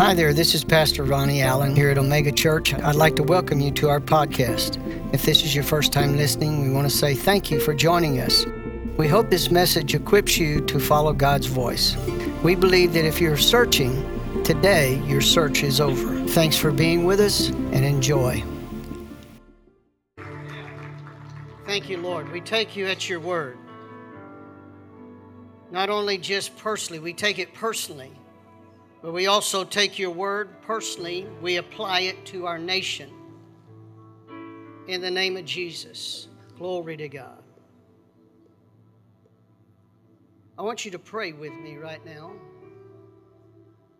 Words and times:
Hi 0.00 0.14
there, 0.14 0.32
this 0.32 0.54
is 0.54 0.62
Pastor 0.62 1.02
Ronnie 1.02 1.42
Allen 1.42 1.74
here 1.74 1.90
at 1.90 1.98
Omega 1.98 2.30
Church. 2.30 2.72
I'd 2.72 2.94
like 2.94 3.16
to 3.16 3.24
welcome 3.24 3.58
you 3.58 3.72
to 3.72 3.88
our 3.88 3.98
podcast. 3.98 4.78
If 5.12 5.24
this 5.24 5.42
is 5.42 5.56
your 5.56 5.64
first 5.64 5.92
time 5.92 6.16
listening, 6.16 6.62
we 6.62 6.70
want 6.70 6.88
to 6.88 6.96
say 6.96 7.16
thank 7.16 7.50
you 7.50 7.58
for 7.58 7.74
joining 7.74 8.20
us. 8.20 8.46
We 8.96 9.08
hope 9.08 9.28
this 9.28 9.50
message 9.50 9.96
equips 9.96 10.38
you 10.38 10.60
to 10.66 10.78
follow 10.78 11.12
God's 11.12 11.46
voice. 11.46 11.96
We 12.44 12.54
believe 12.54 12.92
that 12.92 13.06
if 13.06 13.20
you're 13.20 13.36
searching, 13.36 14.44
today 14.44 15.02
your 15.04 15.20
search 15.20 15.64
is 15.64 15.80
over. 15.80 16.24
Thanks 16.28 16.56
for 16.56 16.70
being 16.70 17.04
with 17.04 17.18
us 17.18 17.48
and 17.48 17.84
enjoy. 17.84 18.44
Thank 21.66 21.90
you, 21.90 21.96
Lord. 21.96 22.30
We 22.30 22.40
take 22.40 22.76
you 22.76 22.86
at 22.86 23.08
your 23.08 23.18
word. 23.18 23.58
Not 25.72 25.90
only 25.90 26.18
just 26.18 26.56
personally, 26.56 27.00
we 27.00 27.12
take 27.12 27.40
it 27.40 27.52
personally 27.52 28.12
but 29.02 29.12
we 29.12 29.26
also 29.26 29.64
take 29.64 29.98
your 29.98 30.10
word 30.10 30.60
personally, 30.62 31.26
we 31.40 31.56
apply 31.56 32.00
it 32.00 32.26
to 32.26 32.46
our 32.46 32.58
nation. 32.58 33.10
In 34.88 35.00
the 35.00 35.10
name 35.10 35.36
of 35.36 35.44
Jesus. 35.44 36.28
Glory 36.56 36.96
to 36.96 37.08
God. 37.08 37.42
I 40.58 40.62
want 40.62 40.84
you 40.84 40.90
to 40.90 40.98
pray 40.98 41.32
with 41.32 41.52
me 41.52 41.76
right 41.76 42.04
now. 42.04 42.32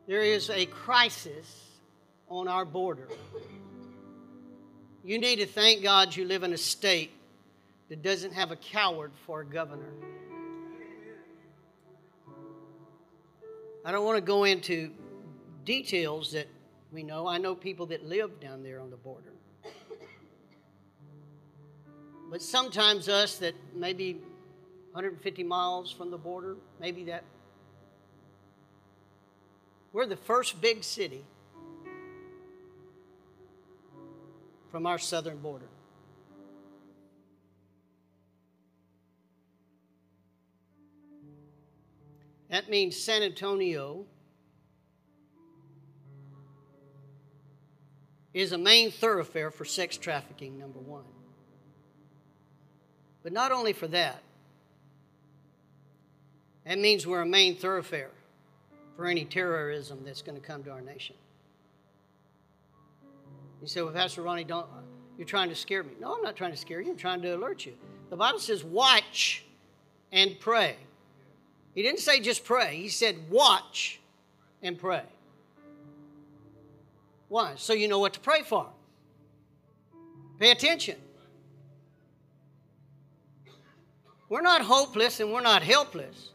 There 0.09 0.23
is 0.23 0.51
a 0.51 0.66
crisis 0.66 1.69
on 2.28 2.48
our 2.48 2.65
border. 2.65 3.09
You 5.05 5.19
need 5.19 5.37
to 5.37 5.47
thank 5.47 5.83
God 5.83 6.17
you 6.17 6.25
live 6.25 6.42
in 6.42 6.53
a 6.53 6.59
state 6.59 7.12
that 7.89 8.03
doesn't 8.03 8.33
have 8.33 8.51
a 8.51 8.56
coward 8.56 9.12
for 9.25 9.42
a 9.42 9.45
governor. 9.45 9.92
I 13.88 13.91
don't 13.91 14.05
want 14.05 14.19
to 14.19 14.20
go 14.20 14.45
into 14.45 14.91
details 15.65 16.33
that 16.33 16.47
we 16.92 17.02
know. 17.02 17.27
I 17.27 17.38
know 17.38 17.55
people 17.55 17.87
that 17.87 18.05
live 18.05 18.38
down 18.38 18.62
there 18.62 18.80
on 18.80 18.91
the 18.91 18.98
border. 18.98 19.33
But 22.31 22.42
sometimes 22.42 23.09
us 23.09 23.39
that 23.39 23.55
maybe 23.75 24.20
150 24.92 25.42
miles 25.42 25.91
from 25.91 26.11
the 26.11 26.19
border, 26.19 26.56
maybe 26.78 27.05
that. 27.05 27.25
We're 29.94 30.05
the 30.05 30.16
first 30.16 30.61
big 30.61 30.84
city 30.84 31.25
from 34.70 34.84
our 34.84 34.98
southern 34.98 35.39
border. 35.39 35.64
That 42.50 42.70
means 42.70 42.96
San 42.96 43.22
Antonio 43.22 44.04
is 48.32 48.52
a 48.52 48.58
main 48.58 48.91
thoroughfare 48.91 49.50
for 49.50 49.64
sex 49.64 49.96
trafficking, 49.96 50.58
number 50.58 50.78
one. 50.78 51.04
But 53.22 53.32
not 53.32 53.52
only 53.52 53.72
for 53.72 53.88
that, 53.88 54.22
that 56.64 56.78
means 56.78 57.06
we're 57.06 57.22
a 57.22 57.26
main 57.26 57.56
thoroughfare 57.56 58.10
for 58.96 59.06
any 59.06 59.24
terrorism 59.24 60.00
that's 60.04 60.22
going 60.22 60.41
to 60.41 60.46
come 60.46 60.62
to 60.64 60.70
our 60.70 60.80
nation. 60.80 61.16
You 63.60 63.66
say, 63.66 63.82
well, 63.82 63.92
Pastor 63.92 64.22
Ronnie, 64.22 64.44
don't, 64.44 64.64
uh, 64.64 64.80
you're 65.16 65.26
trying 65.26 65.48
to 65.48 65.54
scare 65.54 65.82
me. 65.82 65.91
No, 66.00 66.14
I'm 66.14 66.22
not 66.22 66.36
trying 66.36 66.52
to 66.52 66.56
scare 66.56 66.80
you. 66.80 66.91
I'm 66.91 66.96
trying 66.96 67.22
to 67.22 67.34
alert 67.34 67.66
you. 67.66 67.74
The 68.10 68.16
Bible 68.16 68.38
says, 68.38 68.62
watch 68.62 69.44
and 70.12 70.38
pray. 70.38 70.76
He 71.79 71.84
didn't 71.84 72.01
say 72.01 72.19
just 72.19 72.45
pray, 72.45 72.75
he 72.75 72.89
said 72.89 73.31
watch 73.31 74.01
and 74.65 74.77
pray. 74.77 75.05
Why? 77.29 77.53
So 77.55 77.73
you 77.73 77.87
know 77.87 78.01
what 78.01 78.15
to 78.15 78.19
pray 78.19 78.43
for. 78.43 78.67
Pay 80.41 80.51
attention. 80.51 80.97
We're 84.28 84.43
not 84.43 84.62
hopeless 84.62 85.21
and 85.21 85.33
we're 85.33 85.41
not 85.41 85.62
helpless, 85.62 86.33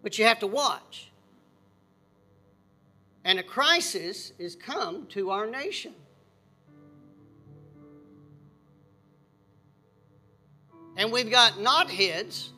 but 0.00 0.16
you 0.16 0.24
have 0.26 0.38
to 0.38 0.46
watch. 0.46 1.10
And 3.24 3.40
a 3.40 3.42
crisis 3.42 4.32
is 4.38 4.54
come 4.54 5.06
to 5.06 5.30
our 5.30 5.48
nation. 5.48 5.94
And 10.96 11.10
we've 11.10 11.32
got 11.32 11.54
knotheads 11.54 12.50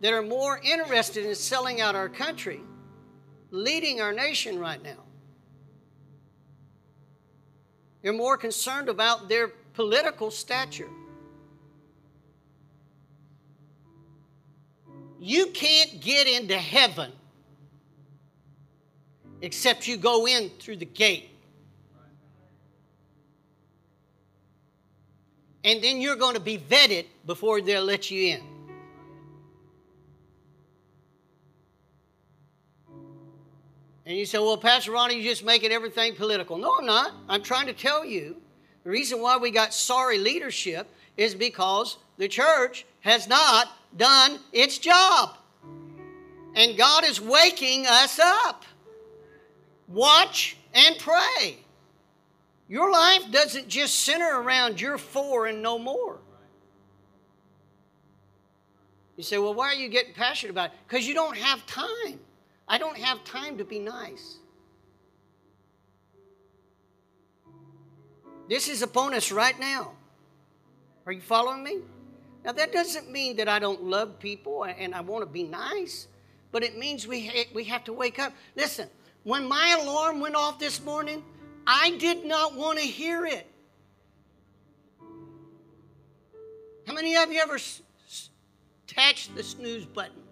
that 0.00 0.12
are 0.12 0.22
more 0.22 0.60
interested 0.62 1.26
in 1.26 1.34
selling 1.34 1.80
out 1.80 1.94
our 1.94 2.08
country, 2.08 2.60
leading 3.50 4.00
our 4.00 4.12
nation 4.12 4.58
right 4.58 4.82
now. 4.82 5.04
They're 8.02 8.12
more 8.12 8.36
concerned 8.36 8.88
about 8.88 9.28
their 9.28 9.48
political 9.74 10.30
stature. 10.30 10.88
You 15.20 15.48
can't 15.48 16.00
get 16.00 16.28
into 16.28 16.56
heaven 16.56 17.10
except 19.40 19.86
you 19.86 19.96
go 19.96 20.26
in 20.26 20.50
through 20.60 20.76
the 20.76 20.84
gate. 20.84 21.30
And 25.64 25.82
then 25.82 26.00
you're 26.00 26.16
going 26.16 26.34
to 26.34 26.40
be 26.40 26.56
vetted 26.56 27.06
before 27.26 27.60
they'll 27.60 27.84
let 27.84 28.10
you 28.10 28.34
in. 28.34 28.57
And 34.08 34.16
you 34.16 34.24
say, 34.24 34.38
well, 34.38 34.56
Pastor 34.56 34.92
Ronnie, 34.92 35.16
you're 35.16 35.34
just 35.34 35.44
making 35.44 35.70
everything 35.70 36.14
political. 36.14 36.56
No, 36.56 36.76
I'm 36.78 36.86
not. 36.86 37.12
I'm 37.28 37.42
trying 37.42 37.66
to 37.66 37.74
tell 37.74 38.06
you 38.06 38.40
the 38.82 38.88
reason 38.88 39.20
why 39.20 39.36
we 39.36 39.50
got 39.50 39.74
sorry 39.74 40.16
leadership 40.16 40.88
is 41.18 41.34
because 41.34 41.98
the 42.16 42.26
church 42.26 42.86
has 43.00 43.28
not 43.28 43.68
done 43.98 44.38
its 44.50 44.78
job. 44.78 45.36
And 46.54 46.74
God 46.78 47.04
is 47.04 47.20
waking 47.20 47.84
us 47.86 48.18
up. 48.18 48.64
Watch 49.88 50.56
and 50.72 50.96
pray. 50.98 51.58
Your 52.66 52.90
life 52.90 53.30
doesn't 53.30 53.68
just 53.68 53.94
center 53.94 54.40
around 54.40 54.80
your 54.80 54.96
four 54.96 55.48
and 55.48 55.62
no 55.62 55.78
more. 55.78 56.18
You 59.18 59.22
say, 59.22 59.36
well, 59.36 59.52
why 59.52 59.66
are 59.66 59.74
you 59.74 59.90
getting 59.90 60.14
passionate 60.14 60.52
about 60.52 60.70
it? 60.70 60.78
Because 60.88 61.06
you 61.06 61.12
don't 61.12 61.36
have 61.36 61.66
time. 61.66 62.20
I 62.68 62.78
don't 62.78 62.98
have 62.98 63.24
time 63.24 63.58
to 63.58 63.64
be 63.64 63.78
nice. 63.78 64.38
This 68.48 68.68
is 68.68 68.82
upon 68.82 69.14
us 69.14 69.32
right 69.32 69.58
now. 69.58 69.92
Are 71.06 71.12
you 71.12 71.20
following 71.20 71.62
me? 71.62 71.78
Now, 72.44 72.52
that 72.52 72.72
doesn't 72.72 73.10
mean 73.10 73.36
that 73.36 73.48
I 73.48 73.58
don't 73.58 73.82
love 73.84 74.18
people 74.18 74.64
and 74.64 74.94
I 74.94 75.00
want 75.00 75.22
to 75.22 75.30
be 75.30 75.42
nice, 75.42 76.06
but 76.52 76.62
it 76.62 76.78
means 76.78 77.06
we, 77.06 77.26
ha- 77.26 77.48
we 77.54 77.64
have 77.64 77.84
to 77.84 77.92
wake 77.92 78.18
up. 78.18 78.32
Listen, 78.56 78.88
when 79.24 79.46
my 79.46 79.78
alarm 79.82 80.20
went 80.20 80.34
off 80.34 80.58
this 80.58 80.82
morning, 80.82 81.22
I 81.66 81.96
did 81.98 82.24
not 82.24 82.54
want 82.54 82.78
to 82.78 82.84
hear 82.84 83.26
it. 83.26 83.46
How 86.86 86.94
many 86.94 87.16
of 87.16 87.30
you 87.30 87.40
ever 87.40 87.56
s- 87.56 87.82
s- 88.06 88.30
touched 88.86 89.34
the 89.34 89.42
snooze 89.42 89.84
button? 89.84 90.22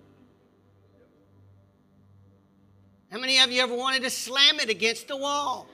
How 3.16 3.20
many 3.20 3.38
of 3.38 3.50
you 3.50 3.62
ever 3.62 3.74
wanted 3.74 4.02
to 4.02 4.10
slam 4.10 4.60
it 4.60 4.68
against 4.68 5.08
the 5.08 5.16
wall? 5.16 5.66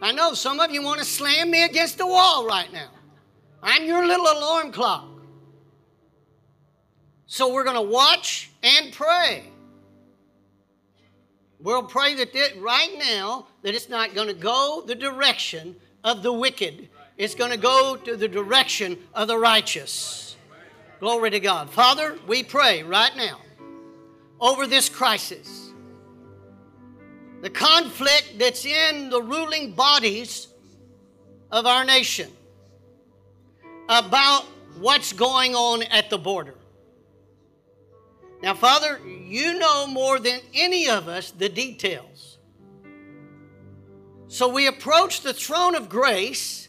I 0.00 0.10
know 0.10 0.32
some 0.32 0.58
of 0.58 0.70
you 0.70 0.82
want 0.82 0.98
to 0.98 1.04
slam 1.04 1.50
me 1.50 1.64
against 1.64 1.98
the 1.98 2.06
wall 2.06 2.46
right 2.46 2.72
now. 2.72 2.88
I'm 3.62 3.84
your 3.84 4.06
little 4.06 4.24
alarm 4.24 4.72
clock. 4.72 5.06
So 7.26 7.52
we're 7.52 7.64
going 7.64 7.76
to 7.76 7.82
watch 7.82 8.50
and 8.62 8.90
pray. 8.90 9.50
We'll 11.58 11.82
pray 11.82 12.14
that 12.14 12.32
right 12.56 12.94
now 12.98 13.46
that 13.60 13.74
it's 13.74 13.90
not 13.90 14.14
going 14.14 14.28
to 14.28 14.32
go 14.32 14.82
the 14.86 14.94
direction 14.94 15.76
of 16.04 16.22
the 16.22 16.32
wicked. 16.32 16.88
It's 17.18 17.34
going 17.34 17.50
to 17.50 17.58
go 17.58 17.96
to 17.96 18.16
the 18.16 18.28
direction 18.28 18.96
of 19.12 19.28
the 19.28 19.36
righteous. 19.36 20.38
Glory 21.00 21.32
to 21.32 21.40
God. 21.40 21.68
Father, 21.68 22.18
we 22.26 22.42
pray 22.42 22.82
right 22.82 23.14
now 23.14 23.40
over 24.40 24.66
this 24.66 24.88
crisis 24.88 25.69
the 27.40 27.50
conflict 27.50 28.34
that's 28.38 28.64
in 28.64 29.10
the 29.10 29.20
ruling 29.20 29.72
bodies 29.72 30.48
of 31.50 31.66
our 31.66 31.84
nation 31.84 32.30
about 33.88 34.44
what's 34.78 35.12
going 35.12 35.54
on 35.54 35.82
at 35.84 36.10
the 36.10 36.18
border. 36.18 36.54
Now, 38.42 38.54
Father, 38.54 39.00
you 39.26 39.58
know 39.58 39.86
more 39.86 40.18
than 40.18 40.40
any 40.54 40.88
of 40.88 41.08
us 41.08 41.30
the 41.30 41.48
details. 41.48 42.38
So 44.28 44.48
we 44.48 44.66
approach 44.66 45.22
the 45.22 45.34
throne 45.34 45.74
of 45.74 45.88
grace 45.88 46.68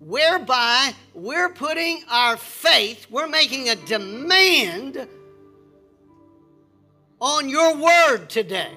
whereby 0.00 0.92
we're 1.14 1.50
putting 1.50 2.02
our 2.10 2.36
faith, 2.36 3.06
we're 3.10 3.28
making 3.28 3.68
a 3.68 3.76
demand 3.76 5.08
on 7.20 7.48
your 7.48 7.76
word 7.76 8.28
today. 8.28 8.72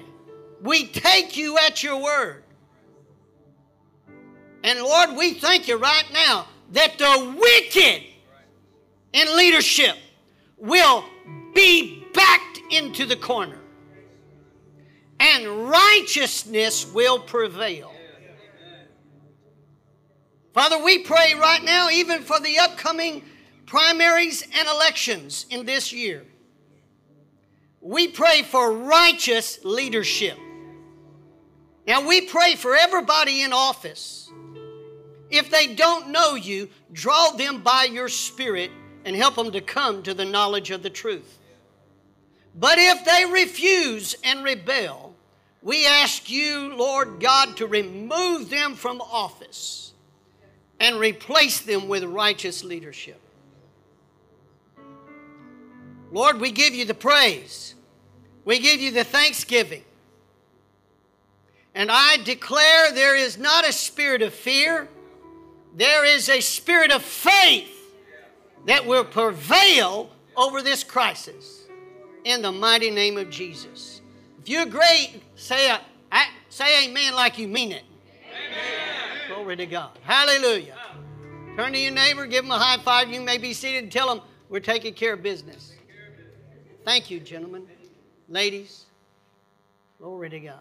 We 0.62 0.86
take 0.86 1.36
you 1.36 1.58
at 1.58 1.82
your 1.82 2.02
word. 2.02 2.44
And 4.62 4.78
Lord, 4.80 5.16
we 5.16 5.34
thank 5.34 5.68
you 5.68 5.76
right 5.76 6.04
now 6.12 6.46
that 6.72 6.98
the 6.98 7.34
wicked 7.38 8.02
in 9.12 9.36
leadership 9.36 9.96
will 10.58 11.04
be 11.54 12.04
backed 12.12 12.60
into 12.70 13.06
the 13.06 13.16
corner 13.16 13.58
and 15.18 15.68
righteousness 15.68 16.90
will 16.92 17.18
prevail. 17.18 17.92
Father, 20.52 20.82
we 20.82 20.98
pray 20.98 21.34
right 21.34 21.62
now, 21.62 21.90
even 21.90 22.22
for 22.22 22.40
the 22.40 22.58
upcoming 22.58 23.22
primaries 23.66 24.42
and 24.42 24.68
elections 24.68 25.46
in 25.50 25.64
this 25.64 25.92
year. 25.92 26.24
We 27.80 28.08
pray 28.08 28.42
for 28.42 28.72
righteous 28.72 29.64
leadership. 29.64 30.36
Now, 31.86 32.06
we 32.06 32.22
pray 32.22 32.54
for 32.54 32.76
everybody 32.76 33.42
in 33.42 33.52
office. 33.52 34.30
If 35.30 35.50
they 35.50 35.74
don't 35.74 36.08
know 36.08 36.34
you, 36.34 36.68
draw 36.92 37.30
them 37.30 37.62
by 37.62 37.84
your 37.84 38.08
Spirit 38.08 38.70
and 39.04 39.16
help 39.16 39.36
them 39.36 39.52
to 39.52 39.60
come 39.60 40.02
to 40.02 40.14
the 40.14 40.24
knowledge 40.24 40.70
of 40.70 40.82
the 40.82 40.90
truth. 40.90 41.38
But 42.54 42.78
if 42.78 43.04
they 43.04 43.24
refuse 43.30 44.14
and 44.24 44.44
rebel, 44.44 45.14
we 45.62 45.86
ask 45.86 46.30
you, 46.30 46.74
Lord 46.74 47.20
God, 47.20 47.56
to 47.58 47.66
remove 47.66 48.50
them 48.50 48.74
from 48.74 49.00
office 49.00 49.92
and 50.80 50.98
replace 50.98 51.60
them 51.60 51.88
with 51.88 52.02
righteous 52.04 52.64
leadership. 52.64 53.20
Lord, 56.10 56.40
we 56.40 56.50
give 56.50 56.74
you 56.74 56.84
the 56.84 56.94
praise. 56.94 57.74
We 58.44 58.58
give 58.58 58.80
you 58.80 58.90
the 58.90 59.04
thanksgiving. 59.04 59.84
And 61.74 61.90
I 61.90 62.16
declare 62.18 62.92
there 62.92 63.16
is 63.16 63.38
not 63.38 63.68
a 63.68 63.72
spirit 63.72 64.22
of 64.22 64.34
fear, 64.34 64.88
there 65.74 66.04
is 66.04 66.28
a 66.28 66.40
spirit 66.40 66.90
of 66.90 67.02
faith 67.02 67.70
that 68.66 68.84
will 68.84 69.04
prevail 69.04 70.10
over 70.36 70.62
this 70.62 70.84
crisis 70.84 71.64
in 72.24 72.42
the 72.42 72.52
mighty 72.52 72.90
name 72.90 73.16
of 73.16 73.30
Jesus. 73.30 74.00
If 74.42 74.48
you 74.48 74.62
agree, 74.62 75.22
say, 75.36 75.70
a, 75.70 75.80
say 76.48 76.86
amen 76.88 77.14
like 77.14 77.38
you 77.38 77.46
mean 77.46 77.72
it. 77.72 77.84
Amen. 78.26 79.28
Glory 79.28 79.56
to 79.56 79.66
God. 79.66 79.98
Hallelujah. 80.02 80.76
Turn 81.56 81.72
to 81.72 81.78
your 81.78 81.92
neighbor, 81.92 82.26
give 82.26 82.44
them 82.44 82.52
a 82.52 82.58
high 82.58 82.78
five. 82.82 83.10
You 83.10 83.20
may 83.20 83.38
be 83.38 83.52
seated 83.52 83.84
and 83.84 83.92
tell 83.92 84.08
them 84.08 84.22
we're 84.48 84.60
taking 84.60 84.94
care 84.94 85.14
of 85.14 85.22
business. 85.22 85.72
Thank 86.84 87.10
you, 87.10 87.20
gentlemen, 87.20 87.66
ladies. 88.28 88.86
Glory 89.98 90.30
to 90.30 90.40
God. 90.40 90.60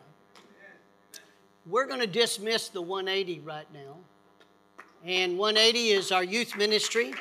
We're 1.69 1.85
going 1.85 1.99
to 1.99 2.07
dismiss 2.07 2.69
the 2.69 2.81
180 2.81 3.41
right 3.41 3.67
now. 3.71 3.97
And 5.05 5.37
180 5.37 5.89
is 5.89 6.11
our 6.11 6.23
youth 6.23 6.57
ministry. 6.57 7.13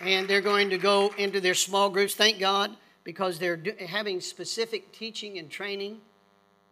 And 0.00 0.28
they're 0.28 0.40
going 0.40 0.70
to 0.70 0.78
go 0.78 1.12
into 1.18 1.40
their 1.40 1.54
small 1.54 1.90
groups. 1.90 2.14
Thank 2.14 2.38
God, 2.38 2.76
because 3.02 3.40
they're 3.40 3.56
do- 3.56 3.74
having 3.88 4.20
specific 4.20 4.92
teaching 4.92 5.38
and 5.38 5.50
training. 5.50 6.00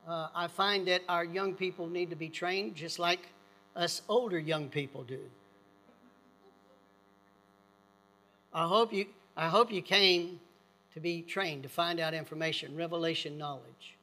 Uh, 0.06 0.28
I 0.34 0.46
find 0.46 0.86
that 0.86 1.02
our 1.08 1.24
young 1.24 1.52
people 1.52 1.88
need 1.88 2.10
to 2.10 2.16
be 2.16 2.28
trained 2.28 2.76
just 2.76 3.00
like 3.00 3.30
us 3.74 4.02
older 4.08 4.38
young 4.38 4.68
people 4.68 5.02
do. 5.02 5.18
I 8.52 8.68
hope 8.68 8.92
you, 8.92 9.06
I 9.36 9.48
hope 9.48 9.72
you 9.72 9.82
came 9.82 10.38
to 10.92 11.00
be 11.00 11.22
trained, 11.22 11.64
to 11.64 11.68
find 11.68 11.98
out 11.98 12.14
information, 12.14 12.76
revelation 12.76 13.36
knowledge. 13.36 13.93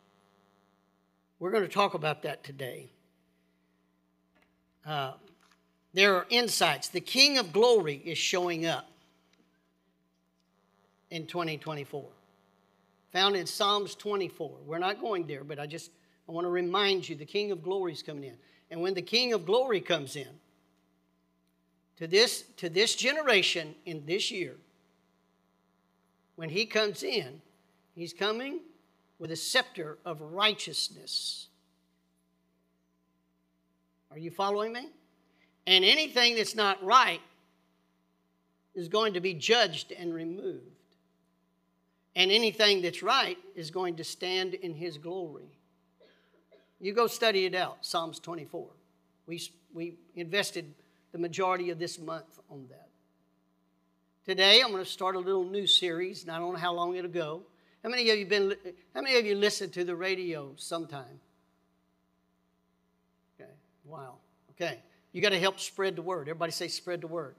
We're 1.42 1.50
going 1.50 1.64
to 1.64 1.70
talk 1.70 1.96
about 1.96 2.22
that 2.22 2.44
today. 2.44 2.92
Uh, 4.86 5.14
there 5.92 6.16
are 6.16 6.28
insights. 6.30 6.90
The 6.90 7.02
King 7.02 7.40
of 7.40 7.52
Glory 7.52 8.00
is 8.06 8.20
showing 8.20 8.68
up 8.68 8.88
in 11.10 11.26
2024. 11.26 12.06
Found 13.14 13.36
in 13.36 13.48
Psalms 13.48 13.96
24. 13.96 14.52
We're 14.68 14.78
not 14.78 15.02
going 15.02 15.26
there, 15.26 15.44
but 15.44 15.58
I 15.58 15.66
just 15.66 15.90
I 16.30 16.32
want 16.32 16.46
to 16.46 16.52
remind 16.52 17.10
you 17.10 17.16
the 17.16 17.26
King 17.26 17.52
of 17.52 17.64
Glory 17.64 17.94
is 17.94 18.04
coming 18.04 18.26
in. 18.26 18.36
And 18.70 18.80
when 18.80 18.94
the 18.94 19.02
King 19.02 19.34
of 19.34 19.44
Glory 19.44 19.82
comes 19.82 20.16
in 20.16 20.30
to 21.98 22.06
this, 22.06 22.44
to 22.58 22.70
this 22.70 22.94
generation 22.94 23.74
in 23.88 24.06
this 24.06 24.30
year, 24.30 24.58
when 26.36 26.50
he 26.50 26.68
comes 26.68 27.02
in, 27.02 27.42
he's 27.96 28.14
coming 28.14 28.60
with 29.22 29.30
a 29.30 29.36
scepter 29.36 30.00
of 30.04 30.20
righteousness. 30.20 31.48
Are 34.10 34.18
you 34.18 34.32
following 34.32 34.74
me? 34.74 34.90
And 35.68 35.86
anything 35.86 36.36
that's 36.36 36.56
not 36.56 36.84
right 36.84 37.22
is 38.74 38.88
going 38.88 39.14
to 39.14 39.20
be 39.20 39.36
judged 39.36 39.92
and 39.92 40.12
removed. 40.12 40.66
And 42.16 42.32
anything 42.32 42.82
that's 42.82 43.04
right 43.04 43.38
is 43.56 43.70
going 43.70 43.98
to 43.98 44.04
stand 44.04 44.56
in 44.56 44.74
his 44.74 44.98
glory. 44.98 45.52
You 46.80 46.92
go 46.92 47.06
study 47.06 47.46
it 47.46 47.54
out, 47.54 47.86
Psalms 47.86 48.20
24. 48.20 48.68
We, 49.28 49.40
we 49.72 49.94
invested 50.16 50.74
the 51.12 51.20
majority 51.20 51.70
of 51.70 51.78
this 51.78 52.00
month 52.00 52.40
on 52.50 52.66
that. 52.72 52.90
Today, 54.26 54.62
I'm 54.64 54.72
going 54.72 54.84
to 54.84 54.90
start 54.90 55.16
a 55.16 55.20
little 55.20 55.46
new 55.46 55.68
series, 55.68 56.24
and 56.24 56.32
I 56.32 56.40
don't 56.40 56.54
know 56.54 56.60
how 56.60 56.74
long 56.74 56.96
it'll 56.96 57.12
go. 57.12 57.44
How 57.84 57.90
many 57.90 58.10
of 58.10 58.18
you 58.18 58.26
been? 58.26 58.56
How 58.94 59.02
many 59.02 59.18
of 59.18 59.26
you 59.26 59.36
listened 59.36 59.74
to 59.74 59.84
the 59.84 59.96
radio 59.96 60.54
sometime? 60.56 61.20
Okay. 63.36 63.50
Wow. 63.86 64.16
Okay. 64.52 64.80
You 65.12 65.22
got 65.22 65.30
to 65.30 65.40
help 65.40 65.60
spread 65.60 65.96
the 65.96 66.02
word. 66.02 66.30
Everybody 66.30 66.52
say, 66.52 66.68
spread 66.68 67.02
the 67.02 67.08
word. 67.08 67.36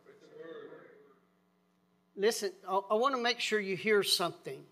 Listen, 2.16 2.52
I, 2.68 2.80
I 2.90 2.94
want 2.94 3.14
to 3.14 3.20
make 3.20 3.40
sure 3.40 3.58
you 3.58 3.76
hear 3.76 4.02
something. 4.02 4.62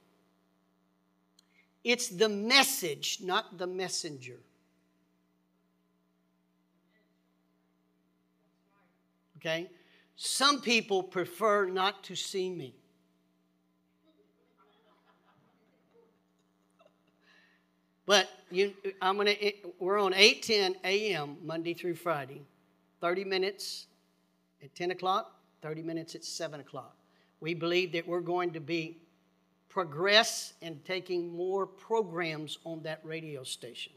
It's 1.83 2.09
the 2.09 2.29
message, 2.29 3.19
not 3.23 3.57
the 3.57 3.67
messenger. 3.67 4.39
Okay? 9.39 9.71
Some 10.17 10.61
people 10.61 11.03
prefer 11.03 11.67
not 11.67 12.05
to 12.05 12.15
see 12.15 12.51
me. 12.51 12.75
But 18.11 18.29
you, 18.51 18.75
I'm 19.01 19.17
gonna, 19.17 19.37
we're 19.79 20.01
on 20.01 20.15
8:10 20.15 20.75
a.m. 20.83 21.37
Monday 21.45 21.75
through 21.75 21.95
Friday, 21.95 22.43
30 23.01 23.23
minutes 23.23 23.87
at 24.65 24.75
10 24.75 24.91
o'clock, 24.91 25.33
30 25.63 25.83
minutes 25.83 26.17
at 26.17 26.25
7 26.25 26.59
o'clock. 26.59 26.97
We 27.39 27.55
believe 27.55 27.93
that 27.93 28.09
we're 28.09 28.19
going 28.19 28.51
to 28.55 28.59
be 28.59 28.99
progress 29.69 30.55
in 30.61 30.81
taking 30.85 31.33
more 31.37 31.67
programs 31.67 32.59
on 32.65 32.83
that 32.83 32.99
radio 33.05 33.45
station. 33.45 33.93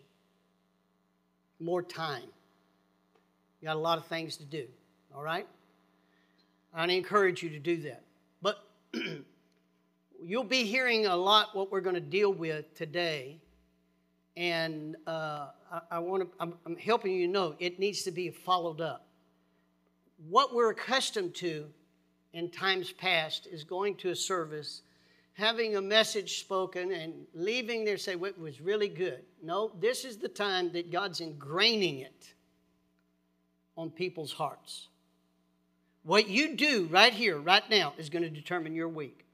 More 1.60 1.82
time. 1.82 2.30
You 3.62 3.66
got 3.66 3.78
a 3.78 3.80
lot 3.80 3.98
of 3.98 4.06
things 4.06 4.38
to 4.38 4.46
do, 4.46 4.68
all 5.16 5.24
right? 5.24 5.48
I 6.72 6.86
encourage 6.86 7.42
you 7.42 7.50
to 7.50 7.60
do 7.60 7.78
that. 7.78 8.04
But 8.44 8.64
you'll 10.24 10.44
be 10.44 10.66
hearing 10.66 11.08
a 11.08 11.16
lot 11.16 11.56
what 11.56 11.72
we're 11.72 11.82
going 11.82 11.96
to 11.96 12.00
deal 12.00 12.32
with 12.32 12.76
today. 12.76 13.40
And 14.36 14.96
uh, 15.06 15.48
I, 15.72 15.82
I 15.92 16.00
want 16.00 16.24
to, 16.24 16.30
I'm, 16.40 16.54
I'm 16.66 16.76
helping 16.76 17.14
you 17.14 17.28
know 17.28 17.56
it 17.60 17.80
needs 17.80 18.04
to 18.04 18.12
be 18.12 18.30
followed 18.30 18.82
up. 18.82 19.06
What 20.30 20.56
we're 20.56 20.72
accustomed 20.72 21.36
to 21.36 21.66
in 22.34 22.50
times 22.50 22.92
past 22.92 23.48
is 23.48 23.64
going 23.64 23.96
to 23.98 24.10
a 24.10 24.16
service, 24.16 24.82
having 25.34 25.76
a 25.76 25.82
message 25.82 26.40
spoken, 26.40 26.92
and 26.92 27.14
leaving 27.34 27.86
there 27.86 27.98
say, 27.98 28.16
well, 28.16 28.32
it 28.32 28.40
was 28.40 28.60
really 28.60 28.88
good. 28.88 29.24
No, 29.42 29.72
this 29.80 30.04
is 30.04 30.18
the 30.18 30.30
time 30.30 30.72
that 30.74 30.92
God's 30.92 31.22
ingraining 31.22 32.02
it 32.02 32.34
on 33.78 33.90
people's 33.92 34.34
hearts. 34.34 34.88
What 36.04 36.28
you 36.28 36.56
do 36.56 36.88
right 36.92 37.14
here, 37.14 37.38
right 37.38 37.68
now, 37.70 37.94
is 37.98 38.10
going 38.10 38.24
to 38.24 38.30
determine 38.30 38.76
your 38.76 38.90
week. 38.90 39.26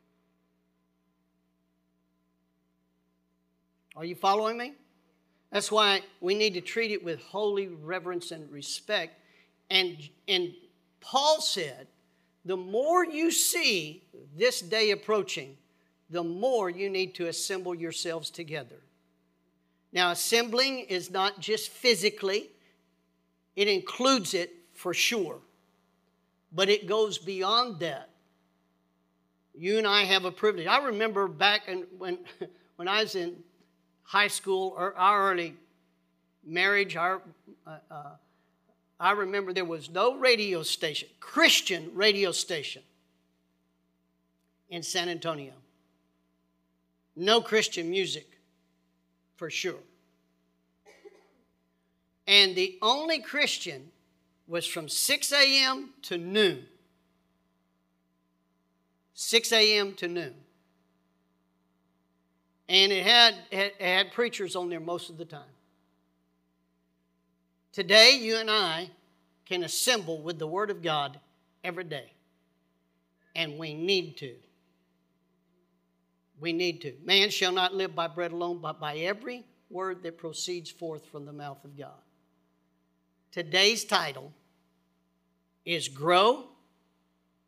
Are 3.96 4.06
you 4.06 4.16
following 4.16 4.58
me? 4.58 4.74
That's 5.52 5.72
why 5.72 6.02
we 6.22 6.36
need 6.36 6.54
to 6.54 6.62
treat 6.62 6.92
it 6.92 7.04
with 7.04 7.22
holy 7.22 7.68
reverence 7.68 8.32
and 8.32 8.50
respect. 8.52 9.20
And, 9.70 9.98
and 10.28 10.54
Paul 11.02 11.42
said, 11.42 11.88
the 12.46 12.58
more 12.58 13.06
you 13.06 13.32
see 13.32 14.04
this 14.38 14.62
day 14.62 14.92
approaching, 14.92 15.58
the 16.10 16.24
more 16.24 16.70
you 16.70 16.90
need 16.90 17.16
to 17.16 17.28
assemble 17.28 17.76
yourselves 17.76 18.30
together. 18.30 18.78
Now, 19.92 20.12
assembling 20.12 20.82
is 20.82 21.10
not 21.10 21.40
just 21.40 21.70
physically, 21.70 22.50
it 23.56 23.68
includes 23.68 24.34
it 24.34 24.52
for 24.74 24.94
sure 24.94 25.40
but 26.52 26.70
it 26.70 26.88
goes 26.88 27.18
beyond 27.18 27.80
that. 27.80 28.10
You 29.56 29.78
and 29.78 29.88
I 29.88 30.04
have 30.04 30.26
a 30.26 30.32
privilege. 30.32 30.68
I 30.68 30.84
remember 30.86 31.28
back 31.28 31.68
in, 31.68 31.86
when, 31.98 32.18
when 32.78 32.88
I 32.88 33.02
was 33.02 33.16
in 33.16 33.36
high 34.10 34.28
school 34.28 34.74
or 34.76 34.96
our 34.96 35.32
early 35.32 35.54
marriage, 36.44 36.96
our, 36.96 37.22
uh, 37.68 37.78
uh, 37.92 38.04
I 39.00 39.12
remember 39.12 39.54
there 39.54 39.64
was 39.64 39.88
no 39.88 40.18
radio 40.18 40.64
station, 40.64 41.08
Christian 41.20 41.92
radio 41.94 42.32
station 42.32 42.82
in 44.68 44.82
San 44.82 45.10
Antonio. 45.10 45.54
No 47.16 47.40
Christian 47.40 47.92
music, 47.92 48.40
for 49.36 49.52
sure. 49.52 49.84
And 52.26 52.56
the 52.56 52.80
only 52.82 53.20
Christian 53.20 53.92
was 54.48 54.66
from 54.66 54.90
6 54.90 55.32
a.m. 55.32 55.92
to 56.02 56.18
noon. 56.18 56.66
6 59.14 59.52
a.m. 59.52 59.94
to 59.94 60.08
noon. 60.08 60.34
And 62.70 62.92
it 62.92 63.04
had, 63.04 63.36
it 63.52 63.82
had 63.82 64.12
preachers 64.14 64.56
on 64.56 64.70
there 64.70 64.80
most 64.80 65.10
of 65.10 65.18
the 65.18 65.26
time. 65.26 65.42
Today, 67.74 68.20
you 68.22 68.38
and 68.38 68.50
I 68.50 68.92
can 69.46 69.64
assemble 69.64 70.22
with 70.22 70.38
the 70.38 70.46
Word 70.46 70.70
of 70.70 70.84
God 70.84 71.20
every 71.64 71.84
day. 71.84 72.14
And 73.36 73.58
we 73.58 73.74
need 73.74 74.18
to. 74.18 74.36
We 76.40 76.54
need 76.54 76.82
to. 76.82 76.94
Man 77.04 77.32
shall 77.32 77.52
not 77.52 77.74
live 77.74 77.96
by 77.96 78.08
bread 78.08 78.32
alone, 78.32 78.60
but 78.62 78.80
by 78.80 78.98
every 78.98 79.46
word 79.72 80.04
that 80.04 80.18
proceeds 80.18 80.70
forth 80.70 81.06
from 81.08 81.26
the 81.26 81.34
mouth 81.34 81.64
of 81.66 81.76
God. 81.76 81.90
Today's 83.32 83.84
title 83.84 84.32
is 85.66 85.88
Grow 85.88 86.46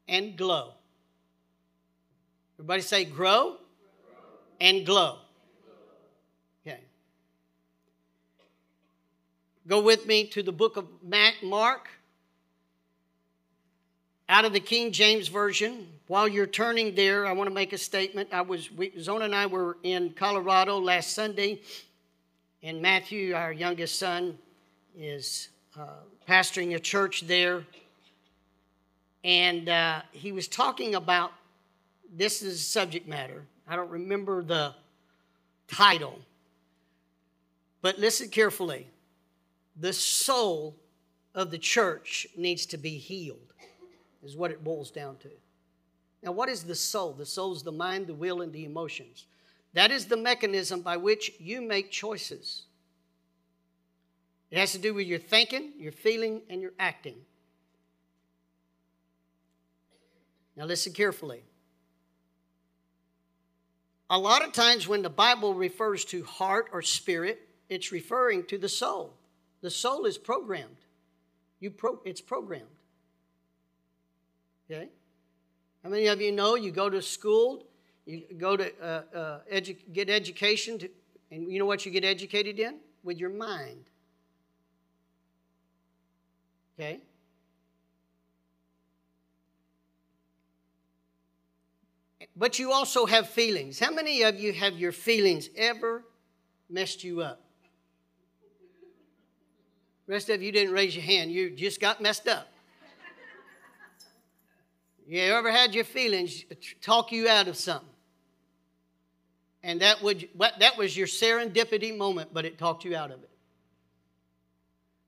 and 0.08 0.36
Glow. 0.36 0.74
Everybody 2.58 2.82
say 2.82 3.06
grow, 3.06 3.58
and 4.62 4.86
glow. 4.86 5.18
Okay. 6.65 6.80
Go 9.68 9.82
with 9.82 10.06
me 10.06 10.27
to 10.27 10.44
the 10.44 10.51
book 10.51 10.77
of 10.77 10.88
Mark 11.41 11.89
out 14.30 14.46
of 14.46 14.53
the 14.53 14.60
King 14.60 14.91
James 14.91 15.27
Version. 15.27 15.88
While 16.08 16.27
you're 16.27 16.46
turning 16.46 16.94
there, 16.94 17.25
I 17.25 17.34
want 17.34 17.50
to 17.50 17.53
make 17.53 17.74
a 17.74 17.77
statement. 17.77 18.30
I 18.32 18.41
was 18.41 18.72
we, 18.72 18.94
Zona 19.00 19.25
and 19.25 19.36
I 19.36 19.48
were 19.48 19.77
in 19.82 20.12
Colorado 20.12 20.77
last 20.77 21.13
Sunday, 21.13 21.62
and 22.62 22.82
Matthew, 22.82 23.34
our 23.34 23.51
youngest 23.51 23.98
son, 23.98 24.38
is 24.96 25.50
uh, 25.77 25.88
pastoring 26.30 26.75
a 26.75 26.80
church 26.80 27.22
there, 27.22 27.63
and 29.24 29.68
uh, 29.68 30.01
he 30.12 30.32
was 30.32 30.48
talking 30.48 30.94
about 30.94 31.32
this 32.13 32.44
is 32.44 32.65
subject 32.65 33.08
matter. 33.08 33.44
I 33.72 33.78
don't 33.78 33.90
remember 33.90 34.44
the 34.44 34.75
title, 35.70 36.20
but 37.82 37.98
listen 37.98 38.28
carefully. 38.28 38.86
The 39.80 39.94
soul 39.94 40.75
of 41.34 41.51
the 41.51 41.58
church 41.58 42.28
needs 42.36 42.66
to 42.66 42.78
be 42.78 42.98
healed 42.98 43.54
is 44.25 44.36
what 44.36 44.51
it 44.51 44.62
boils 44.62 44.92
down 44.92 45.16
to. 45.20 45.30
Now, 46.22 46.34
what 46.34 46.50
is 46.50 46.66
the 46.66 46.75
soul? 46.75 47.13
The 47.13 47.25
soul 47.25 47.54
is 47.54 47.63
the 47.63 47.72
mind, 47.72 48.08
the 48.08 48.13
will, 48.13 48.42
and 48.42 48.51
the 48.51 48.66
emotions. 48.66 49.25
That 49.72 49.90
is 49.90 50.06
the 50.06 50.18
mechanism 50.18 50.82
by 50.82 50.98
which 50.98 51.32
you 51.40 51.62
make 51.62 51.92
choices. 51.92 52.63
It 54.51 54.58
has 54.58 54.74
to 54.74 54.80
do 54.80 54.94
with 54.94 55.08
your 55.08 55.18
thinking, 55.18 55.72
your 55.78 55.94
feeling, 55.94 56.42
and 56.50 56.62
your 56.62 56.74
acting. 56.78 57.16
Now, 60.58 60.66
listen 60.66 60.92
carefully. 60.92 61.44
A 64.12 64.20
lot 64.20 64.44
of 64.44 64.51
times 64.51 64.89
when 64.89 65.03
the 65.03 65.10
Bible 65.10 65.53
refers 65.53 66.03
to 66.06 66.25
heart 66.25 66.68
or 66.74 66.82
spirit, 66.82 67.48
it's 67.70 67.94
referring 67.94 68.44
to 68.48 68.58
the 68.58 68.68
soul. 68.68 69.13
The 69.62 69.72
soul 69.72 70.06
is 70.06 70.18
programmed. 70.18 70.75
You 71.62 71.72
pro- 71.72 72.01
it's 72.03 72.20
programmed. 72.20 72.65
Okay? 74.70 74.89
How 75.82 75.89
many 75.89 76.08
of 76.08 76.20
you 76.20 76.34
know 76.34 76.56
you 76.56 76.72
go 76.72 76.89
to 76.89 77.01
school, 77.01 77.65
you 78.06 78.24
go 78.38 78.58
to 78.58 78.70
uh, 78.84 79.01
uh, 79.15 79.39
edu- 79.50 79.77
get 79.94 80.10
education, 80.10 80.77
to, 80.80 80.89
and 81.32 81.50
you 81.50 81.58
know 81.58 81.65
what 81.65 81.86
you 81.86 81.91
get 81.91 82.03
educated 82.03 82.60
in? 82.60 82.80
With 83.06 83.18
your 83.18 83.30
mind. 83.30 83.86
Okay? 86.77 87.00
But 92.35 92.59
you 92.59 92.71
also 92.71 93.05
have 93.05 93.27
feelings. 93.29 93.79
How 93.79 93.91
many 93.91 94.23
of 94.23 94.39
you 94.39 94.53
have 94.53 94.77
your 94.77 94.91
feelings 94.91 95.50
ever 95.55 96.03
messed 96.69 97.03
you 97.03 97.21
up? 97.21 97.41
rest 100.11 100.29
of 100.29 100.41
you 100.41 100.51
didn't 100.51 100.73
raise 100.73 100.93
your 100.93 101.05
hand. 101.05 101.31
You 101.31 101.50
just 101.50 101.79
got 101.79 102.01
messed 102.01 102.27
up. 102.27 102.47
You 105.07 105.21
ever 105.21 105.51
had 105.51 105.73
your 105.73 105.83
feelings 105.83 106.43
talk 106.81 107.11
you 107.11 107.27
out 107.27 107.47
of 107.47 107.55
something? 107.55 107.88
And 109.63 109.81
that, 109.81 110.01
would, 110.01 110.27
that 110.38 110.77
was 110.77 110.97
your 110.97 111.07
serendipity 111.07 111.95
moment, 111.95 112.33
but 112.33 112.45
it 112.45 112.57
talked 112.57 112.83
you 112.83 112.95
out 112.95 113.11
of 113.11 113.21
it. 113.23 113.29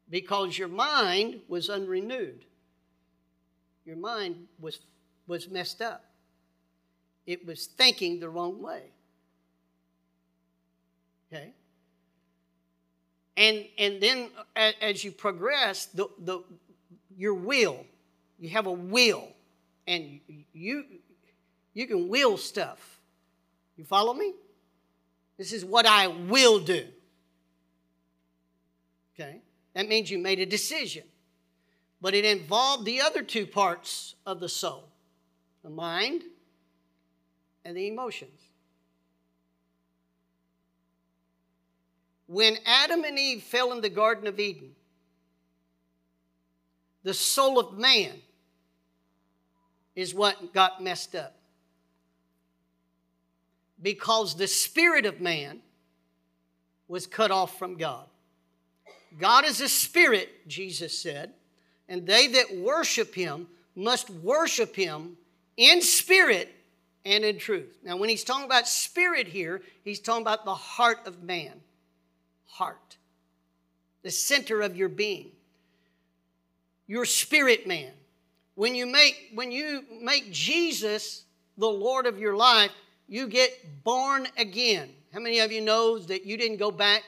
Because 0.09 0.57
your 0.57 0.67
mind 0.67 1.41
was 1.47 1.69
unrenewed. 1.69 2.45
Your 3.85 3.95
mind 3.97 4.47
was, 4.59 4.79
was 5.27 5.49
messed 5.49 5.81
up. 5.81 6.05
It 7.25 7.45
was 7.45 7.67
thinking 7.67 8.19
the 8.19 8.29
wrong 8.29 8.61
way. 8.61 8.83
Okay? 11.31 11.53
And, 13.35 13.65
and 13.77 14.01
then 14.01 14.29
as 14.81 15.03
you 15.03 15.11
progress, 15.11 15.85
the, 15.87 16.07
the, 16.19 16.43
your 17.17 17.33
will, 17.33 17.85
you 18.39 18.49
have 18.49 18.67
a 18.67 18.71
will 18.71 19.27
and 19.87 20.19
you 20.53 20.85
you 21.73 21.87
can 21.87 22.07
will 22.07 22.37
stuff. 22.37 22.99
You 23.77 23.83
follow 23.83 24.13
me? 24.13 24.33
This 25.37 25.51
is 25.51 25.65
what 25.65 25.85
I 25.85 26.07
will 26.07 26.59
do. 26.59 26.85
Okay? 29.15 29.41
That 29.73 29.89
means 29.89 30.11
you 30.11 30.19
made 30.19 30.39
a 30.39 30.45
decision. 30.45 31.03
But 31.99 32.13
it 32.13 32.25
involved 32.25 32.85
the 32.85 33.01
other 33.01 33.23
two 33.23 33.47
parts 33.47 34.15
of 34.25 34.39
the 34.39 34.49
soul 34.49 34.89
the 35.63 35.69
mind 35.69 36.23
and 37.65 37.77
the 37.77 37.87
emotions. 37.87 38.39
When 42.27 42.57
Adam 42.65 43.03
and 43.03 43.19
Eve 43.19 43.43
fell 43.43 43.71
in 43.73 43.81
the 43.81 43.89
Garden 43.89 44.27
of 44.27 44.39
Eden, 44.39 44.71
the 47.03 47.13
soul 47.13 47.59
of 47.59 47.77
man 47.77 48.13
is 49.95 50.13
what 50.13 50.53
got 50.53 50.81
messed 50.81 51.15
up. 51.15 51.35
Because 53.81 54.35
the 54.35 54.47
spirit 54.47 55.05
of 55.05 55.19
man 55.19 55.59
was 56.87 57.05
cut 57.05 57.31
off 57.31 57.59
from 57.59 57.75
God. 57.75 58.05
God 59.19 59.45
is 59.45 59.61
a 59.61 59.69
spirit, 59.69 60.47
Jesus 60.47 60.97
said, 60.97 61.33
and 61.89 62.07
they 62.07 62.27
that 62.27 62.55
worship 62.57 63.13
him 63.13 63.47
must 63.75 64.09
worship 64.09 64.75
him 64.75 65.17
in 65.57 65.81
spirit 65.81 66.49
and 67.05 67.23
in 67.23 67.37
truth. 67.37 67.77
Now, 67.83 67.97
when 67.97 68.09
he's 68.09 68.23
talking 68.23 68.45
about 68.45 68.67
spirit 68.67 69.27
here, 69.27 69.61
he's 69.83 69.99
talking 69.99 70.21
about 70.21 70.45
the 70.45 70.55
heart 70.55 70.99
of 71.05 71.23
man. 71.23 71.53
Heart. 72.45 72.97
The 74.03 74.11
center 74.11 74.61
of 74.61 74.75
your 74.75 74.89
being. 74.89 75.31
Your 76.87 77.05
spirit 77.05 77.67
man. 77.67 77.91
When 78.55 78.75
you 78.75 78.85
make, 78.85 79.31
when 79.33 79.51
you 79.51 79.83
make 80.01 80.31
Jesus 80.31 81.23
the 81.57 81.67
Lord 81.67 82.05
of 82.05 82.19
your 82.19 82.35
life, 82.35 82.71
you 83.07 83.27
get 83.27 83.83
born 83.83 84.27
again. 84.37 84.89
How 85.11 85.19
many 85.19 85.39
of 85.39 85.51
you 85.51 85.61
knows 85.61 86.07
that 86.07 86.25
you 86.25 86.37
didn't 86.37 86.57
go 86.57 86.71
back 86.71 87.03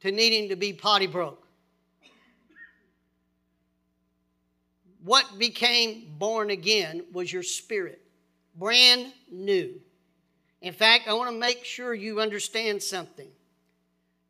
to 0.00 0.12
needing 0.12 0.50
to 0.50 0.56
be 0.56 0.72
potty 0.72 1.06
broke? 1.06 1.47
What 5.02 5.38
became 5.38 6.14
born 6.18 6.50
again 6.50 7.04
was 7.12 7.32
your 7.32 7.42
spirit, 7.42 8.02
brand 8.56 9.12
new. 9.30 9.80
In 10.60 10.72
fact, 10.72 11.06
I 11.06 11.12
want 11.12 11.30
to 11.30 11.38
make 11.38 11.64
sure 11.64 11.94
you 11.94 12.20
understand 12.20 12.82
something. 12.82 13.28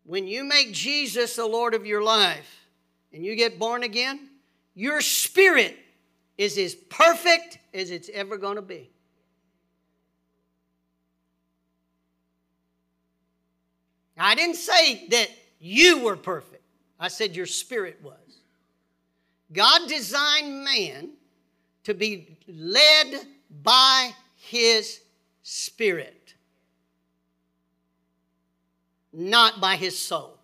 When 0.05 0.27
you 0.27 0.45
make 0.45 0.73
Jesus 0.73 1.37
the 1.37 1.47
Lord 1.47 1.75
of 1.75 1.87
your 1.87 2.03
life 2.03 2.67
and 3.13 3.25
you 3.25 3.35
get 3.35 3.59
born 3.59 3.83
again, 3.83 4.29
your 4.75 5.01
spirit 5.01 5.77
is 6.37 6.57
as 6.59 6.75
perfect 6.75 7.59
as 7.75 7.91
it's 7.91 8.09
ever 8.13 8.37
going 8.37 8.57
to 8.57 8.63
be. 8.63 8.91
I 14.17 14.35
didn't 14.35 14.57
say 14.57 15.07
that 15.09 15.29
you 15.61 16.01
were 16.01 16.17
perfect. 16.17 16.63
I 16.99 17.09
said 17.09 17.37
your 17.37 17.47
spirit 17.47 18.01
was. 18.03 18.28
God 19.53 19.89
designed 19.89 20.65
man 20.65 21.11
to 21.85 21.95
be 21.95 22.37
led 22.47 23.27
by 23.63 24.11
his 24.37 25.01
spirit. 25.43 26.19
not 29.13 29.61
by 29.61 29.77
his 29.77 29.99
soul. 29.99 30.39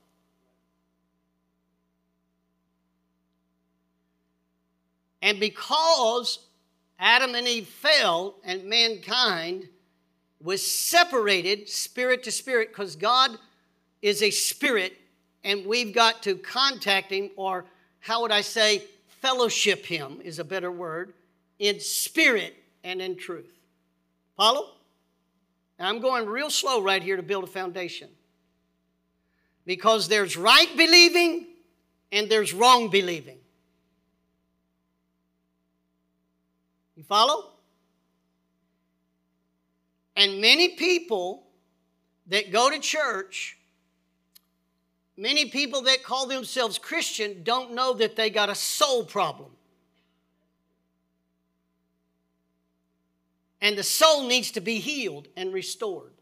And 5.23 5.41
because 5.41 6.41
Adam 6.99 7.35
and 7.35 7.47
Eve 7.47 7.69
fell 7.69 8.35
and 8.45 8.65
mankind 8.65 9.69
was 10.41 10.67
separated 10.67 11.69
spirit 11.69 12.23
to 12.25 12.31
spirit, 12.31 12.69
because 12.71 12.97
God 12.97 13.39
is 14.03 14.23
a 14.23 14.31
spirit 14.31 14.93
and 15.43 15.65
we've 15.65 15.95
got 15.95 16.23
to 16.25 16.37
contact 16.37 17.11
him, 17.11 17.31
or 17.37 17.65
how 18.01 18.23
would 18.23 18.33
I 18.33 18.41
say, 18.41 18.83
fellowship 19.25 19.87
him 19.87 20.21
is 20.23 20.39
a 20.39 20.45
better 20.45 20.71
word, 20.71 21.15
in 21.59 21.81
spirit 21.81 22.55
and 22.83 23.01
in 23.01 23.17
truth. 23.17 23.51
Follow? 24.37 24.73
Now 25.79 25.89
I'm 25.89 26.01
going 26.01 26.27
real 26.27 26.51
slow 26.51 26.83
right 26.83 27.03
here 27.03 27.17
to 27.17 27.23
build 27.23 27.45
a 27.45 27.47
foundation. 27.47 28.11
Because 29.65 30.09
there's 30.09 30.37
right 30.37 30.69
believing 30.77 31.47
and 32.13 32.29
there's 32.29 32.53
wrong 32.53 32.91
believing. 32.91 33.39
You 36.95 37.03
follow? 37.03 37.53
And 40.17 40.43
many 40.43 40.77
people 40.77 41.45
that 42.27 42.53
go 42.53 42.71
to 42.71 42.79
church, 42.79 43.57
many 45.17 45.47
people 45.47 45.83
that 45.83 46.03
call 46.03 46.27
themselves 46.27 46.79
Christian, 46.79 47.43
don't 47.43 47.75
know 47.75 47.95
that 47.95 48.17
they 48.17 48.31
got 48.31 48.49
a 48.49 48.55
soul 48.55 49.05
problem. 49.05 49.51
And 53.61 53.79
the 53.79 53.83
soul 53.83 54.27
needs 54.27 54.51
to 54.53 54.61
be 54.61 54.79
healed 54.79 55.29
and 55.37 55.53
restored. 55.53 56.13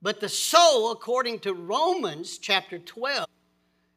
But 0.00 0.20
the 0.20 0.28
soul, 0.28 0.90
according 0.90 1.40
to 1.40 1.54
Romans 1.54 2.38
chapter 2.38 2.78
12, 2.78 3.26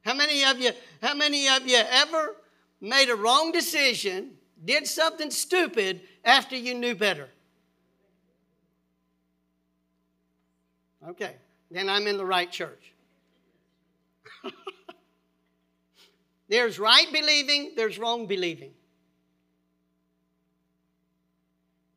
how 0.04 0.14
many 0.14 0.44
of 0.44 0.60
you, 0.60 0.72
how 1.02 1.16
many 1.16 1.48
of 1.48 1.66
you 1.68 1.82
ever 1.90 2.36
made 2.82 3.10
a 3.10 3.16
wrong 3.16 3.52
decision 3.52 4.32
did 4.64 4.88
something 4.88 5.32
stupid 5.32 6.02
after 6.24 6.56
you 6.56 6.74
knew 6.74 6.96
better. 6.96 7.30
Okay, 11.08 11.36
then 11.70 11.90
I'm 11.90 12.08
in 12.08 12.18
the 12.18 12.26
right 12.26 12.52
church. 12.52 12.94
There's 16.48 16.78
right 16.80 17.12
believing, 17.12 17.74
there's 17.76 17.98
wrong 17.98 18.28
believing. 18.28 18.72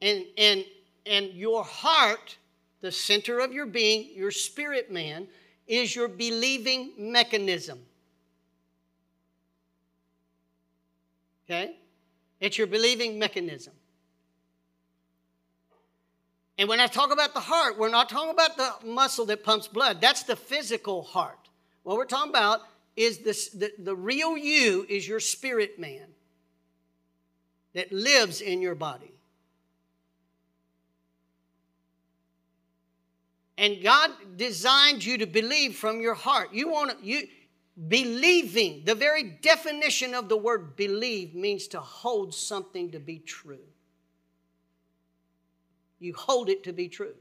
And, 0.00 0.24
and, 0.36 0.64
and 1.06 1.26
your 1.32 1.64
heart, 1.64 2.38
the 2.80 2.92
center 2.92 3.40
of 3.40 3.52
your 3.52 3.66
being, 3.66 4.10
your 4.14 4.30
spirit 4.30 4.90
man, 4.90 5.26
is 5.66 5.94
your 5.94 6.08
believing 6.08 6.92
mechanism. 6.96 7.80
Okay? 11.44 11.76
It's 12.40 12.56
your 12.56 12.66
believing 12.66 13.18
mechanism. 13.18 13.74
And 16.58 16.68
when 16.68 16.80
I 16.80 16.86
talk 16.86 17.12
about 17.12 17.34
the 17.34 17.40
heart, 17.40 17.78
we're 17.78 17.88
not 17.88 18.08
talking 18.08 18.30
about 18.30 18.56
the 18.56 18.86
muscle 18.86 19.26
that 19.26 19.44
pumps 19.44 19.68
blood. 19.68 20.00
That's 20.00 20.24
the 20.24 20.36
physical 20.36 21.02
heart. 21.02 21.38
What 21.84 21.96
we're 21.96 22.04
talking 22.04 22.30
about 22.30 22.62
is 22.98 23.18
this, 23.18 23.48
the, 23.50 23.72
the 23.78 23.94
real 23.94 24.36
you 24.36 24.84
is 24.88 25.06
your 25.06 25.20
spirit 25.20 25.78
man 25.78 26.06
that 27.74 27.92
lives 27.92 28.40
in 28.40 28.60
your 28.60 28.74
body. 28.74 29.12
And 33.56 33.82
God 33.82 34.10
designed 34.36 35.04
you 35.04 35.18
to 35.18 35.26
believe 35.26 35.76
from 35.76 36.00
your 36.00 36.14
heart. 36.14 36.52
You 36.52 36.70
want 36.70 36.98
to, 36.98 37.06
you, 37.06 37.26
Believing, 37.86 38.82
the 38.84 38.96
very 38.96 39.22
definition 39.22 40.12
of 40.12 40.28
the 40.28 40.36
word 40.36 40.74
believe 40.74 41.36
means 41.36 41.68
to 41.68 41.80
hold 41.80 42.34
something 42.34 42.90
to 42.90 42.98
be 42.98 43.20
true. 43.20 43.60
You 46.00 46.12
hold 46.14 46.48
it 46.48 46.64
to 46.64 46.72
be 46.72 46.88
true. 46.88 47.14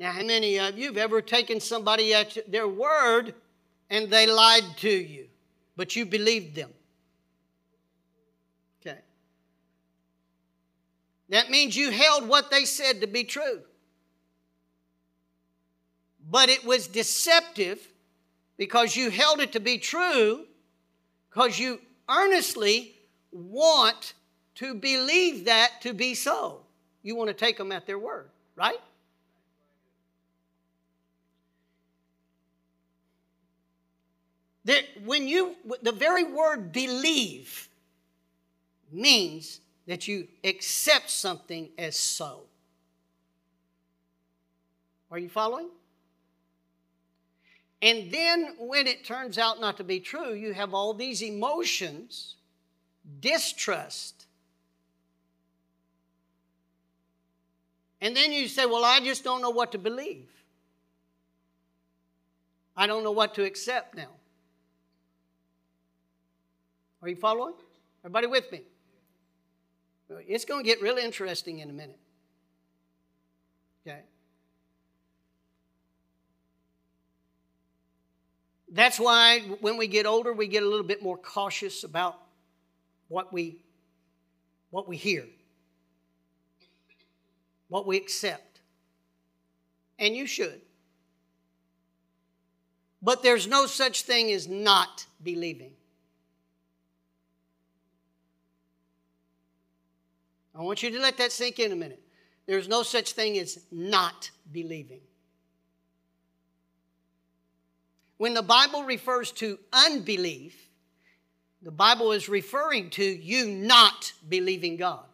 Now, 0.00 0.10
how 0.10 0.24
many 0.24 0.58
of 0.58 0.76
you 0.76 0.86
have 0.86 0.96
ever 0.96 1.22
taken 1.22 1.60
somebody 1.60 2.12
at 2.12 2.36
their 2.50 2.66
word 2.66 3.34
and 3.92 4.08
they 4.08 4.26
lied 4.26 4.64
to 4.78 4.90
you, 4.90 5.26
but 5.76 5.94
you 5.94 6.06
believed 6.06 6.56
them? 6.56 6.70
Okay. 8.80 8.98
That 11.28 11.50
means 11.50 11.76
you 11.76 11.90
held 11.90 12.26
what 12.26 12.50
they 12.50 12.64
said 12.64 13.02
to 13.02 13.06
be 13.06 13.22
true. 13.22 13.60
But 16.28 16.48
it 16.48 16.64
was 16.64 16.86
deceptive 16.86 17.86
because 18.56 18.96
you 18.96 19.10
held 19.10 19.40
it 19.40 19.52
to 19.52 19.60
be 19.60 19.76
true, 19.76 20.46
because 21.28 21.58
you 21.58 21.78
earnestly 22.08 22.94
want 23.30 24.14
to 24.54 24.74
believe 24.74 25.44
that 25.44 25.82
to 25.82 25.92
be 25.92 26.14
so. 26.14 26.62
You 27.02 27.14
want 27.14 27.28
to 27.28 27.34
take 27.34 27.58
them 27.58 27.72
at 27.72 27.86
their 27.86 27.98
word, 27.98 28.30
right? 28.56 28.80
That 34.64 34.84
when 35.04 35.26
you, 35.26 35.56
the 35.82 35.92
very 35.92 36.24
word 36.24 36.72
believe 36.72 37.68
means 38.90 39.60
that 39.86 40.06
you 40.06 40.28
accept 40.44 41.10
something 41.10 41.68
as 41.76 41.96
so. 41.96 42.42
Are 45.10 45.18
you 45.18 45.28
following? 45.28 45.68
And 47.82 48.12
then 48.12 48.54
when 48.58 48.86
it 48.86 49.04
turns 49.04 49.38
out 49.38 49.60
not 49.60 49.76
to 49.78 49.84
be 49.84 49.98
true, 49.98 50.34
you 50.34 50.52
have 50.52 50.72
all 50.72 50.94
these 50.94 51.20
emotions, 51.20 52.36
distrust. 53.20 54.26
And 58.00 58.16
then 58.16 58.32
you 58.32 58.46
say, 58.46 58.66
Well, 58.66 58.84
I 58.84 59.00
just 59.00 59.24
don't 59.24 59.42
know 59.42 59.50
what 59.50 59.72
to 59.72 59.78
believe. 59.78 60.28
I 62.76 62.86
don't 62.86 63.02
know 63.02 63.12
what 63.12 63.34
to 63.34 63.44
accept 63.44 63.96
now. 63.96 64.08
Are 67.02 67.08
you 67.08 67.16
following? 67.16 67.54
Everybody 68.04 68.28
with 68.28 68.50
me? 68.52 68.62
It's 70.28 70.44
going 70.44 70.62
to 70.62 70.68
get 70.68 70.80
really 70.80 71.02
interesting 71.02 71.58
in 71.58 71.68
a 71.68 71.72
minute. 71.72 71.98
Okay? 73.86 74.00
That's 78.70 79.00
why 79.00 79.40
when 79.60 79.76
we 79.76 79.86
get 79.88 80.06
older, 80.06 80.32
we 80.32 80.46
get 80.46 80.62
a 80.62 80.68
little 80.68 80.86
bit 80.86 81.02
more 81.02 81.16
cautious 81.16 81.82
about 81.82 82.18
what 83.08 83.32
we, 83.32 83.62
what 84.70 84.88
we 84.88 84.96
hear, 84.96 85.24
what 87.68 87.86
we 87.86 87.96
accept. 87.96 88.60
And 89.98 90.16
you 90.16 90.26
should. 90.26 90.60
But 93.02 93.22
there's 93.22 93.46
no 93.48 93.66
such 93.66 94.02
thing 94.02 94.30
as 94.30 94.46
not 94.46 95.06
believing. 95.22 95.72
I 100.62 100.64
want 100.64 100.80
you 100.80 100.90
to 100.90 101.00
let 101.00 101.16
that 101.18 101.32
sink 101.32 101.58
in 101.58 101.72
a 101.72 101.76
minute. 101.76 102.00
There's 102.46 102.68
no 102.68 102.84
such 102.84 103.14
thing 103.14 103.36
as 103.36 103.58
not 103.72 104.30
believing. 104.52 105.00
When 108.16 108.32
the 108.32 108.42
Bible 108.42 108.84
refers 108.84 109.32
to 109.32 109.58
unbelief, 109.72 110.68
the 111.62 111.72
Bible 111.72 112.12
is 112.12 112.28
referring 112.28 112.90
to 112.90 113.04
you 113.04 113.48
not 113.48 114.12
believing 114.28 114.76
God. 114.76 115.04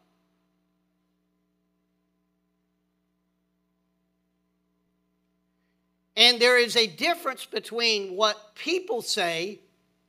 And 6.15 6.39
there 6.39 6.59
is 6.59 6.77
a 6.77 6.87
difference 6.87 7.47
between 7.47 8.17
what 8.17 8.55
people 8.55 9.01
say, 9.01 9.61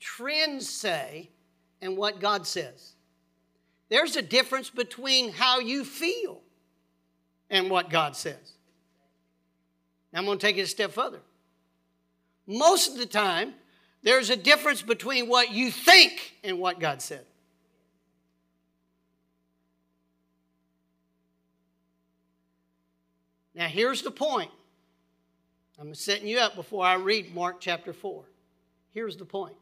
trends 0.02 0.70
say, 0.70 1.30
and 1.82 1.96
what 1.96 2.20
God 2.20 2.46
says. 2.46 2.96
There's 3.90 4.16
a 4.16 4.22
difference 4.22 4.70
between 4.70 5.32
how 5.32 5.60
you 5.60 5.84
feel 5.84 6.42
and 7.50 7.70
what 7.70 7.90
God 7.90 8.16
says. 8.16 8.54
Now 10.14 10.20
I'm 10.20 10.26
going 10.26 10.38
to 10.38 10.46
take 10.46 10.58
it 10.58 10.62
a 10.62 10.68
step 10.68 10.92
further 10.92 11.20
most 12.50 12.90
of 12.90 12.98
the 12.98 13.06
time, 13.06 13.54
there's 14.02 14.32
a 14.32 14.36
difference 14.36 14.82
between 14.82 15.30
what 15.30 15.52
you 15.52 15.70
think 15.70 16.36
and 16.44 16.58
what 16.58 16.80
God 16.80 17.00
said. 17.00 17.24
Now, 23.54 23.68
here's 23.68 24.02
the 24.02 24.12
point. 24.12 24.50
I'm 25.78 25.94
setting 25.94 26.28
you 26.28 26.40
up 26.40 26.56
before 26.56 26.84
I 26.84 26.96
read 26.96 27.36
Mark 27.36 27.58
chapter 27.60 27.94
4. 27.94 28.24
Here's 28.92 29.16
the 29.16 29.26
point. 29.26 29.56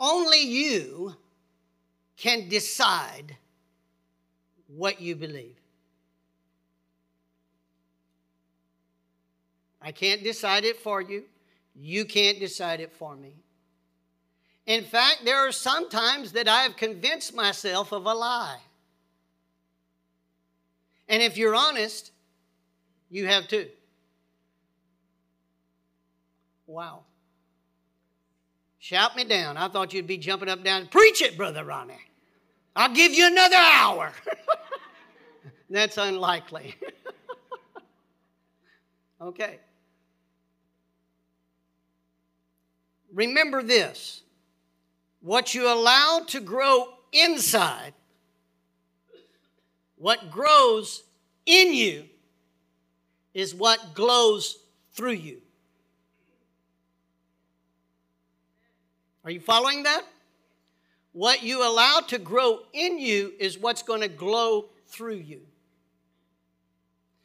Only 0.00 0.40
you 0.40 1.14
can 2.16 2.48
decide 2.48 3.36
what 4.66 5.00
you 5.00 5.14
believe. 5.14 5.56
I 9.82 9.92
can't 9.92 10.22
decide 10.22 10.64
it 10.64 10.78
for 10.78 11.02
you. 11.02 11.24
You 11.74 12.04
can't 12.06 12.40
decide 12.40 12.80
it 12.80 12.92
for 12.92 13.14
me. 13.14 13.34
In 14.66 14.84
fact, 14.84 15.24
there 15.24 15.38
are 15.38 15.52
some 15.52 15.88
times 15.88 16.32
that 16.32 16.48
I 16.48 16.62
have 16.62 16.76
convinced 16.76 17.34
myself 17.34 17.92
of 17.92 18.06
a 18.06 18.14
lie. 18.14 18.58
And 21.08 21.22
if 21.22 21.36
you're 21.36 21.54
honest, 21.54 22.12
you 23.10 23.26
have 23.26 23.48
too. 23.48 23.68
Wow. 26.66 27.00
Shout 28.90 29.14
me 29.14 29.22
down. 29.22 29.56
I 29.56 29.68
thought 29.68 29.92
you'd 29.92 30.08
be 30.08 30.18
jumping 30.18 30.48
up 30.48 30.64
down. 30.64 30.88
Preach 30.88 31.22
it, 31.22 31.36
Brother 31.36 31.62
Ronnie. 31.62 31.94
I'll 32.74 32.92
give 32.92 33.14
you 33.14 33.24
another 33.24 33.54
hour. 33.54 34.12
That's 35.70 35.96
unlikely. 35.96 36.74
okay. 39.20 39.60
Remember 43.12 43.62
this 43.62 44.22
what 45.20 45.54
you 45.54 45.72
allow 45.72 46.24
to 46.26 46.40
grow 46.40 46.88
inside, 47.12 47.94
what 49.98 50.32
grows 50.32 51.04
in 51.46 51.74
you, 51.74 52.06
is 53.34 53.54
what 53.54 53.94
glows 53.94 54.58
through 54.94 55.12
you. 55.12 55.42
Are 59.24 59.30
you 59.30 59.40
following 59.40 59.82
that? 59.84 60.02
What 61.12 61.42
you 61.42 61.66
allow 61.66 62.00
to 62.08 62.18
grow 62.18 62.60
in 62.72 62.98
you 62.98 63.32
is 63.38 63.58
what's 63.58 63.82
going 63.82 64.00
to 64.00 64.08
glow 64.08 64.66
through 64.86 65.16
you. 65.16 65.42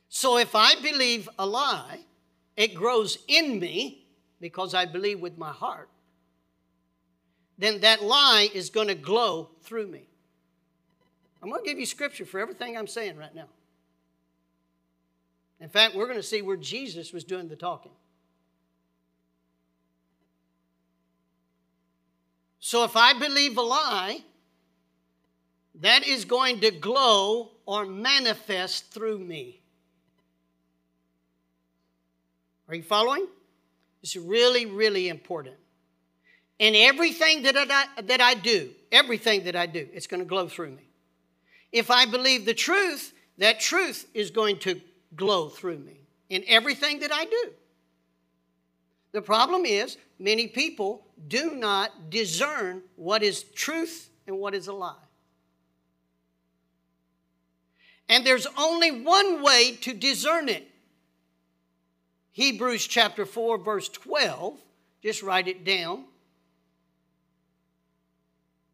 So 0.10 0.38
if 0.38 0.56
I 0.56 0.76
believe 0.82 1.30
a 1.38 1.46
lie, 1.46 2.00
it 2.58 2.74
grows 2.74 3.18
in 3.28 3.60
me 3.60 4.06
because 4.40 4.74
I 4.74 4.86
believe 4.86 5.20
with 5.20 5.38
my 5.38 5.52
heart. 5.52 5.90
Then 7.58 7.82
that 7.82 8.04
lie 8.04 8.50
is 8.54 8.70
going 8.70 8.88
to 8.88 8.96
glow 8.96 9.50
through 9.62 9.88
me. 9.88 10.08
I'm 11.42 11.50
going 11.50 11.64
to 11.64 11.70
give 11.70 11.80
you 11.80 11.86
scripture 11.86 12.26
for 12.26 12.40
everything 12.40 12.76
I'm 12.76 12.88
saying 12.88 13.18
right 13.18 13.34
now. 13.34 13.48
In 15.60 15.70
fact, 15.70 15.96
we're 15.96 16.08
going 16.08 16.18
to 16.18 16.24
see 16.24 16.42
where 16.42 16.58
Jesus 16.58 17.14
was 17.14 17.24
doing 17.24 17.48
the 17.48 17.56
talking. 17.56 17.92
So 22.66 22.84
if 22.84 22.98
I 22.98 23.14
believe 23.14 23.60
a 23.60 23.62
lie, 23.62 24.24
that 25.82 26.04
is 26.04 26.26
going 26.26 26.62
to 26.62 26.72
glow 26.72 27.52
or 27.68 27.86
manifest 27.86 28.92
through 28.92 29.20
me. 29.20 29.62
Are 32.68 32.74
you 32.74 32.82
following? 32.82 33.28
It's 34.02 34.16
really, 34.16 34.66
really 34.66 35.10
important. 35.10 35.58
And 36.60 36.76
everything 36.76 37.44
that 37.44 37.56
I, 37.56 38.02
that 38.02 38.20
I 38.20 38.34
do, 38.34 38.72
everything 38.92 39.44
that 39.44 39.56
I 39.56 39.68
do, 39.68 39.88
it's 39.94 40.08
going 40.08 40.22
to 40.22 40.28
glow 40.28 40.48
through 40.48 40.72
me. 40.72 40.90
If 41.72 41.92
I 41.92 42.08
believe 42.08 42.46
the 42.46 42.56
truth, 42.56 43.14
that 43.38 43.60
truth 43.60 44.08
is 44.16 44.32
going 44.32 44.58
to 44.62 44.82
glow 45.16 45.50
through 45.50 45.78
me 45.78 46.00
in 46.30 46.44
everything 46.48 47.02
that 47.02 47.14
I 47.14 47.26
do. 47.26 47.52
The 49.16 49.22
problem 49.22 49.64
is, 49.64 49.96
many 50.20 50.46
people 50.46 51.06
do 51.30 51.56
not 51.56 52.10
discern 52.10 52.82
what 52.98 53.24
is 53.24 53.44
truth 53.44 54.10
and 54.28 54.40
what 54.40 54.54
is 54.54 54.68
a 54.68 54.74
lie. 54.74 54.94
And 58.10 58.26
there's 58.26 58.46
only 58.58 58.92
one 58.92 59.42
way 59.42 59.78
to 59.84 59.94
discern 59.94 60.50
it. 60.50 60.70
Hebrews 62.34 62.88
chapter 62.88 63.26
4, 63.26 63.58
verse 63.60 63.88
12, 63.88 64.60
just 65.02 65.24
write 65.24 65.48
it 65.48 65.64
down, 65.64 66.04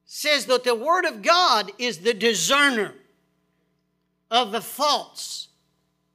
says 0.06 0.48
that 0.48 0.64
the 0.64 0.74
Word 0.74 1.06
of 1.06 1.22
God 1.22 1.72
is 1.78 2.00
the 2.00 2.16
discerner 2.16 2.96
of 4.32 4.52
the 4.52 4.62
thoughts 4.62 5.50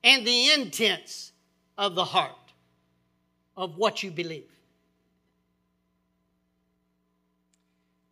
and 0.02 0.26
the 0.26 0.50
intents 0.50 1.30
of 1.78 1.94
the 1.94 2.06
heart 2.06 2.45
of 3.56 3.76
what 3.76 4.02
you 4.02 4.10
believe. 4.10 4.50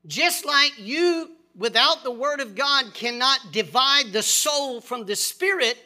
Just 0.06 0.44
like 0.44 0.72
you, 0.78 1.30
without 1.56 2.02
the 2.02 2.10
Word 2.10 2.40
of 2.40 2.54
God, 2.54 2.92
cannot 2.94 3.52
divide 3.52 4.12
the 4.12 4.22
soul 4.22 4.80
from 4.80 5.06
the 5.06 5.16
spirit, 5.16 5.78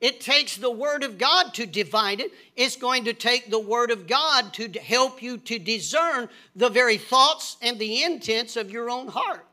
it 0.00 0.20
takes 0.20 0.56
the 0.56 0.70
Word 0.70 1.04
of 1.04 1.16
God 1.16 1.54
to 1.54 1.64
divide 1.64 2.20
it. 2.20 2.32
It's 2.56 2.74
going 2.74 3.04
to 3.04 3.12
take 3.12 3.50
the 3.50 3.60
Word 3.60 3.92
of 3.92 4.08
God 4.08 4.52
to 4.54 4.68
help 4.80 5.22
you 5.22 5.38
to 5.38 5.60
discern 5.60 6.28
the 6.56 6.68
very 6.68 6.96
thoughts 6.96 7.56
and 7.62 7.78
the 7.78 8.02
intents 8.02 8.56
of 8.56 8.70
your 8.70 8.90
own 8.90 9.06
heart. 9.06 9.46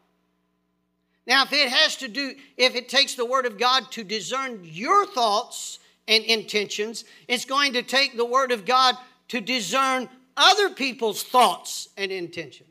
Now, 1.28 1.44
if 1.44 1.54
it 1.54 1.70
has 1.70 1.96
to 1.98 2.08
do, 2.08 2.34
if 2.58 2.76
it 2.76 2.90
takes 2.90 3.14
the 3.14 3.26
Word 3.26 3.46
of 3.46 3.60
God 3.60 3.92
to 3.92 4.04
discern 4.04 4.62
your 4.64 5.06
thoughts 5.06 5.78
and 6.08 6.24
intentions, 6.24 7.06
it's 7.28 7.46
going 7.46 7.74
to 7.74 7.84
take 7.84 8.18
the 8.18 8.26
Word 8.26 8.52
of 8.52 8.66
God 8.66 8.98
to 9.30 9.42
discern 9.42 10.10
other 10.36 10.70
people's 10.70 11.24
thoughts 11.24 11.90
and 11.98 12.12
intentions. 12.12 12.66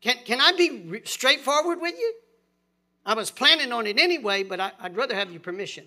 Can, 0.00 0.16
can 0.24 0.40
I 0.40 0.52
be 0.52 0.82
re- 0.86 1.02
straightforward 1.04 1.80
with 1.80 1.94
you? 1.98 2.14
I 3.04 3.14
was 3.14 3.30
planning 3.30 3.72
on 3.72 3.86
it 3.86 3.98
anyway, 3.98 4.42
but 4.42 4.60
I, 4.60 4.72
I'd 4.80 4.96
rather 4.96 5.14
have 5.14 5.30
your 5.30 5.40
permission. 5.40 5.86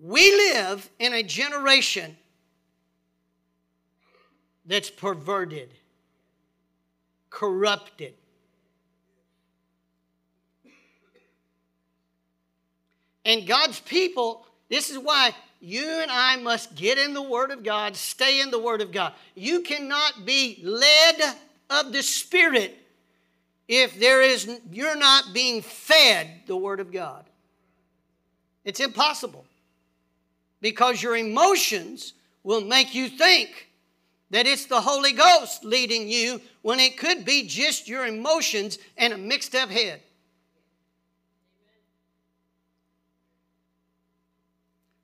We 0.00 0.30
live 0.30 0.88
in 0.98 1.14
a 1.14 1.22
generation 1.22 2.16
that's 4.66 4.90
perverted, 4.90 5.72
corrupted, 7.30 8.14
And 13.24 13.46
God's 13.46 13.80
people, 13.80 14.46
this 14.68 14.90
is 14.90 14.98
why 14.98 15.34
you 15.60 15.88
and 15.88 16.10
I 16.10 16.36
must 16.36 16.74
get 16.74 16.98
in 16.98 17.14
the 17.14 17.22
Word 17.22 17.50
of 17.50 17.62
God, 17.62 17.96
stay 17.96 18.40
in 18.40 18.50
the 18.50 18.58
Word 18.58 18.82
of 18.82 18.92
God. 18.92 19.14
You 19.34 19.60
cannot 19.60 20.26
be 20.26 20.60
led 20.62 21.36
of 21.70 21.92
the 21.92 22.02
Spirit 22.02 22.78
if 23.66 23.98
there 23.98 24.20
is 24.20 24.60
you're 24.70 24.96
not 24.96 25.32
being 25.32 25.62
fed 25.62 26.42
the 26.46 26.56
Word 26.56 26.80
of 26.80 26.92
God. 26.92 27.24
It's 28.64 28.80
impossible. 28.80 29.44
Because 30.60 31.02
your 31.02 31.16
emotions 31.16 32.14
will 32.42 32.62
make 32.62 32.94
you 32.94 33.08
think 33.08 33.68
that 34.30 34.46
it's 34.46 34.66
the 34.66 34.80
Holy 34.80 35.12
Ghost 35.12 35.64
leading 35.64 36.08
you 36.08 36.40
when 36.62 36.80
it 36.80 36.98
could 36.98 37.24
be 37.24 37.46
just 37.46 37.88
your 37.88 38.06
emotions 38.06 38.78
and 38.96 39.12
a 39.12 39.18
mixed 39.18 39.54
up 39.54 39.70
head. 39.70 40.00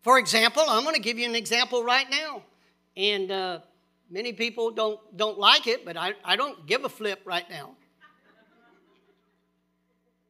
For 0.02 0.18
example, 0.18 0.62
I'm 0.66 0.82
going 0.82 0.94
to 0.94 1.00
give 1.00 1.18
you 1.18 1.28
an 1.28 1.34
example 1.34 1.84
right 1.84 2.06
now. 2.10 2.42
And 2.96 3.30
uh, 3.30 3.60
many 4.10 4.32
people 4.32 4.70
don't, 4.70 4.98
don't 5.16 5.38
like 5.38 5.66
it, 5.66 5.84
but 5.84 5.96
I, 5.96 6.14
I 6.24 6.36
don't 6.36 6.66
give 6.66 6.84
a 6.84 6.88
flip 6.88 7.20
right 7.24 7.48
now. 7.50 7.76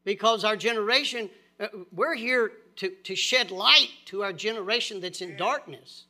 Because 0.05 0.45
our 0.45 0.57
generation, 0.57 1.31
uh, 1.61 1.69
we're 1.93 2.15
here 2.15 2.53
to, 2.77 2.91
to 3.05 3.15
shed 3.15 3.51
light 3.51 3.91
to 4.07 4.23
our 4.23 4.33
generation 4.33 5.01
that's 5.01 5.21
in 5.21 5.37
darkness. 5.37 6.05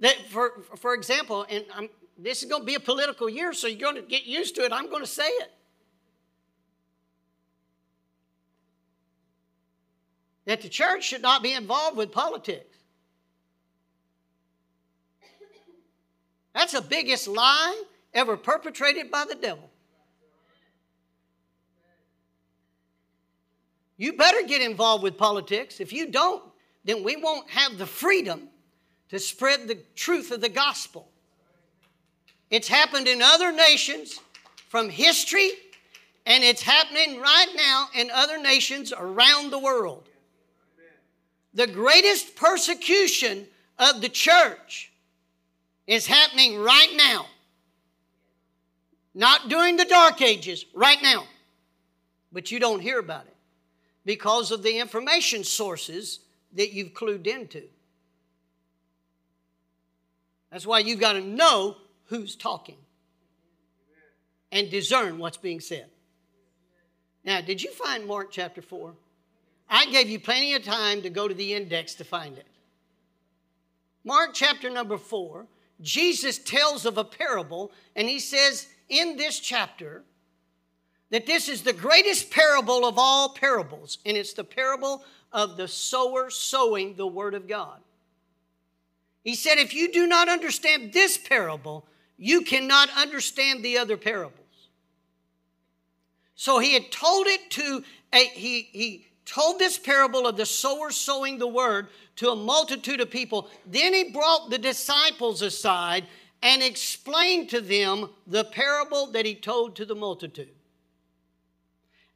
That 0.00 0.16
for, 0.30 0.62
for 0.76 0.94
example, 0.94 1.46
and 1.48 1.64
I'm, 1.74 1.88
this 2.18 2.42
is 2.42 2.48
going 2.48 2.62
to 2.62 2.66
be 2.66 2.74
a 2.74 2.80
political 2.80 3.28
year, 3.28 3.52
so 3.52 3.66
you're 3.66 3.78
going 3.78 4.02
to 4.02 4.02
get 4.02 4.24
used 4.24 4.54
to 4.56 4.62
it. 4.62 4.72
I'm 4.72 4.90
going 4.90 5.02
to 5.02 5.08
say 5.08 5.26
it. 5.26 5.52
That 10.46 10.62
the 10.62 10.68
church 10.68 11.04
should 11.04 11.22
not 11.22 11.42
be 11.42 11.52
involved 11.52 11.96
with 11.96 12.10
politics. 12.10 12.76
That's 16.54 16.72
the 16.72 16.80
biggest 16.80 17.28
lie 17.28 17.82
ever 18.14 18.36
perpetrated 18.36 19.10
by 19.10 19.26
the 19.28 19.34
devil. 19.34 19.68
You 23.98 24.14
better 24.14 24.46
get 24.46 24.62
involved 24.62 25.02
with 25.02 25.18
politics. 25.18 25.80
If 25.80 25.92
you 25.92 26.10
don't, 26.10 26.42
then 26.84 27.02
we 27.02 27.16
won't 27.16 27.50
have 27.50 27.76
the 27.76 27.86
freedom 27.86 28.48
to 29.10 29.18
spread 29.18 29.68
the 29.68 29.78
truth 29.94 30.30
of 30.30 30.40
the 30.40 30.48
gospel. 30.48 31.08
It's 32.50 32.68
happened 32.68 33.08
in 33.08 33.20
other 33.20 33.52
nations 33.52 34.20
from 34.68 34.88
history, 34.88 35.50
and 36.26 36.44
it's 36.44 36.62
happening 36.62 37.20
right 37.20 37.52
now 37.56 37.88
in 37.94 38.10
other 38.10 38.38
nations 38.38 38.92
around 38.96 39.50
the 39.50 39.58
world 39.58 40.08
the 41.56 41.66
greatest 41.66 42.36
persecution 42.36 43.46
of 43.78 44.02
the 44.02 44.10
church 44.10 44.92
is 45.86 46.06
happening 46.06 46.58
right 46.58 46.92
now. 46.94 47.26
Not 49.14 49.48
during 49.48 49.78
the 49.78 49.86
dark 49.86 50.20
ages, 50.20 50.66
right 50.74 50.98
now. 51.02 51.24
But 52.30 52.50
you 52.50 52.60
don't 52.60 52.80
hear 52.80 52.98
about 52.98 53.26
it 53.26 53.34
because 54.04 54.50
of 54.50 54.62
the 54.62 54.78
information 54.78 55.44
sources 55.44 56.20
that 56.52 56.74
you've 56.74 56.92
clued 56.92 57.26
into. 57.26 57.62
That's 60.50 60.66
why 60.66 60.80
you've 60.80 61.00
got 61.00 61.14
to 61.14 61.22
know 61.22 61.78
who's 62.04 62.36
talking 62.36 62.76
and 64.52 64.70
discern 64.70 65.16
what's 65.16 65.38
being 65.38 65.60
said. 65.60 65.86
Now, 67.24 67.40
did 67.40 67.62
you 67.62 67.72
find 67.72 68.06
Mark 68.06 68.30
chapter 68.30 68.60
4? 68.60 68.92
I 69.68 69.86
gave 69.86 70.08
you 70.08 70.20
plenty 70.20 70.54
of 70.54 70.62
time 70.62 71.02
to 71.02 71.10
go 71.10 71.26
to 71.26 71.34
the 71.34 71.54
index 71.54 71.94
to 71.96 72.04
find 72.04 72.38
it. 72.38 72.46
Mark 74.04 74.30
chapter 74.32 74.70
number 74.70 74.96
4, 74.96 75.46
Jesus 75.80 76.38
tells 76.38 76.86
of 76.86 76.96
a 76.96 77.04
parable, 77.04 77.72
and 77.96 78.08
he 78.08 78.20
says 78.20 78.68
in 78.88 79.16
this 79.16 79.40
chapter 79.40 80.04
that 81.10 81.26
this 81.26 81.48
is 81.48 81.62
the 81.62 81.72
greatest 81.72 82.30
parable 82.30 82.86
of 82.86 82.94
all 82.98 83.30
parables, 83.30 83.98
and 84.06 84.16
it's 84.16 84.32
the 84.32 84.44
parable 84.44 85.04
of 85.32 85.56
the 85.56 85.68
sower 85.68 86.30
sowing 86.30 86.94
the 86.94 87.06
word 87.06 87.34
of 87.34 87.48
God. 87.48 87.80
He 89.22 89.34
said, 89.34 89.58
if 89.58 89.74
you 89.74 89.92
do 89.92 90.06
not 90.06 90.28
understand 90.28 90.92
this 90.92 91.18
parable, 91.18 91.84
you 92.16 92.42
cannot 92.42 92.88
understand 92.96 93.64
the 93.64 93.78
other 93.78 93.96
parables. 93.96 94.32
So 96.36 96.58
he 96.60 96.74
had 96.74 96.92
told 96.92 97.26
it 97.26 97.50
to 97.50 97.82
a, 98.12 98.24
he, 98.26 98.68
he 98.72 99.06
told 99.26 99.58
this 99.58 99.76
parable 99.76 100.26
of 100.26 100.36
the 100.36 100.46
sower 100.46 100.90
sowing 100.90 101.38
the 101.38 101.46
word 101.46 101.88
to 102.16 102.30
a 102.30 102.36
multitude 102.36 103.00
of 103.00 103.10
people. 103.10 103.50
Then 103.66 103.92
he 103.92 104.10
brought 104.10 104.48
the 104.48 104.58
disciples 104.58 105.42
aside 105.42 106.04
and 106.42 106.62
explained 106.62 107.50
to 107.50 107.60
them 107.60 108.08
the 108.26 108.44
parable 108.44 109.08
that 109.08 109.26
he 109.26 109.34
told 109.34 109.76
to 109.76 109.84
the 109.84 109.94
multitude. 109.94 110.50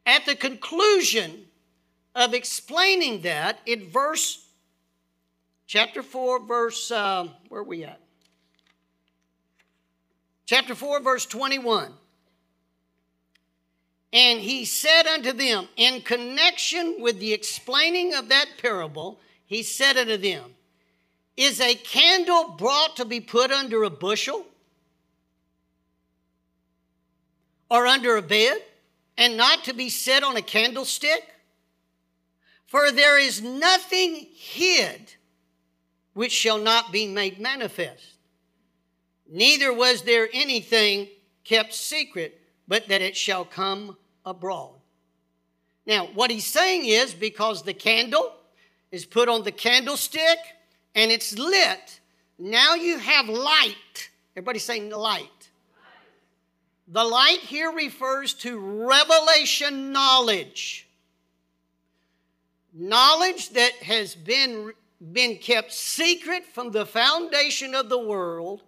At 0.07 0.25
the 0.25 0.37
conclusion 0.37 1.47
of 2.15 2.33
explaining 2.33 3.23
that, 3.23 3.59
in 3.67 3.91
verse 3.91 4.47
chapter 5.67 6.03
4, 6.03 6.47
verse, 6.47 6.91
uh, 6.91 7.29
where 7.49 7.61
are 7.61 7.65
we 7.65 7.85
at? 7.85 8.01
Chapter 10.47 10.75
4, 10.75 11.01
verse 11.01 11.27
21. 11.27 11.93
And 14.13 14.41
he 14.41 14.65
said 14.65 15.07
unto 15.07 15.33
them, 15.33 15.69
in 15.77 16.03
connection 16.03 16.97
with 16.99 17.21
the 17.21 17.33
explaining 17.33 18.15
of 18.15 18.29
that 18.29 18.47
parable, 18.61 19.21
he 19.47 19.63
said 19.63 19.97
unto 19.97 20.17
them, 20.17 20.55
Is 21.37 21.61
a 21.61 21.75
candle 21.75 22.57
brought 22.59 22.97
to 22.97 23.05
be 23.05 23.21
put 23.21 23.53
under 23.53 23.85
a 23.85 23.91
bushel 23.91 24.45
or 27.71 27.87
under 27.87 28.17
a 28.17 28.23
bed, 28.23 28.63
and 29.17 29.37
not 29.37 29.65
to 29.65 29.73
be 29.73 29.89
set 29.89 30.25
on 30.25 30.37
a 30.37 30.43
candlestick? 30.43 31.23
For 32.67 32.91
there 32.91 33.19
is 33.19 33.43
nothing 33.43 34.27
hid 34.33 35.15
which 36.15 36.33
shall 36.33 36.59
not 36.59 36.91
be 36.91 37.07
made 37.07 37.39
manifest. 37.39 38.05
Neither 39.29 39.73
was 39.73 40.03
there 40.03 40.29
anything 40.33 41.09
kept 41.45 41.75
secret, 41.75 42.40
but 42.71 42.87
that 42.87 43.03
it 43.03 43.17
shall 43.17 43.45
come 43.45 43.97
abroad. 44.25 44.77
Now, 45.87 46.07
what 46.15 46.31
he's 46.31 46.47
saying 46.47 46.85
is 46.85 47.13
because 47.13 47.65
the 47.65 47.75
candle 47.75 48.33
is 48.93 49.05
put 49.05 49.29
on 49.29 49.43
the 49.43 49.51
candlestick 49.51 50.39
and 50.95 51.11
it's 51.11 51.37
lit, 51.37 52.01
now 52.39 52.77
you 52.77 52.97
have 52.99 53.29
light. 53.29 54.11
Everybody 54.37 54.61
saying 54.61 54.89
light. 54.91 55.51
The 56.87 57.03
light 57.03 57.41
here 57.41 57.73
refers 57.73 58.35
to 58.35 58.57
revelation 58.87 59.91
knowledge. 59.91 60.87
Knowledge 62.73 63.51
that 63.51 63.73
has 63.83 64.15
been, 64.15 64.73
been 65.11 65.39
kept 65.39 65.73
secret 65.73 66.47
from 66.47 66.71
the 66.71 66.87
foundation 66.87 67.75
of 67.75 67.89
the 67.89 67.99
world 67.99 68.63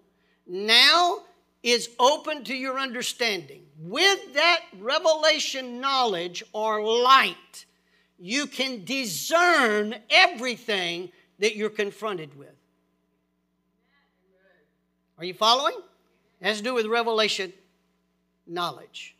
now 0.45 1.21
is 1.63 1.91
open 1.99 2.45
to 2.45 2.55
your 2.55 2.79
understanding. 2.79 3.63
With 3.79 4.35
that 4.35 4.61
revelation 4.79 5.81
knowledge 5.81 6.43
or 6.53 6.83
light, 6.83 7.67
you 8.19 8.47
can 8.47 8.85
discern 8.85 9.97
everything 10.11 11.11
that 11.39 11.57
you're 11.57 11.71
confronted 11.71 12.37
with. 12.37 12.55
Are 15.19 15.25
you 15.25 15.35
following? 15.35 15.75
It 16.41 16.47
has 16.47 16.59
to 16.59 16.65
do 16.65 16.75
with 16.75 16.87
revelation 16.87 17.53
knowledge. 18.47 19.17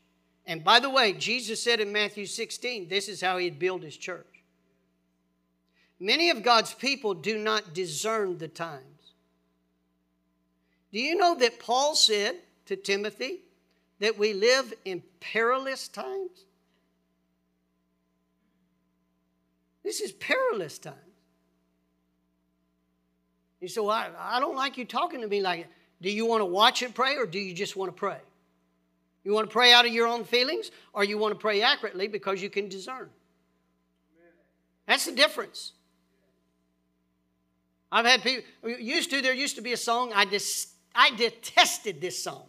And 0.47 0.65
by 0.65 0.81
the 0.81 0.91
way, 0.91 1.13
Jesus 1.13 1.63
said 1.63 1.81
in 1.81 1.93
Matthew 1.93 2.27
16, 2.27 2.89
this 2.89 3.09
is 3.09 3.21
how 3.21 3.39
he'd 3.39 3.59
build 3.59 3.83
his 3.83 3.97
church. 3.97 4.27
Many 6.01 6.31
of 6.31 6.43
God's 6.43 6.75
people 6.75 7.15
do 7.15 7.39
not 7.39 7.75
discern 7.75 8.39
the 8.39 8.49
times. 8.49 8.92
Do 10.93 11.01
you 11.01 11.17
know 11.17 11.35
that 11.37 11.59
Paul 11.59 11.95
said 11.95 12.37
to 12.67 12.77
Timothy 12.77 13.41
that 13.99 14.19
we 14.19 14.35
live 14.35 14.75
in 14.85 15.03
perilous 15.21 15.89
times? 15.89 16.45
This 19.83 20.01
is 20.01 20.13
perilous 20.13 20.79
times. 20.79 20.97
You 23.61 23.69
say, 23.69 23.81
well, 23.81 23.91
I, 23.91 24.11
I 24.19 24.41
don't 24.41 24.57
like 24.57 24.77
you 24.77 24.85
talking 24.85 25.21
to 25.21 25.29
me 25.29 25.41
like. 25.41 25.69
Do 26.03 26.11
you 26.11 26.27
want 26.27 26.41
to 26.41 26.47
watch 26.47 26.83
and 26.83 26.93
pray 26.93 27.17
or 27.17 27.27
do 27.27 27.39
you 27.39 27.55
just 27.55 27.77
want 27.77 27.89
to 27.89 27.99
pray? 27.99 28.19
You 29.23 29.33
want 29.33 29.49
to 29.49 29.53
pray 29.53 29.73
out 29.73 29.87
of 29.87 29.93
your 29.93 30.09
own 30.09 30.25
feelings 30.25 30.73
or 30.93 31.05
you 31.05 31.17
want 31.17 31.33
to 31.33 31.39
pray 31.39 31.63
accurately 31.63 32.09
because 32.09 32.43
you 32.43 32.51
can 32.51 32.69
discern? 32.69 33.09
That's 34.87 35.07
the 35.07 35.13
difference. 35.13 35.73
I've 37.93 38.05
had 38.05 38.23
people, 38.23 38.71
used 38.81 39.11
to, 39.11 39.23
there 39.23 39.33
used 39.33 39.55
to 39.57 39.63
be 39.63 39.73
a 39.73 39.77
song, 39.77 40.13
I 40.13 40.25
just 40.25 40.72
I 40.95 41.11
detested 41.17 42.01
this 42.01 42.23
song. 42.23 42.45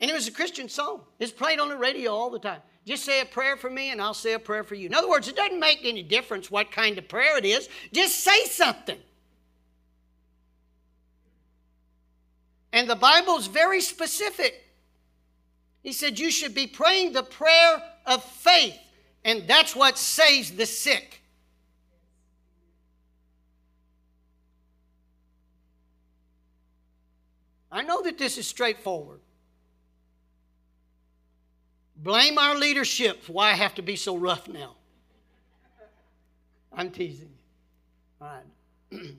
And 0.00 0.10
it 0.10 0.14
was 0.14 0.26
a 0.28 0.32
Christian 0.32 0.68
song. 0.68 1.02
It's 1.18 1.32
played 1.32 1.60
on 1.60 1.68
the 1.68 1.76
radio 1.76 2.12
all 2.12 2.30
the 2.30 2.38
time. 2.38 2.60
Just 2.86 3.04
say 3.04 3.20
a 3.20 3.26
prayer 3.26 3.56
for 3.56 3.68
me 3.68 3.90
and 3.90 4.00
I'll 4.00 4.14
say 4.14 4.32
a 4.32 4.38
prayer 4.38 4.64
for 4.64 4.74
you. 4.74 4.86
In 4.86 4.94
other 4.94 5.08
words, 5.08 5.28
it 5.28 5.36
doesn't 5.36 5.60
make 5.60 5.80
any 5.84 6.02
difference 6.02 6.50
what 6.50 6.72
kind 6.72 6.96
of 6.98 7.06
prayer 7.08 7.36
it 7.36 7.44
is. 7.44 7.68
Just 7.92 8.20
say 8.24 8.44
something. 8.46 8.98
And 12.72 12.88
the 12.88 12.96
Bible's 12.96 13.46
very 13.46 13.80
specific. 13.80 14.64
He 15.82 15.92
said 15.92 16.18
you 16.18 16.30
should 16.30 16.54
be 16.54 16.66
praying 16.66 17.12
the 17.12 17.22
prayer 17.22 17.82
of 18.06 18.22
faith, 18.22 18.78
and 19.24 19.46
that's 19.48 19.74
what 19.74 19.98
saves 19.98 20.52
the 20.52 20.66
sick. 20.66 21.19
I 27.72 27.82
know 27.82 28.02
that 28.02 28.18
this 28.18 28.36
is 28.36 28.46
straightforward. 28.46 29.20
Blame 31.96 32.38
our 32.38 32.56
leadership 32.56 33.22
for 33.22 33.32
why 33.32 33.50
I 33.50 33.54
have 33.54 33.74
to 33.76 33.82
be 33.82 33.96
so 33.96 34.16
rough 34.16 34.48
now. 34.48 34.74
I'm 36.72 36.90
teasing 36.90 37.28
you. 37.28 38.26
All 38.26 38.32
right. 38.92 39.00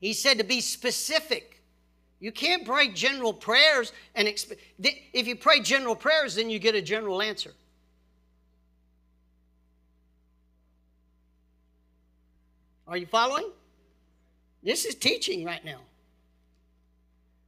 he 0.00 0.12
said 0.12 0.38
to 0.38 0.44
be 0.44 0.60
specific. 0.60 1.62
You 2.18 2.32
can't 2.32 2.64
pray 2.64 2.88
general 2.88 3.32
prayers 3.32 3.92
and 4.14 4.26
expect. 4.26 4.60
If 4.78 5.26
you 5.26 5.36
pray 5.36 5.60
general 5.60 5.94
prayers, 5.94 6.34
then 6.34 6.50
you 6.50 6.58
get 6.58 6.74
a 6.74 6.82
general 6.82 7.22
answer. 7.22 7.52
Are 12.86 12.96
you 12.96 13.06
following? 13.06 13.50
This 14.62 14.84
is 14.84 14.94
teaching 14.94 15.44
right 15.44 15.64
now. 15.64 15.80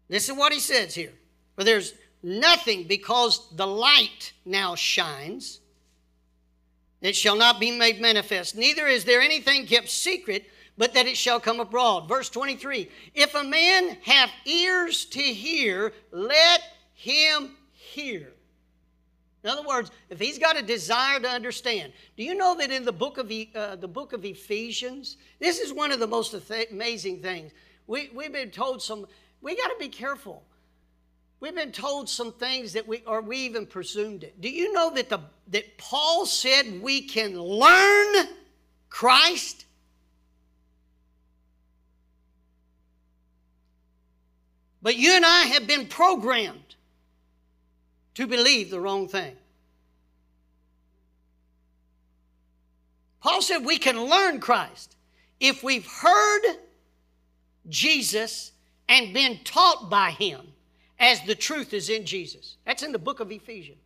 This 0.08 0.28
is 0.28 0.36
what 0.36 0.52
he 0.52 0.60
says 0.60 0.94
here. 0.94 1.12
For 1.56 1.64
there's 1.64 1.94
nothing 2.22 2.84
because 2.84 3.48
the 3.54 3.66
light 3.66 4.32
now 4.44 4.74
shines. 4.74 5.60
It 7.00 7.16
shall 7.16 7.36
not 7.36 7.60
be 7.60 7.70
made 7.70 8.00
manifest. 8.00 8.56
Neither 8.56 8.86
is 8.86 9.04
there 9.04 9.20
anything 9.20 9.66
kept 9.66 9.88
secret, 9.88 10.46
but 10.78 10.94
that 10.94 11.06
it 11.06 11.16
shall 11.16 11.40
come 11.40 11.60
abroad. 11.60 12.08
Verse 12.08 12.28
23 12.28 12.88
If 13.14 13.34
a 13.34 13.44
man 13.44 13.96
have 14.02 14.30
ears 14.44 15.04
to 15.06 15.22
hear, 15.22 15.92
let 16.10 16.62
him 16.94 17.56
hear. 17.72 18.32
In 19.44 19.50
other 19.50 19.62
words, 19.62 19.92
if 20.10 20.18
he's 20.18 20.40
got 20.40 20.58
a 20.58 20.62
desire 20.62 21.20
to 21.20 21.28
understand, 21.28 21.92
do 22.16 22.24
you 22.24 22.34
know 22.34 22.56
that 22.56 22.72
in 22.72 22.84
the 22.84 22.92
book 22.92 23.16
of 23.16 23.30
uh, 23.54 23.76
the 23.76 23.86
book 23.86 24.12
of 24.12 24.24
Ephesians, 24.24 25.18
this 25.38 25.60
is 25.60 25.72
one 25.72 25.92
of 25.92 26.00
the 26.00 26.06
most 26.06 26.34
amazing 26.72 27.22
things. 27.22 27.52
We, 27.86 28.10
we've 28.12 28.32
been 28.32 28.50
told 28.50 28.82
some 28.82 29.06
we 29.40 29.56
got 29.56 29.68
to 29.68 29.76
be 29.78 29.88
careful. 29.88 30.42
We've 31.40 31.54
been 31.54 31.72
told 31.72 32.08
some 32.08 32.32
things 32.32 32.72
that 32.72 32.88
we, 32.88 33.02
or 33.06 33.20
we 33.20 33.38
even 33.38 33.66
presumed 33.66 34.24
it. 34.24 34.40
Do 34.40 34.48
you 34.48 34.72
know 34.72 34.90
that, 34.94 35.08
the, 35.08 35.20
that 35.48 35.76
Paul 35.78 36.26
said 36.26 36.80
we 36.80 37.02
can 37.02 37.40
learn 37.40 38.26
Christ? 38.88 39.66
But 44.80 44.96
you 44.96 45.12
and 45.12 45.26
I 45.26 45.42
have 45.42 45.66
been 45.66 45.86
programmed 45.86 46.76
to 48.14 48.26
believe 48.26 48.70
the 48.70 48.80
wrong 48.80 49.08
thing. 49.08 49.36
Paul 53.20 53.42
said 53.42 53.58
we 53.58 53.78
can 53.78 54.00
learn 54.04 54.40
Christ 54.40 54.96
if 55.40 55.62
we've 55.62 55.86
heard 55.86 56.42
Jesus 57.68 58.52
and 58.88 59.12
been 59.12 59.40
taught 59.44 59.90
by 59.90 60.10
him 60.10 60.40
as 60.98 61.20
the 61.22 61.34
truth 61.34 61.74
is 61.74 61.90
in 61.90 62.06
Jesus. 62.06 62.56
That's 62.64 62.82
in 62.82 62.92
the 62.92 62.98
book 62.98 63.20
of 63.20 63.30
Ephesians. 63.30 63.78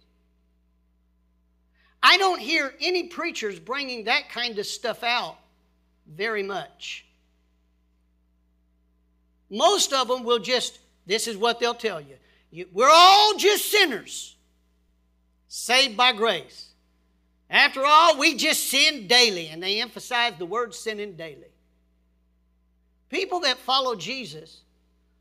I 2.02 2.16
don't 2.16 2.40
hear 2.40 2.74
any 2.80 3.08
preachers 3.08 3.58
bringing 3.58 4.04
that 4.04 4.30
kind 4.30 4.58
of 4.58 4.66
stuff 4.66 5.02
out 5.02 5.36
very 6.06 6.42
much. 6.42 7.04
Most 9.50 9.92
of 9.92 10.08
them 10.08 10.24
will 10.24 10.38
just, 10.38 10.78
this 11.06 11.26
is 11.26 11.36
what 11.36 11.60
they'll 11.60 11.74
tell 11.74 12.00
you. 12.00 12.16
you 12.50 12.66
we're 12.72 12.90
all 12.90 13.36
just 13.36 13.70
sinners, 13.70 14.36
saved 15.48 15.96
by 15.96 16.12
grace. 16.12 16.68
After 17.50 17.84
all, 17.84 18.16
we 18.16 18.36
just 18.36 18.70
sin 18.70 19.08
daily, 19.08 19.48
and 19.48 19.60
they 19.60 19.80
emphasize 19.80 20.34
the 20.38 20.46
word 20.46 20.72
sinning 20.72 21.16
daily. 21.16 21.50
People 23.08 23.40
that 23.40 23.58
follow 23.58 23.96
Jesus 23.96 24.60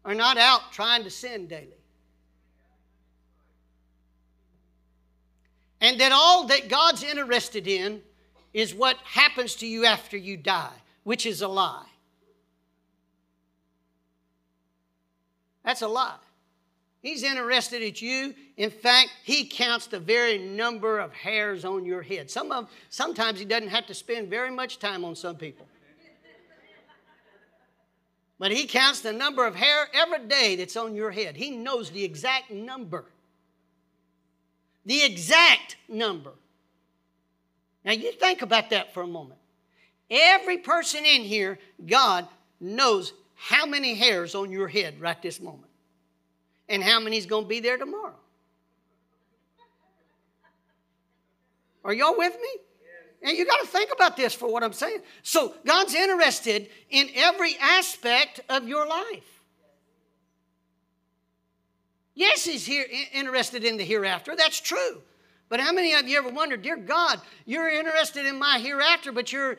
are 0.05 0.15
not 0.15 0.37
out 0.37 0.71
trying 0.71 1.03
to 1.03 1.09
sin 1.09 1.47
daily. 1.47 1.67
And 5.81 5.99
that 5.99 6.11
all 6.11 6.47
that 6.47 6.67
God's 6.69 7.03
interested 7.03 7.67
in 7.67 8.01
is 8.53 8.73
what 8.73 8.97
happens 9.03 9.55
to 9.55 9.67
you 9.67 9.85
after 9.85 10.17
you 10.17 10.37
die, 10.37 10.75
which 11.03 11.25
is 11.25 11.41
a 11.41 11.47
lie. 11.47 11.85
That's 15.63 15.81
a 15.81 15.87
lie. 15.87 16.15
He's 17.01 17.23
interested 17.23 17.81
in 17.81 17.93
you. 17.95 18.33
In 18.57 18.69
fact, 18.69 19.09
he 19.23 19.45
counts 19.45 19.87
the 19.87 19.99
very 19.99 20.37
number 20.37 20.99
of 20.99 21.13
hairs 21.13 21.63
on 21.63 21.85
your 21.85 22.01
head. 22.01 22.29
Some 22.29 22.51
of, 22.51 22.69
sometimes 22.89 23.39
he 23.39 23.45
doesn't 23.45 23.69
have 23.69 23.87
to 23.87 23.93
spend 23.93 24.29
very 24.29 24.51
much 24.51 24.79
time 24.79 25.05
on 25.05 25.15
some 25.15 25.37
people. 25.37 25.67
But 28.39 28.51
he 28.51 28.65
counts 28.65 29.01
the 29.01 29.11
number 29.11 29.45
of 29.45 29.55
hair 29.55 29.87
every 29.93 30.25
day 30.27 30.55
that's 30.55 30.77
on 30.77 30.95
your 30.95 31.11
head. 31.11 31.35
He 31.35 31.51
knows 31.51 31.91
the 31.91 32.03
exact 32.03 32.49
number. 32.49 33.05
The 34.85 35.03
exact 35.03 35.75
number. 35.89 36.31
Now 37.83 37.91
you 37.91 38.13
think 38.13 38.41
about 38.41 38.69
that 38.69 38.93
for 38.93 39.03
a 39.03 39.07
moment. 39.07 39.39
Every 40.09 40.57
person 40.57 41.05
in 41.05 41.21
here, 41.21 41.59
God 41.85 42.27
knows 42.59 43.13
how 43.35 43.65
many 43.65 43.93
hairs 43.93 44.35
on 44.35 44.51
your 44.51 44.67
head 44.67 44.99
right 44.99 45.21
this 45.21 45.39
moment 45.39 45.71
and 46.69 46.81
how 46.81 46.99
many's 46.99 47.25
going 47.25 47.43
to 47.43 47.49
be 47.49 47.59
there 47.59 47.77
tomorrow. 47.77 48.15
Are 51.83 51.93
y'all 51.93 52.17
with 52.17 52.33
me? 52.33 52.49
And 53.21 53.37
you 53.37 53.45
got 53.45 53.59
to 53.61 53.67
think 53.67 53.91
about 53.93 54.15
this 54.15 54.33
for 54.33 54.51
what 54.51 54.63
I'm 54.63 54.73
saying. 54.73 55.01
So, 55.23 55.53
God's 55.65 55.93
interested 55.93 56.69
in 56.89 57.09
every 57.15 57.55
aspect 57.59 58.39
of 58.49 58.67
your 58.67 58.87
life. 58.87 59.41
Yes, 62.15 62.45
He's 62.45 62.65
here, 62.65 62.85
interested 63.13 63.63
in 63.63 63.77
the 63.77 63.83
hereafter. 63.83 64.35
That's 64.35 64.59
true. 64.59 65.01
But 65.49 65.59
how 65.59 65.73
many 65.73 65.93
of 65.95 66.07
you 66.07 66.17
ever 66.17 66.29
wondered, 66.29 66.61
dear 66.61 66.77
God, 66.77 67.19
you're 67.45 67.69
interested 67.69 68.25
in 68.25 68.37
my 68.37 68.59
hereafter, 68.59 69.11
but 69.11 69.33
you're, 69.33 69.57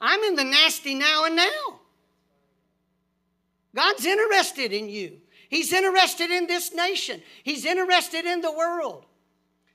I'm 0.00 0.20
in 0.24 0.36
the 0.36 0.44
nasty 0.44 0.94
now 0.94 1.24
and 1.24 1.34
now. 1.34 1.80
God's 3.74 4.04
interested 4.04 4.72
in 4.72 4.90
you. 4.90 5.18
He's 5.48 5.72
interested 5.72 6.30
in 6.30 6.46
this 6.46 6.74
nation, 6.74 7.22
He's 7.42 7.64
interested 7.64 8.26
in 8.26 8.42
the 8.42 8.52
world. 8.52 9.06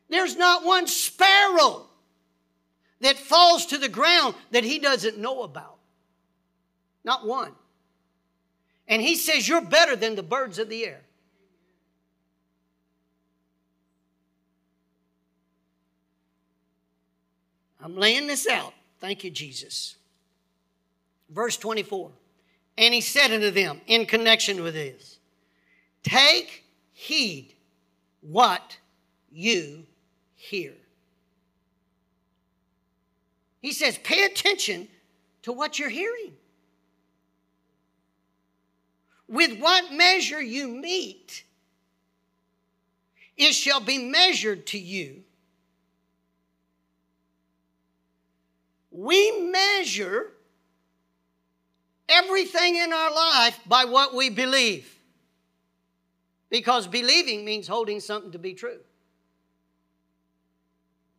There's 0.09 0.37
not 0.37 0.63
one 0.63 0.87
sparrow 0.87 1.86
that 3.01 3.17
falls 3.17 3.65
to 3.67 3.77
the 3.77 3.89
ground 3.89 4.35
that 4.51 4.63
He 4.63 4.79
doesn't 4.79 5.17
know 5.17 5.43
about. 5.43 5.77
Not 7.03 7.25
one. 7.25 7.53
And 8.87 9.01
He 9.01 9.15
says, 9.15 9.47
You're 9.47 9.61
better 9.61 9.95
than 9.95 10.15
the 10.15 10.23
birds 10.23 10.59
of 10.59 10.69
the 10.69 10.85
air. 10.85 11.01
I'm 17.81 17.95
laying 17.95 18.27
this 18.27 18.47
out. 18.47 18.73
Thank 18.99 19.23
you, 19.23 19.31
Jesus. 19.31 19.95
Verse 21.29 21.57
24. 21.57 22.11
And 22.77 22.93
he 22.93 23.01
said 23.01 23.31
unto 23.31 23.49
them 23.49 23.81
in 23.87 24.05
connection 24.05 24.61
with 24.61 24.73
this 24.73 25.19
Take 26.03 26.63
heed 26.91 27.53
what 28.21 28.77
you 29.31 29.85
hear. 30.35 30.73
He 33.61 33.71
says, 33.71 33.97
pay 33.97 34.23
attention 34.23 34.87
to 35.43 35.51
what 35.51 35.79
you're 35.79 35.89
hearing. 35.89 36.33
With 39.27 39.59
what 39.59 39.91
measure 39.91 40.41
you 40.41 40.67
mete, 40.67 41.43
it 43.35 43.53
shall 43.53 43.81
be 43.81 43.97
measured 43.97 44.67
to 44.67 44.79
you. 44.79 45.23
We 48.91 49.49
measure 49.51 50.31
everything 52.09 52.77
in 52.77 52.93
our 52.93 53.13
life 53.13 53.59
by 53.67 53.85
what 53.85 54.15
we 54.15 54.29
believe. 54.29 54.91
Because 56.49 56.87
believing 56.87 57.43
means 57.43 57.67
holding 57.67 57.99
something 57.99 58.31
to 58.31 58.39
be 58.39 58.53
true. 58.53 58.79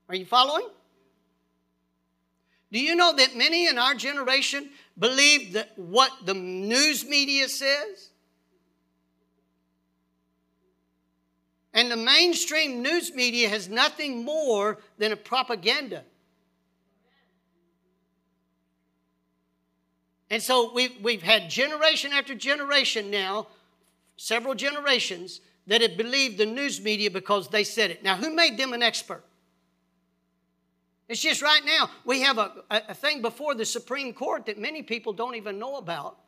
Are 0.08 0.14
you 0.14 0.24
following? 0.24 0.66
Do 2.70 2.78
you 2.78 2.96
know 2.96 3.14
that 3.16 3.36
many 3.36 3.66
in 3.66 3.78
our 3.78 3.94
generation 3.94 4.68
believe 4.98 5.54
that 5.54 5.72
what 5.76 6.12
the 6.24 6.34
news 6.34 7.04
media 7.04 7.48
says? 7.48 8.10
And 11.72 11.90
the 11.90 11.96
mainstream 11.96 12.82
news 12.82 13.14
media 13.14 13.48
has 13.48 13.68
nothing 13.68 14.24
more 14.24 14.78
than 14.98 15.12
a 15.12 15.16
propaganda. 15.16 16.04
And 20.30 20.42
so 20.42 20.72
we've, 20.74 20.92
we've 21.02 21.22
had 21.22 21.48
generation 21.48 22.12
after 22.12 22.34
generation 22.34 23.10
now 23.10 23.46
several 24.16 24.54
generations 24.54 25.40
that 25.68 25.80
have 25.80 25.96
believed 25.96 26.38
the 26.38 26.46
news 26.46 26.80
media 26.80 27.10
because 27.10 27.48
they 27.48 27.64
said 27.64 27.90
it. 27.90 28.02
Now, 28.02 28.16
who 28.16 28.34
made 28.34 28.58
them 28.58 28.72
an 28.72 28.82
expert? 28.82 29.22
It's 31.08 31.20
just 31.20 31.40
right 31.40 31.64
now, 31.64 31.90
we 32.04 32.20
have 32.20 32.36
a, 32.36 32.52
a 32.70 32.94
thing 32.94 33.22
before 33.22 33.54
the 33.54 33.64
Supreme 33.64 34.12
Court 34.12 34.46
that 34.46 34.58
many 34.58 34.82
people 34.82 35.14
don't 35.14 35.36
even 35.36 35.58
know 35.58 35.76
about. 35.76 36.18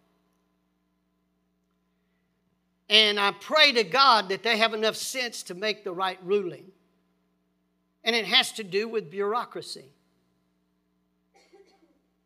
And 2.88 3.21
I 3.21 3.33
pray 3.33 3.73
to 3.73 3.85
God 3.85 4.31
that 4.31 4.43
they 4.43 4.57
have 4.57 4.73
enough 4.73 4.97
sense 4.97 5.43
to 5.45 5.55
make 5.55 5.85
the 5.85 5.93
right 5.93 6.19
ruling. 6.25 6.64
And 8.03 8.16
it 8.16 8.25
has 8.25 8.53
to 8.53 8.64
do 8.64 8.88
with 8.88 9.11
bureaucracy. 9.11 9.85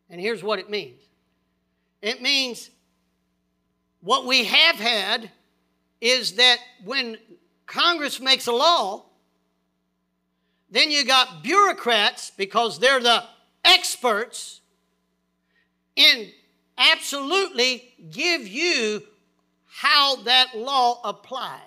And 0.09 0.21
here's 0.21 0.43
what 0.43 0.59
it 0.59 0.71
means 0.71 1.01
it 2.01 2.23
means 2.23 2.71
what 4.01 4.27
we 4.27 4.45
have 4.45 4.77
had 4.77 5.31
is 6.01 6.35
that 6.35 6.59
when 6.85 7.17
Congress 7.67 8.21
makes 8.21 8.47
a 8.47 8.53
law, 8.53 9.07
then 10.71 10.91
you 10.91 11.05
got 11.05 11.43
bureaucrats 11.43 12.31
because 12.37 12.79
they're 12.79 13.01
the 13.01 13.25
experts 13.65 14.61
in 15.97 16.31
absolutely 16.77 17.95
give 18.11 18.47
you 18.47 19.03
how 19.67 20.17
that 20.23 20.57
law 20.57 21.01
applies. 21.05 21.61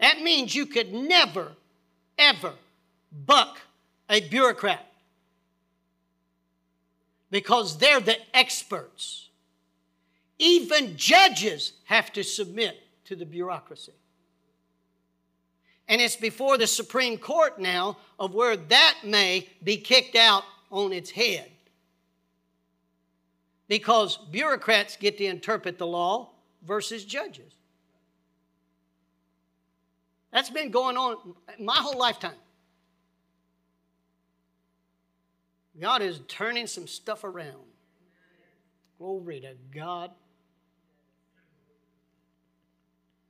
That 0.00 0.20
means 0.20 0.54
you 0.54 0.66
could 0.66 0.92
never, 0.92 1.52
ever 2.18 2.52
buck 3.26 3.58
a 4.08 4.20
bureaucrat 4.20 4.86
because 7.30 7.78
they're 7.78 8.00
the 8.00 8.18
experts. 8.36 9.28
Even 10.38 10.96
judges 10.96 11.72
have 11.84 12.12
to 12.12 12.22
submit 12.22 12.76
to 13.06 13.16
the 13.16 13.24
bureaucracy. 13.26 13.92
And 15.88 16.00
it's 16.00 16.16
before 16.16 16.56
the 16.56 16.66
Supreme 16.66 17.18
Court 17.18 17.58
now 17.58 17.98
of 18.18 18.34
where 18.34 18.56
that 18.56 18.94
may 19.04 19.48
be 19.62 19.76
kicked 19.76 20.16
out 20.16 20.44
on 20.70 20.92
its 20.92 21.10
head. 21.10 21.50
Because 23.68 24.16
bureaucrats 24.16 24.96
get 24.96 25.18
to 25.18 25.24
interpret 25.24 25.78
the 25.78 25.86
law 25.86 26.30
versus 26.66 27.04
judges. 27.04 27.52
That's 30.32 30.50
been 30.50 30.70
going 30.70 30.96
on 30.96 31.34
my 31.60 31.76
whole 31.76 31.98
lifetime. 31.98 32.32
God 35.78 36.02
is 36.02 36.20
turning 36.28 36.66
some 36.66 36.86
stuff 36.86 37.24
around. 37.24 37.64
Glory 38.98 39.40
to 39.40 39.54
God. 39.72 40.10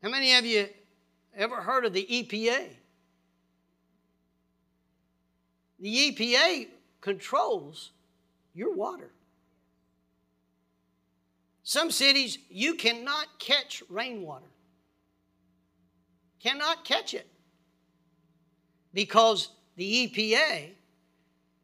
How 0.02 0.11
many 0.11 0.34
of 0.34 0.44
you 0.44 0.68
ever 1.37 1.57
heard 1.57 1.85
of 1.85 1.93
the 1.93 2.07
EPA? 2.07 2.68
The 5.80 6.12
EPA 6.12 6.68
controls 7.01 7.91
your 8.55 8.72
water. 8.74 9.11
Some 11.62 11.91
cities, 11.91 12.39
you 12.49 12.74
cannot 12.74 13.26
catch 13.39 13.82
rainwater. 13.89 14.51
Cannot 16.41 16.85
catch 16.85 17.14
it. 17.14 17.26
Because 18.93 19.49
the 19.76 20.09
EPA 20.09 20.72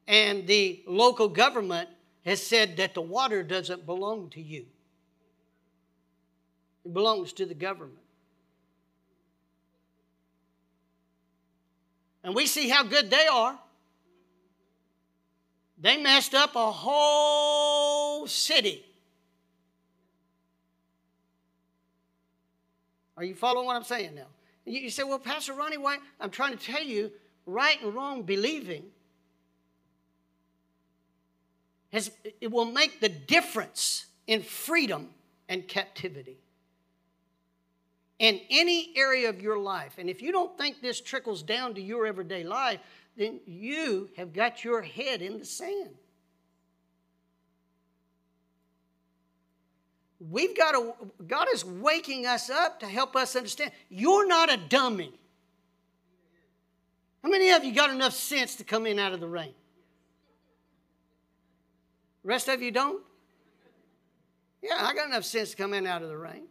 and 0.08 0.46
the 0.46 0.82
local 0.86 1.28
government 1.28 1.88
has 2.24 2.44
said 2.44 2.76
that 2.78 2.94
the 2.94 3.00
water 3.00 3.42
doesn't 3.42 3.86
belong 3.86 4.30
to 4.30 4.40
you. 4.40 4.66
It 6.84 6.92
belongs 6.92 7.32
to 7.34 7.46
the 7.46 7.54
government. 7.54 7.99
And 12.22 12.34
we 12.34 12.46
see 12.46 12.68
how 12.68 12.82
good 12.82 13.10
they 13.10 13.26
are. 13.26 13.58
They 15.78 15.96
messed 15.96 16.34
up 16.34 16.54
a 16.56 16.70
whole 16.70 18.26
city. 18.26 18.84
Are 23.16 23.24
you 23.24 23.34
following 23.34 23.66
what 23.66 23.76
I'm 23.76 23.84
saying 23.84 24.14
now? 24.14 24.26
You 24.66 24.90
say, 24.90 25.02
well, 25.02 25.18
Pastor 25.18 25.54
Ronnie, 25.54 25.78
why? 25.78 25.98
I'm 26.20 26.30
trying 26.30 26.56
to 26.56 26.62
tell 26.62 26.82
you 26.82 27.10
right 27.46 27.80
and 27.82 27.94
wrong 27.94 28.22
believing 28.22 28.84
has, 31.92 32.10
it 32.40 32.50
will 32.50 32.66
make 32.66 33.00
the 33.00 33.08
difference 33.08 34.06
in 34.26 34.42
freedom 34.42 35.08
and 35.48 35.66
captivity 35.66 36.39
in 38.20 38.38
any 38.50 38.92
area 38.96 39.30
of 39.30 39.40
your 39.40 39.58
life. 39.58 39.94
And 39.96 40.08
if 40.08 40.20
you 40.20 40.30
don't 40.30 40.56
think 40.56 40.80
this 40.80 41.00
trickles 41.00 41.42
down 41.42 41.74
to 41.74 41.80
your 41.80 42.06
everyday 42.06 42.44
life, 42.44 42.78
then 43.16 43.40
you 43.46 44.10
have 44.16 44.34
got 44.34 44.62
your 44.62 44.82
head 44.82 45.22
in 45.22 45.38
the 45.38 45.44
sand. 45.44 45.96
We've 50.20 50.54
got 50.54 50.72
to, 50.72 50.92
God 51.26 51.48
is 51.54 51.64
waking 51.64 52.26
us 52.26 52.50
up 52.50 52.80
to 52.80 52.86
help 52.86 53.16
us 53.16 53.34
understand 53.34 53.72
you're 53.88 54.28
not 54.28 54.52
a 54.52 54.58
dummy. 54.58 55.14
How 57.24 57.30
many 57.30 57.50
of 57.52 57.64
you 57.64 57.72
got 57.72 57.88
enough 57.88 58.12
sense 58.12 58.54
to 58.56 58.64
come 58.64 58.86
in 58.86 58.98
out 58.98 59.12
of 59.12 59.20
the 59.20 59.28
rain? 59.28 59.54
rest 62.22 62.48
of 62.48 62.60
you 62.60 62.70
don't? 62.70 63.02
Yeah, 64.62 64.76
I 64.78 64.92
got 64.92 65.08
enough 65.08 65.24
sense 65.24 65.52
to 65.52 65.56
come 65.56 65.72
in 65.72 65.86
out 65.86 66.02
of 66.02 66.10
the 66.10 66.18
rain 66.18 66.42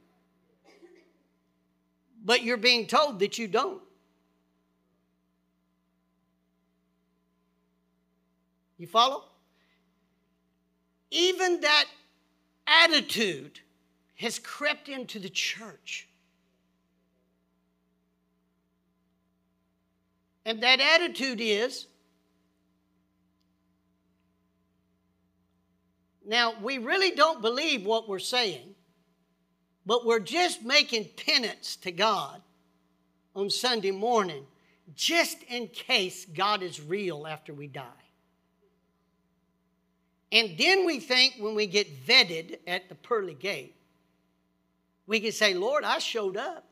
but 2.23 2.43
you're 2.43 2.57
being 2.57 2.87
told 2.87 3.19
that 3.19 3.37
you 3.37 3.47
don't. 3.47 3.81
You 8.77 8.87
follow? 8.87 9.25
Even 11.11 11.61
that 11.61 11.85
attitude 12.67 13.59
has 14.15 14.39
crept 14.39 14.89
into 14.89 15.19
the 15.19 15.29
church. 15.29 16.07
And 20.45 20.63
that 20.63 20.79
attitude 20.79 21.39
is 21.41 21.87
now, 26.25 26.53
we 26.61 26.77
really 26.77 27.11
don't 27.11 27.41
believe 27.41 27.85
what 27.85 28.07
we're 28.07 28.19
saying, 28.19 28.75
but 29.89 30.05
we're 30.05 30.19
just 30.19 30.63
making 30.63 31.03
penance 31.17 31.75
to 31.77 31.91
God 31.91 32.43
on 33.35 33.49
Sunday 33.49 33.89
morning 33.89 34.45
just 34.95 35.41
in 35.47 35.67
case 35.69 36.25
God 36.25 36.61
is 36.61 36.79
real 36.79 37.25
after 37.25 37.55
we 37.55 37.65
die. 37.65 38.05
And 40.31 40.55
then 40.59 40.85
we 40.85 40.99
think 40.99 41.37
when 41.39 41.55
we 41.55 41.65
get 41.65 42.05
vetted 42.05 42.59
at 42.67 42.87
the 42.87 42.93
pearly 42.93 43.33
gate, 43.33 43.73
we 45.07 45.19
can 45.19 45.31
say, 45.31 45.55
Lord, 45.55 45.83
I 45.83 45.97
showed 45.97 46.37
up 46.37 46.65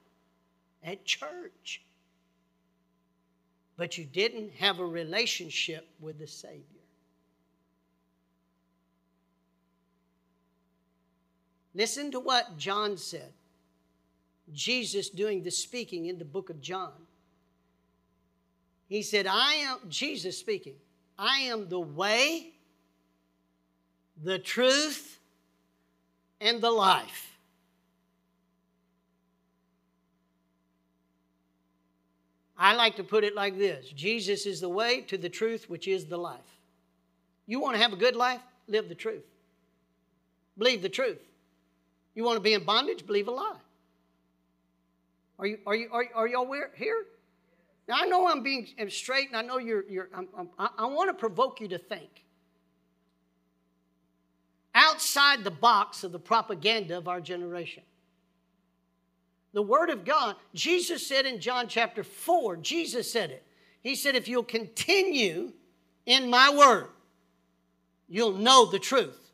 at 0.84 1.03
church. 1.03 1.82
But 3.78 3.97
you 3.97 4.05
didn't 4.05 4.51
have 4.59 4.78
a 4.78 4.86
relationship 4.86 5.88
with 5.99 6.20
the 6.20 6.28
Savior. 6.28 6.77
Listen 11.78 12.10
to 12.10 12.20
what 12.20 12.58
John 12.58 12.98
said. 12.98 13.32
Jesus 14.52 15.10
doing 15.10 15.44
the 15.44 15.52
speaking 15.52 16.08
in 16.08 16.18
the 16.18 16.26
book 16.26 16.50
of 16.50 16.60
John. 16.60 16.92
He 18.90 19.04
said, 19.04 19.28
I 19.28 19.54
am, 19.54 19.78
Jesus 19.88 20.40
speaking, 20.40 20.74
I 21.20 21.42
am 21.42 21.70
the 21.70 21.80
way, 21.80 22.54
the 24.24 24.40
truth, 24.40 25.20
and 26.42 26.62
the 26.62 26.72
life. 26.72 27.38
I 32.58 32.74
like 32.74 32.96
to 32.96 33.04
put 33.04 33.24
it 33.24 33.36
like 33.36 33.56
this 33.56 33.92
Jesus 33.92 34.48
is 34.48 34.62
the 34.62 34.70
way 34.70 35.02
to 35.02 35.18
the 35.18 35.30
truth, 35.30 35.70
which 35.70 35.88
is 35.88 36.06
the 36.06 36.18
life. 36.18 36.58
You 37.46 37.60
want 37.60 37.76
to 37.76 37.82
have 37.84 37.94
a 37.94 37.98
good 37.98 38.16
life? 38.16 38.42
Live 38.68 38.90
the 38.90 38.96
truth. 38.96 39.26
Believe 40.58 40.82
the 40.82 40.90
truth. 40.90 41.20
You 42.18 42.24
want 42.24 42.38
to 42.38 42.41
be 42.41 42.55
in 42.55 42.63
bondage? 42.63 43.05
Believe 43.05 43.28
a 43.28 43.32
lie. 43.32 43.57
Are 45.38 45.45
you, 45.45 45.59
are 45.68 45.76
you, 45.76 45.88
are, 45.91 46.03
are 46.15 46.28
y'all 46.28 46.51
here? 46.76 47.05
Now, 47.88 47.97
I 47.99 48.07
know 48.07 48.28
I'm 48.28 48.41
being 48.41 48.68
straight, 48.89 49.28
and 49.28 49.38
I 49.38 49.43
know 49.43 49.59
you're, 49.59 49.88
you're 49.88 50.09
I'm, 50.11 50.28
I'm, 50.36 50.49
I 50.80 50.88
want 50.88 51.11
to 51.11 51.13
provoke 51.13 51.61
you 51.61 51.68
to 51.68 51.78
think. 51.78 52.09
Outside 54.74 55.43
the 55.43 55.51
box 55.51 56.03
of 56.03 56.11
the 56.11 56.18
propaganda 56.18 56.97
of 56.97 57.07
our 57.07 57.22
generation. 57.22 57.84
The 59.53 59.61
Word 59.61 59.91
of 59.91 60.03
God, 60.03 60.38
Jesus 60.55 61.05
said 61.05 61.28
in 61.28 61.39
John 61.39 61.68
chapter 61.68 62.03
4, 62.03 62.57
Jesus 62.57 63.11
said 63.11 63.30
it. 63.30 63.45
He 63.84 63.93
said, 63.93 64.15
If 64.15 64.28
you'll 64.28 64.41
continue 64.41 65.53
in 66.07 66.32
my 66.32 66.49
Word, 66.49 66.88
you'll 68.09 68.34
know 68.34 68.65
the 68.65 68.80
truth 68.80 69.27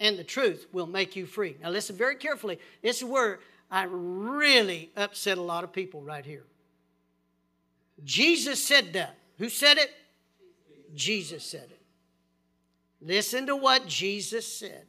and 0.00 0.18
the 0.18 0.24
truth 0.24 0.66
will 0.72 0.86
make 0.86 1.14
you 1.14 1.26
free. 1.26 1.56
Now, 1.62 1.70
listen 1.70 1.94
very 1.94 2.16
carefully. 2.16 2.58
This 2.82 2.96
is 2.96 3.04
where 3.04 3.38
I 3.70 3.84
really 3.88 4.90
upset 4.96 5.38
a 5.38 5.42
lot 5.42 5.62
of 5.62 5.72
people 5.72 6.02
right 6.02 6.24
here. 6.24 6.44
Jesus 8.02 8.64
said 8.64 8.94
that. 8.94 9.16
Who 9.38 9.50
said 9.50 9.76
it? 9.76 9.92
Jesus 10.94 11.44
said 11.44 11.68
it. 11.70 11.80
Listen 13.02 13.46
to 13.46 13.54
what 13.54 13.86
Jesus 13.86 14.46
said. 14.46 14.86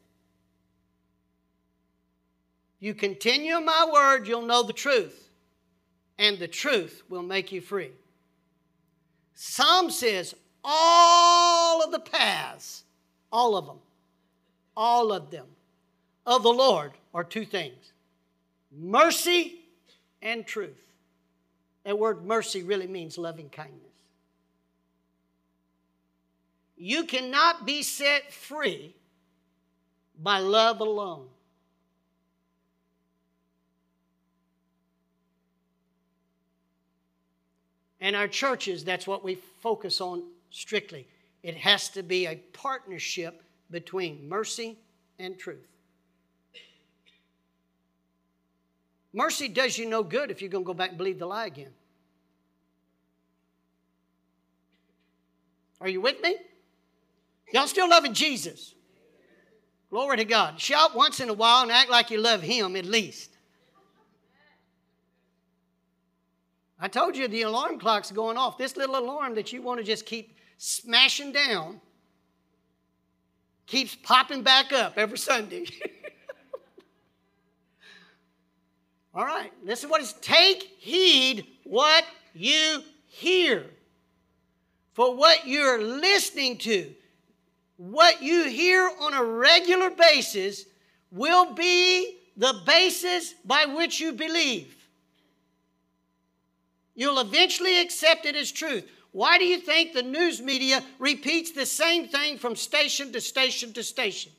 You 2.79 2.95
continue 2.95 3.59
my 3.59 3.87
word, 3.93 4.27
you'll 4.27 4.41
know 4.41 4.63
the 4.63 4.73
truth, 4.73 5.29
and 6.17 6.39
the 6.39 6.47
truth 6.47 7.03
will 7.09 7.21
make 7.21 7.51
you 7.51 7.61
free. 7.61 7.91
Psalm 9.35 9.91
says 9.91 10.33
all 10.63 11.83
of 11.83 11.91
the 11.91 11.99
paths, 11.99 12.83
all 13.31 13.55
of 13.55 13.67
them, 13.67 13.77
all 14.75 15.11
of 15.11 15.31
them, 15.31 15.45
of 16.25 16.43
the 16.43 16.49
Lord 16.49 16.91
are 17.13 17.23
two 17.23 17.45
things 17.45 17.91
mercy 18.71 19.59
and 20.21 20.45
truth. 20.45 20.79
That 21.83 21.97
word 21.97 22.23
mercy 22.23 22.63
really 22.63 22.87
means 22.87 23.17
loving 23.17 23.49
kindness. 23.49 23.77
You 26.77 27.03
cannot 27.03 27.65
be 27.65 27.83
set 27.83 28.31
free 28.31 28.95
by 30.21 30.39
love 30.39 30.79
alone. 30.79 31.27
And 37.99 38.15
our 38.15 38.27
churches, 38.27 38.83
that's 38.83 39.05
what 39.05 39.23
we 39.23 39.35
focus 39.61 40.01
on 40.01 40.23
strictly. 40.49 41.07
It 41.43 41.55
has 41.57 41.89
to 41.89 42.01
be 42.01 42.25
a 42.25 42.35
partnership 42.51 43.43
between 43.71 44.27
mercy 44.27 44.77
and 45.17 45.39
truth. 45.39 45.67
Mercy 49.13 49.47
does 49.47 49.77
you 49.77 49.89
no 49.89 50.03
good 50.03 50.31
if 50.31 50.41
you're 50.41 50.49
going 50.49 50.63
to 50.63 50.67
go 50.67 50.73
back 50.73 50.89
and 50.89 50.97
believe 50.97 51.19
the 51.19 51.25
lie 51.25 51.45
again. 51.45 51.71
Are 55.81 55.89
you 55.89 55.99
with 55.99 56.21
me? 56.21 56.35
Y'all 57.53 57.67
still 57.67 57.89
loving 57.89 58.13
Jesus? 58.13 58.73
Glory 59.89 60.17
to 60.17 60.25
God. 60.25 60.59
Shout 60.59 60.95
once 60.95 61.19
in 61.19 61.27
a 61.27 61.33
while 61.33 61.63
and 61.63 61.71
act 61.71 61.89
like 61.89 62.11
you 62.11 62.19
love 62.19 62.41
Him 62.41 62.75
at 62.75 62.85
least. 62.85 63.31
I 66.79 66.87
told 66.87 67.17
you 67.17 67.27
the 67.27 67.41
alarm 67.43 67.77
clock's 67.77 68.11
going 68.11 68.37
off. 68.37 68.57
This 68.57 68.77
little 68.77 68.97
alarm 68.97 69.35
that 69.35 69.51
you 69.51 69.61
want 69.61 69.79
to 69.79 69.85
just 69.85 70.05
keep 70.05 70.37
smashing 70.57 71.31
down 71.31 71.81
keeps 73.71 73.95
popping 73.95 74.43
back 74.43 74.73
up 74.73 74.97
every 74.97 75.17
Sunday. 75.17 75.65
All 79.15 79.25
right, 79.25 79.51
this 79.61 79.79
listen 79.79 79.89
what 79.89 80.01
is 80.01 80.13
take 80.21 80.63
heed 80.77 81.47
what 81.63 82.03
you 82.33 82.83
hear. 83.07 83.65
For 84.91 85.15
what 85.15 85.47
you're 85.47 85.81
listening 85.81 86.57
to, 86.59 86.93
what 87.77 88.21
you 88.21 88.49
hear 88.49 88.91
on 88.99 89.13
a 89.13 89.23
regular 89.23 89.89
basis 89.89 90.65
will 91.09 91.53
be 91.53 92.17
the 92.35 92.61
basis 92.65 93.33
by 93.45 93.65
which 93.65 94.01
you 94.01 94.11
believe. 94.11 94.75
You'll 96.93 97.19
eventually 97.19 97.79
accept 97.79 98.25
it 98.25 98.35
as 98.35 98.51
truth. 98.51 98.85
Why 99.11 99.37
do 99.37 99.45
you 99.45 99.59
think 99.59 99.93
the 99.93 100.03
news 100.03 100.41
media 100.41 100.83
repeats 100.97 101.51
the 101.51 101.65
same 101.65 102.07
thing 102.07 102.37
from 102.37 102.55
station 102.55 103.11
to 103.11 103.19
station 103.19 103.73
to 103.73 103.83
station? 103.83 104.31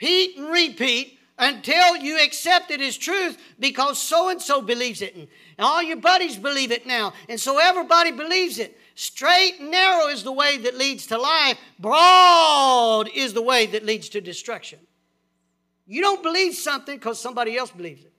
Repeat 0.00 0.36
and 0.38 0.48
repeat 0.48 1.18
until 1.38 1.96
you 1.96 2.18
accept 2.20 2.70
it 2.70 2.80
as 2.80 2.96
truth 2.96 3.38
because 3.60 4.00
so 4.00 4.28
and 4.28 4.40
so 4.40 4.62
believes 4.62 5.02
it. 5.02 5.14
And 5.14 5.28
all 5.58 5.82
your 5.82 5.98
buddies 5.98 6.36
believe 6.36 6.72
it 6.72 6.86
now. 6.86 7.12
And 7.28 7.38
so 7.38 7.58
everybody 7.58 8.10
believes 8.10 8.58
it. 8.58 8.78
Straight 8.94 9.60
and 9.60 9.70
narrow 9.70 10.08
is 10.08 10.24
the 10.24 10.32
way 10.32 10.58
that 10.58 10.76
leads 10.76 11.06
to 11.08 11.18
life, 11.18 11.58
broad 11.78 13.08
is 13.14 13.32
the 13.32 13.42
way 13.42 13.66
that 13.66 13.84
leads 13.84 14.08
to 14.10 14.20
destruction. 14.20 14.80
You 15.86 16.02
don't 16.02 16.22
believe 16.22 16.54
something 16.54 16.96
because 16.96 17.20
somebody 17.20 17.56
else 17.56 17.70
believes 17.70 18.04
it. 18.04 18.12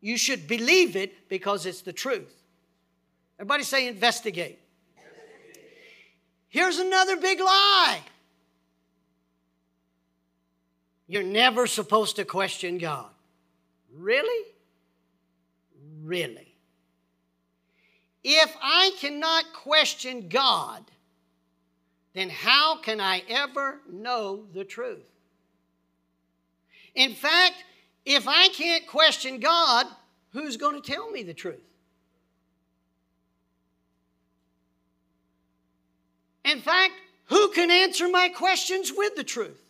You 0.00 0.18
should 0.18 0.46
believe 0.46 0.96
it 0.96 1.28
because 1.28 1.64
it's 1.64 1.80
the 1.80 1.92
truth. 1.92 2.37
Everybody 3.38 3.62
say 3.62 3.86
investigate. 3.86 4.58
Here's 6.48 6.78
another 6.78 7.16
big 7.16 7.40
lie. 7.40 8.00
You're 11.06 11.22
never 11.22 11.66
supposed 11.66 12.16
to 12.16 12.24
question 12.24 12.78
God. 12.78 13.10
Really? 13.94 14.46
Really? 16.02 16.54
If 18.24 18.54
I 18.60 18.90
cannot 18.98 19.52
question 19.52 20.28
God, 20.28 20.82
then 22.14 22.28
how 22.28 22.78
can 22.80 23.00
I 23.00 23.22
ever 23.28 23.80
know 23.90 24.44
the 24.52 24.64
truth? 24.64 25.06
In 26.94 27.14
fact, 27.14 27.64
if 28.04 28.26
I 28.26 28.48
can't 28.48 28.86
question 28.86 29.38
God, 29.38 29.86
who's 30.32 30.56
going 30.56 30.80
to 30.80 30.92
tell 30.92 31.10
me 31.10 31.22
the 31.22 31.34
truth? 31.34 31.67
In 36.48 36.60
fact, 36.60 36.94
who 37.26 37.48
can 37.50 37.70
answer 37.70 38.08
my 38.08 38.28
questions 38.30 38.92
with 38.96 39.16
the 39.16 39.24
truth? 39.24 39.62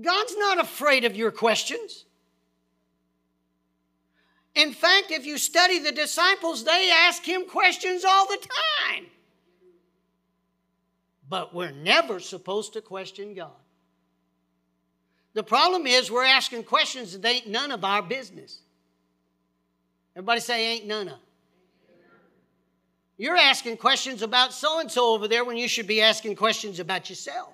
God's 0.00 0.36
not 0.36 0.58
afraid 0.58 1.04
of 1.04 1.14
your 1.14 1.30
questions. 1.30 2.04
In 4.56 4.72
fact, 4.72 5.10
if 5.10 5.24
you 5.24 5.38
study 5.38 5.78
the 5.78 5.92
disciples, 5.92 6.64
they 6.64 6.90
ask 6.92 7.22
him 7.24 7.46
questions 7.46 8.04
all 8.04 8.26
the 8.26 8.38
time. 8.38 9.06
But 11.28 11.54
we're 11.54 11.70
never 11.70 12.18
supposed 12.18 12.72
to 12.72 12.80
question 12.80 13.34
God. 13.34 13.50
The 15.34 15.42
problem 15.42 15.86
is 15.86 16.10
we're 16.10 16.24
asking 16.24 16.64
questions 16.64 17.18
that 17.18 17.28
ain't 17.28 17.48
none 17.48 17.70
of 17.72 17.84
our 17.84 18.02
business. 18.02 18.60
Everybody 20.16 20.40
say, 20.40 20.74
ain't 20.74 20.86
none 20.86 21.08
of. 21.08 21.18
You're 23.16 23.36
asking 23.36 23.76
questions 23.76 24.22
about 24.22 24.52
so 24.52 24.80
and 24.80 24.90
so 24.90 25.14
over 25.14 25.28
there 25.28 25.44
when 25.44 25.56
you 25.56 25.68
should 25.68 25.86
be 25.86 26.02
asking 26.02 26.36
questions 26.36 26.80
about 26.80 27.08
yourself. 27.08 27.52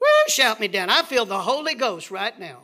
Woo, 0.00 0.28
shout 0.28 0.60
me 0.60 0.68
down. 0.68 0.90
I 0.90 1.02
feel 1.02 1.24
the 1.24 1.38
Holy 1.38 1.74
Ghost 1.74 2.10
right 2.10 2.38
now. 2.38 2.58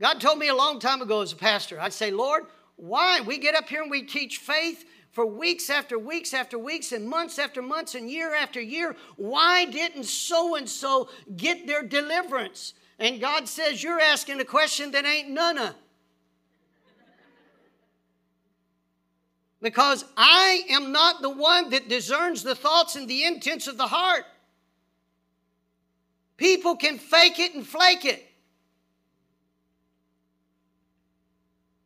God 0.00 0.20
told 0.20 0.38
me 0.38 0.48
a 0.48 0.54
long 0.54 0.80
time 0.80 1.00
ago 1.00 1.20
as 1.20 1.32
a 1.32 1.36
pastor, 1.36 1.80
I'd 1.80 1.92
say, 1.92 2.10
Lord, 2.10 2.44
why? 2.76 3.20
We 3.20 3.38
get 3.38 3.54
up 3.54 3.68
here 3.68 3.82
and 3.82 3.90
we 3.90 4.02
teach 4.02 4.38
faith 4.38 4.84
for 5.12 5.24
weeks 5.24 5.70
after 5.70 5.98
weeks 5.98 6.34
after 6.34 6.58
weeks 6.58 6.90
and 6.90 7.08
months 7.08 7.38
after 7.38 7.62
months 7.62 7.94
and 7.94 8.10
year 8.10 8.34
after 8.34 8.60
year. 8.60 8.96
Why 9.16 9.64
didn't 9.64 10.04
so 10.04 10.56
and 10.56 10.68
so 10.68 11.08
get 11.36 11.66
their 11.66 11.84
deliverance? 11.84 12.74
And 12.98 13.20
God 13.20 13.46
says, 13.46 13.82
You're 13.82 14.00
asking 14.00 14.40
a 14.40 14.44
question 14.44 14.90
that 14.90 15.06
ain't 15.06 15.30
none 15.30 15.56
of. 15.56 15.74
Because 19.62 20.04
I 20.16 20.64
am 20.70 20.90
not 20.90 21.22
the 21.22 21.30
one 21.30 21.70
that 21.70 21.88
discerns 21.88 22.42
the 22.42 22.54
thoughts 22.54 22.96
and 22.96 23.08
the 23.08 23.24
intents 23.24 23.68
of 23.68 23.78
the 23.78 23.86
heart. 23.86 24.24
People 26.36 26.74
can 26.76 26.98
fake 26.98 27.38
it 27.38 27.54
and 27.54 27.64
flake 27.64 28.04
it. 28.04 28.28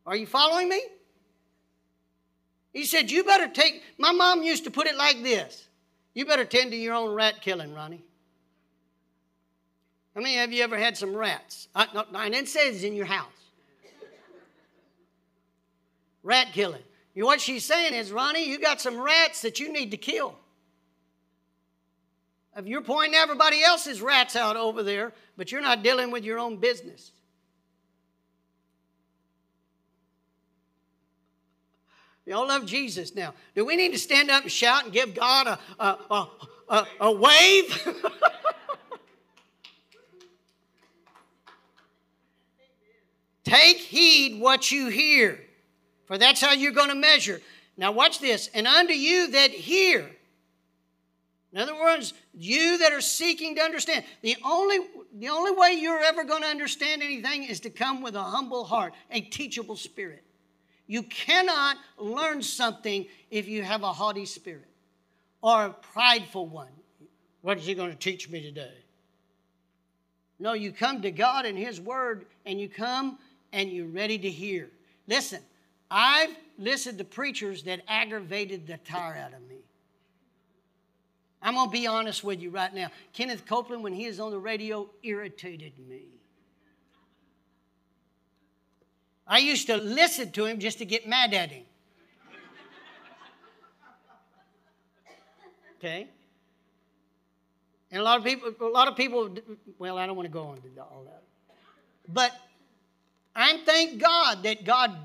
Are 0.06 0.16
you 0.16 0.26
following 0.26 0.70
me? 0.70 0.82
He 2.72 2.84
said, 2.84 3.10
You 3.10 3.24
better 3.24 3.48
take, 3.48 3.82
my 3.98 4.12
mom 4.12 4.42
used 4.42 4.64
to 4.64 4.70
put 4.70 4.86
it 4.86 4.96
like 4.96 5.22
this 5.22 5.66
you 6.14 6.24
better 6.24 6.46
tend 6.46 6.70
to 6.70 6.76
your 6.78 6.94
own 6.94 7.14
rat 7.14 7.42
killing, 7.42 7.74
Ronnie. 7.74 8.02
How 10.14 10.22
many 10.22 10.36
have 10.36 10.50
you 10.50 10.64
ever 10.64 10.78
had 10.78 10.96
some 10.96 11.14
rats? 11.14 11.68
I, 11.74 11.88
no, 11.92 12.06
and 12.18 12.34
it 12.34 12.48
says 12.48 12.84
in 12.84 12.94
your 12.94 13.04
house. 13.04 13.26
Rat 16.22 16.48
killing. 16.54 16.82
Know 17.16 17.26
what 17.26 17.40
she's 17.40 17.64
saying 17.64 17.94
is, 17.94 18.12
Ronnie, 18.12 18.46
you 18.46 18.58
got 18.58 18.80
some 18.80 19.00
rats 19.00 19.40
that 19.42 19.58
you 19.58 19.72
need 19.72 19.90
to 19.92 19.96
kill. 19.96 20.36
If 22.54 22.66
you're 22.66 22.82
pointing 22.82 23.14
everybody 23.14 23.62
else's 23.62 24.02
rats 24.02 24.36
out 24.36 24.56
over 24.56 24.82
there, 24.82 25.12
but 25.36 25.50
you're 25.50 25.62
not 25.62 25.82
dealing 25.82 26.10
with 26.10 26.24
your 26.24 26.38
own 26.38 26.58
business. 26.58 27.12
Y'all 32.26 32.48
love 32.48 32.66
Jesus 32.66 33.14
now. 33.14 33.34
Do 33.54 33.64
we 33.64 33.76
need 33.76 33.92
to 33.92 33.98
stand 33.98 34.30
up 34.30 34.42
and 34.42 34.50
shout 34.52 34.84
and 34.84 34.92
give 34.92 35.14
God 35.14 35.46
a, 35.46 35.58
a, 35.78 35.98
a, 36.10 36.28
a, 36.68 36.86
a 37.00 37.12
wave? 37.12 37.88
Take 43.44 43.76
heed 43.76 44.40
what 44.40 44.72
you 44.72 44.88
hear, 44.88 45.38
for 46.06 46.18
that's 46.18 46.40
how 46.40 46.52
you're 46.52 46.72
going 46.72 46.88
to 46.88 46.94
measure. 46.94 47.40
Now, 47.76 47.92
watch 47.92 48.20
this. 48.20 48.48
And 48.54 48.66
unto 48.66 48.94
you 48.94 49.30
that 49.32 49.50
hear, 49.50 50.10
in 51.52 51.58
other 51.58 51.74
words, 51.74 52.14
you 52.34 52.78
that 52.78 52.92
are 52.92 53.00
seeking 53.00 53.56
to 53.56 53.62
understand, 53.62 54.04
the 54.22 54.36
only, 54.44 54.78
the 55.14 55.28
only 55.28 55.52
way 55.52 55.72
you're 55.72 56.02
ever 56.02 56.24
going 56.24 56.42
to 56.42 56.48
understand 56.48 57.02
anything 57.02 57.44
is 57.44 57.60
to 57.60 57.70
come 57.70 58.02
with 58.02 58.14
a 58.14 58.22
humble 58.22 58.64
heart, 58.64 58.94
a 59.10 59.20
teachable 59.20 59.76
spirit. 59.76 60.22
You 60.86 61.02
cannot 61.02 61.76
learn 61.98 62.42
something 62.42 63.06
if 63.30 63.48
you 63.48 63.62
have 63.62 63.82
a 63.82 63.92
haughty 63.92 64.26
spirit 64.26 64.68
or 65.42 65.66
a 65.66 65.70
prideful 65.70 66.46
one. 66.46 66.68
What 67.42 67.58
is 67.58 67.66
he 67.66 67.74
going 67.74 67.90
to 67.90 67.96
teach 67.96 68.28
me 68.28 68.42
today? 68.42 68.74
No, 70.38 70.52
you 70.52 70.72
come 70.72 71.02
to 71.02 71.10
God 71.10 71.46
and 71.46 71.56
His 71.56 71.80
Word, 71.80 72.26
and 72.44 72.60
you 72.60 72.68
come 72.68 73.18
and 73.52 73.70
you're 73.70 73.86
ready 73.86 74.18
to 74.18 74.30
hear. 74.30 74.68
Listen, 75.06 75.40
I've 75.90 76.34
listened 76.58 76.98
to 76.98 77.04
preachers 77.04 77.62
that 77.64 77.82
aggravated 77.88 78.66
the 78.66 78.78
tar 78.78 79.16
out 79.16 79.32
of 79.32 79.48
me. 79.48 79.56
I'm 81.42 81.54
going 81.54 81.68
to 81.68 81.72
be 81.72 81.86
honest 81.86 82.24
with 82.24 82.40
you 82.40 82.50
right 82.50 82.74
now. 82.74 82.90
Kenneth 83.12 83.46
Copeland, 83.46 83.84
when 83.84 83.92
he 83.92 84.06
was 84.08 84.18
on 84.18 84.32
the 84.32 84.38
radio, 84.38 84.88
irritated 85.02 85.74
me. 85.88 86.06
I 89.26 89.38
used 89.38 89.66
to 89.66 89.76
listen 89.76 90.32
to 90.32 90.44
him 90.44 90.58
just 90.58 90.78
to 90.78 90.84
get 90.84 91.06
mad 91.06 91.34
at 91.34 91.50
him. 91.50 91.64
Okay? 95.78 96.08
And 97.90 98.00
a 98.00 98.04
lot 98.04 98.18
of 98.18 98.24
people, 98.24 98.52
a 98.60 98.64
lot 98.64 98.88
of 98.88 98.96
people, 98.96 99.36
well, 99.78 99.98
I 99.98 100.06
don't 100.06 100.16
want 100.16 100.26
to 100.26 100.32
go 100.32 100.44
on 100.44 100.56
to 100.56 100.80
all 100.80 101.04
that. 101.04 101.22
But 102.08 102.32
I 103.34 103.58
thank 103.64 104.00
God 104.00 104.42
that 104.44 104.64
God 104.64 104.96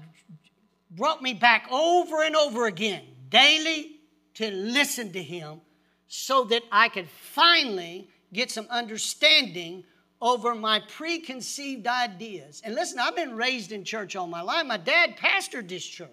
brought 0.91 1.21
me 1.21 1.33
back 1.33 1.67
over 1.71 2.23
and 2.23 2.35
over 2.35 2.67
again, 2.67 3.03
daily, 3.29 3.97
to 4.35 4.51
listen 4.51 5.11
to 5.13 5.23
Him 5.23 5.61
so 6.07 6.43
that 6.45 6.63
I 6.71 6.89
could 6.89 7.07
finally 7.09 8.09
get 8.33 8.51
some 8.51 8.67
understanding 8.69 9.83
over 10.21 10.53
my 10.53 10.81
preconceived 10.87 11.87
ideas. 11.87 12.61
And 12.63 12.75
listen, 12.75 12.99
I've 12.99 13.15
been 13.15 13.35
raised 13.35 13.71
in 13.71 13.83
church 13.83 14.15
all 14.15 14.27
my 14.27 14.41
life. 14.41 14.65
My 14.65 14.77
dad 14.77 15.17
pastored 15.17 15.67
this 15.67 15.85
church. 15.85 16.09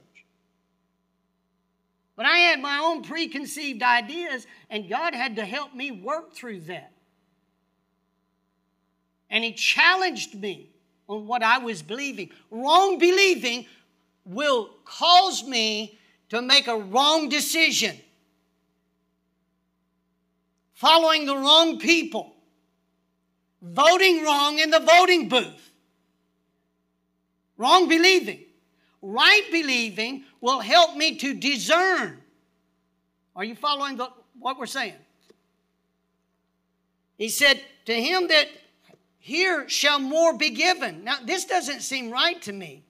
But 2.17 2.27
I 2.27 2.39
had 2.39 2.61
my 2.61 2.79
own 2.79 3.03
preconceived 3.03 3.83
ideas, 3.83 4.47
and 4.71 4.89
God 4.89 5.15
had 5.15 5.37
to 5.37 5.45
help 5.45 5.75
me 5.75 5.91
work 5.91 6.35
through 6.35 6.61
that. 6.63 6.93
And 9.31 9.45
He 9.45 9.53
challenged 9.53 10.35
me 10.35 10.71
on 11.09 11.27
what 11.27 11.43
I 11.43 11.59
was 11.59 11.83
believing. 11.83 12.31
Wrong 12.51 12.99
believing 12.99 13.67
will 14.29 14.71
cause 14.85 15.45
me 15.45 15.99
to 16.29 16.41
make 16.41 16.69
a 16.69 16.77
wrong 16.77 17.29
decision. 17.29 17.99
following 20.79 21.27
the 21.27 21.35
wrong 21.35 21.81
people, 21.81 22.37
voting 23.61 24.23
wrong 24.23 24.61
in 24.61 24.71
the 24.71 24.79
voting 24.79 25.29
booth, 25.29 25.73
wrong 27.57 27.89
believing. 27.89 28.45
Right 29.03 29.43
believing 29.51 30.25
will 30.41 30.61
help 30.61 30.97
me 30.97 31.17
to 31.17 31.35
discern. 31.35 32.23
Are 33.35 33.43
you 33.43 33.57
following 33.57 33.97
the, 33.97 34.09
what 34.39 34.57
we're 34.57 34.67
saying? 34.67 34.95
He 37.17 37.29
said, 37.29 37.61
To 37.87 37.93
him 37.93 38.29
that 38.29 38.47
hear 39.19 39.69
shall 39.69 39.99
more 39.99 40.39
be 40.39 40.51
given. 40.51 41.03
Now, 41.03 41.19
this 41.25 41.45
doesn't 41.45 41.81
seem 41.81 42.11
right 42.11 42.41
to 42.43 42.53
me 42.53 42.85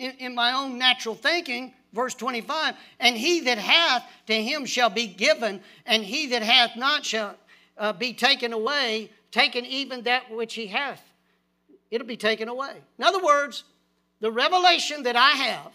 in, 0.00 0.12
in 0.12 0.34
my 0.34 0.52
own 0.52 0.78
natural 0.78 1.14
thinking. 1.14 1.74
Verse 1.92 2.14
25, 2.14 2.76
and 3.00 3.16
he 3.16 3.40
that 3.40 3.58
hath, 3.58 4.04
to 4.28 4.32
him 4.32 4.64
shall 4.64 4.90
be 4.90 5.08
given, 5.08 5.60
and 5.86 6.04
he 6.04 6.28
that 6.28 6.42
hath 6.42 6.76
not 6.76 7.04
shall 7.04 7.34
uh, 7.76 7.92
be 7.92 8.12
taken 8.12 8.52
away, 8.52 9.10
taken 9.32 9.66
even 9.66 10.02
that 10.02 10.30
which 10.30 10.54
he 10.54 10.68
hath. 10.68 11.02
It'll 11.90 12.06
be 12.06 12.16
taken 12.16 12.48
away. 12.48 12.76
In 12.96 13.04
other 13.04 13.20
words, 13.20 13.64
the 14.20 14.30
revelation 14.30 15.02
that 15.02 15.16
I 15.16 15.30
have, 15.30 15.72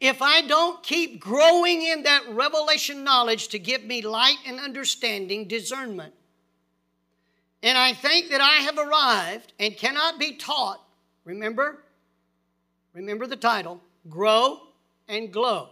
if 0.00 0.22
I 0.22 0.40
don't 0.42 0.82
keep 0.82 1.20
growing 1.20 1.82
in 1.82 2.04
that 2.04 2.22
revelation 2.30 3.04
knowledge 3.04 3.48
to 3.48 3.58
give 3.58 3.84
me 3.84 4.00
light 4.00 4.38
and 4.46 4.58
understanding, 4.58 5.46
discernment, 5.46 6.14
and 7.62 7.76
I 7.76 7.92
think 7.92 8.30
that 8.30 8.40
I 8.40 8.62
have 8.62 8.78
arrived 8.78 9.52
and 9.58 9.76
cannot 9.76 10.18
be 10.18 10.36
taught, 10.36 10.82
remember, 11.26 11.80
remember 12.92 13.26
the 13.26 13.36
title, 13.36 13.80
grow 14.08 14.60
and 15.08 15.32
glow. 15.32 15.68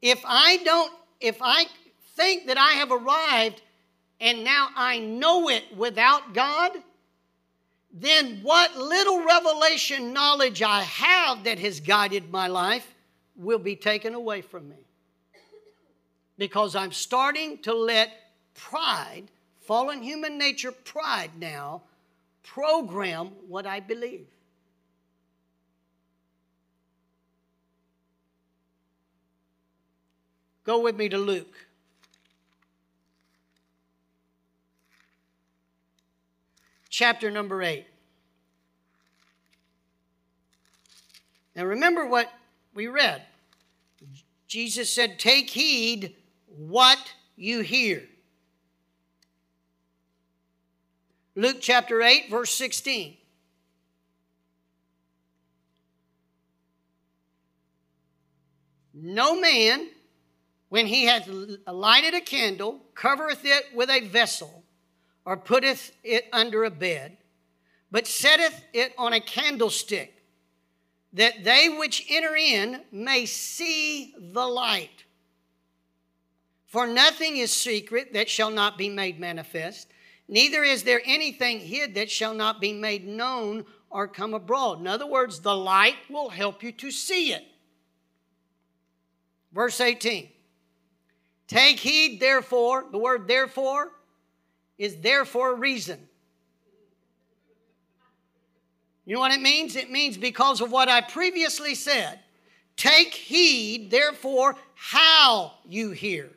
If 0.00 0.20
I 0.24 0.58
don't, 0.58 0.92
if 1.20 1.38
I 1.40 1.66
think 2.14 2.46
that 2.46 2.58
I 2.58 2.72
have 2.72 2.92
arrived 2.92 3.62
and 4.20 4.44
now 4.44 4.68
I 4.76 4.98
know 4.98 5.48
it 5.48 5.64
without 5.76 6.34
God, 6.34 6.72
then 7.92 8.40
what 8.42 8.76
little 8.76 9.24
revelation 9.24 10.12
knowledge 10.12 10.62
I 10.62 10.82
have 10.82 11.44
that 11.44 11.58
has 11.58 11.80
guided 11.80 12.30
my 12.30 12.46
life 12.46 12.94
will 13.36 13.58
be 13.58 13.76
taken 13.76 14.14
away 14.14 14.42
from 14.42 14.68
me. 14.68 14.76
Because 16.36 16.76
I'm 16.76 16.92
starting 16.92 17.58
to 17.62 17.74
let 17.74 18.10
pride, 18.54 19.24
fallen 19.60 20.02
human 20.02 20.38
nature 20.38 20.72
pride 20.72 21.30
now, 21.38 21.82
program 22.42 23.28
what 23.48 23.66
I 23.66 23.80
believe. 23.80 24.26
Go 30.68 30.80
with 30.80 30.96
me 30.96 31.08
to 31.08 31.16
Luke. 31.16 31.56
Chapter 36.90 37.30
number 37.30 37.62
8. 37.62 37.86
Now 41.56 41.64
remember 41.64 42.04
what 42.04 42.30
we 42.74 42.86
read. 42.86 43.22
Jesus 44.46 44.94
said, 44.94 45.18
Take 45.18 45.48
heed 45.48 46.14
what 46.46 46.98
you 47.34 47.62
hear. 47.62 48.02
Luke 51.34 51.62
chapter 51.62 52.02
8, 52.02 52.28
verse 52.28 52.52
16. 52.52 53.16
No 58.92 59.40
man 59.40 59.88
when 60.68 60.86
he 60.86 61.04
hath 61.04 61.28
lighted 61.66 62.14
a 62.14 62.20
candle, 62.20 62.80
covereth 62.94 63.44
it 63.44 63.64
with 63.74 63.88
a 63.90 64.06
vessel, 64.06 64.64
or 65.24 65.36
putteth 65.36 65.92
it 66.04 66.26
under 66.32 66.64
a 66.64 66.70
bed, 66.70 67.16
but 67.90 68.06
setteth 68.06 68.64
it 68.72 68.92
on 68.98 69.12
a 69.12 69.20
candlestick, 69.20 70.22
that 71.12 71.42
they 71.44 71.68
which 71.68 72.06
enter 72.10 72.36
in 72.36 72.82
may 72.92 73.24
see 73.24 74.14
the 74.18 74.46
light. 74.46 75.04
For 76.66 76.86
nothing 76.86 77.38
is 77.38 77.50
secret 77.50 78.12
that 78.12 78.28
shall 78.28 78.50
not 78.50 78.76
be 78.76 78.90
made 78.90 79.18
manifest, 79.18 79.88
neither 80.28 80.62
is 80.62 80.82
there 80.82 81.00
anything 81.06 81.60
hid 81.60 81.94
that 81.94 82.10
shall 82.10 82.34
not 82.34 82.60
be 82.60 82.74
made 82.74 83.06
known 83.06 83.64
or 83.88 84.06
come 84.06 84.34
abroad. 84.34 84.80
In 84.80 84.86
other 84.86 85.06
words, 85.06 85.40
the 85.40 85.56
light 85.56 85.96
will 86.10 86.28
help 86.28 86.62
you 86.62 86.72
to 86.72 86.90
see 86.90 87.32
it. 87.32 87.44
Verse 89.50 89.80
18. 89.80 90.28
Take 91.48 91.80
heed, 91.80 92.20
therefore. 92.20 92.84
The 92.90 92.98
word 92.98 93.26
therefore 93.26 93.90
is 94.76 94.96
there 94.98 95.24
for 95.24 95.52
a 95.52 95.54
reason. 95.54 95.98
You 99.04 99.14
know 99.14 99.20
what 99.20 99.32
it 99.32 99.40
means? 99.40 99.74
It 99.74 99.90
means 99.90 100.18
because 100.18 100.60
of 100.60 100.70
what 100.70 100.90
I 100.90 101.00
previously 101.00 101.74
said. 101.74 102.20
Take 102.76 103.14
heed, 103.14 103.90
therefore, 103.90 104.54
how 104.74 105.54
you 105.66 105.90
hear. 105.90 106.28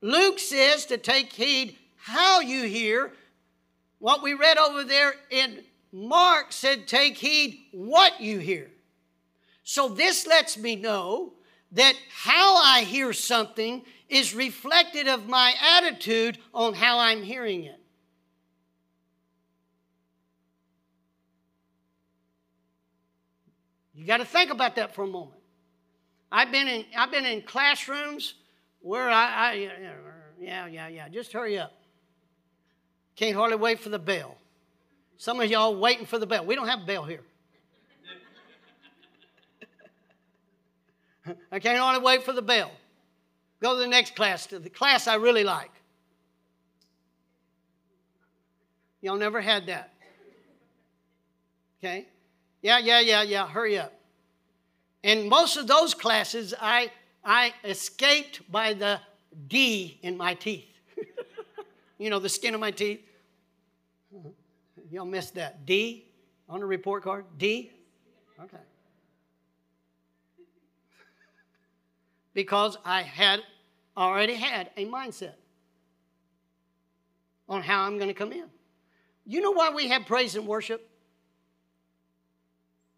Luke 0.00 0.40
says 0.40 0.86
to 0.86 0.98
take 0.98 1.32
heed 1.32 1.76
how 1.96 2.40
you 2.40 2.64
hear. 2.64 3.12
What 4.00 4.22
we 4.22 4.34
read 4.34 4.58
over 4.58 4.84
there 4.84 5.14
in 5.30 5.64
Mark 5.92 6.52
said, 6.52 6.86
take 6.86 7.16
heed 7.16 7.60
what 7.72 8.20
you 8.20 8.38
hear. 8.38 8.70
So 9.62 9.88
this 9.88 10.26
lets 10.26 10.58
me 10.58 10.76
know 10.76 11.32
that 11.72 11.94
how 12.10 12.56
I 12.56 12.82
hear 12.82 13.12
something 13.12 13.84
is 14.08 14.34
reflected 14.34 15.06
of 15.08 15.28
my 15.28 15.54
attitude 15.76 16.38
on 16.54 16.74
how 16.74 16.98
I'm 16.98 17.22
hearing 17.22 17.64
it. 17.64 17.78
You 23.94 24.06
got 24.06 24.18
to 24.18 24.24
think 24.24 24.50
about 24.50 24.76
that 24.76 24.94
for 24.94 25.02
a 25.02 25.06
moment. 25.08 25.40
I've 26.30 26.52
been 26.52 26.68
in, 26.68 26.84
I've 26.96 27.10
been 27.10 27.26
in 27.26 27.42
classrooms 27.42 28.34
where 28.80 29.08
I, 29.08 29.50
I, 29.50 29.70
yeah, 30.40 30.66
yeah, 30.66 30.88
yeah, 30.88 31.08
just 31.08 31.32
hurry 31.32 31.58
up. 31.58 31.72
Can't 33.16 33.34
hardly 33.34 33.56
wait 33.56 33.80
for 33.80 33.88
the 33.88 33.98
bell. 33.98 34.36
Some 35.16 35.40
of 35.40 35.50
y'all 35.50 35.74
waiting 35.74 36.06
for 36.06 36.18
the 36.18 36.26
bell. 36.26 36.44
We 36.46 36.54
don't 36.54 36.68
have 36.68 36.82
a 36.82 36.86
bell 36.86 37.04
here. 37.04 37.22
I 41.52 41.58
can't 41.58 41.78
hardly 41.78 42.02
wait 42.02 42.22
for 42.22 42.32
the 42.32 42.42
bell. 42.42 42.70
Go 43.60 43.74
to 43.74 43.80
the 43.80 43.88
next 43.88 44.14
class, 44.14 44.46
to 44.46 44.58
the 44.58 44.70
class 44.70 45.08
I 45.08 45.16
really 45.16 45.44
like. 45.44 45.70
Y'all 49.00 49.16
never 49.16 49.40
had 49.40 49.66
that. 49.66 49.92
Okay? 51.78 52.06
Yeah, 52.62 52.78
yeah, 52.78 53.00
yeah, 53.00 53.22
yeah, 53.22 53.48
hurry 53.48 53.78
up. 53.78 53.92
And 55.04 55.28
most 55.28 55.56
of 55.56 55.66
those 55.66 55.94
classes, 55.94 56.54
I, 56.60 56.90
I 57.24 57.52
escaped 57.64 58.50
by 58.50 58.74
the 58.74 59.00
D 59.46 59.98
in 60.02 60.16
my 60.16 60.34
teeth. 60.34 60.66
you 61.98 62.10
know, 62.10 62.18
the 62.18 62.28
skin 62.28 62.54
of 62.54 62.60
my 62.60 62.72
teeth. 62.72 63.00
Y'all 64.90 65.04
missed 65.04 65.34
that. 65.34 65.64
D 65.66 66.06
on 66.48 66.60
the 66.60 66.66
report 66.66 67.04
card? 67.04 67.24
D? 67.36 67.70
Okay. 68.40 68.56
Because 72.38 72.78
I 72.84 73.02
had 73.02 73.40
already 73.96 74.36
had 74.36 74.70
a 74.76 74.84
mindset 74.86 75.34
on 77.48 77.62
how 77.62 77.82
I'm 77.82 77.96
going 77.96 78.06
to 78.06 78.14
come 78.14 78.30
in. 78.30 78.44
You 79.26 79.40
know 79.40 79.50
why 79.50 79.70
we 79.70 79.88
have 79.88 80.06
praise 80.06 80.36
and 80.36 80.46
worship 80.46 80.88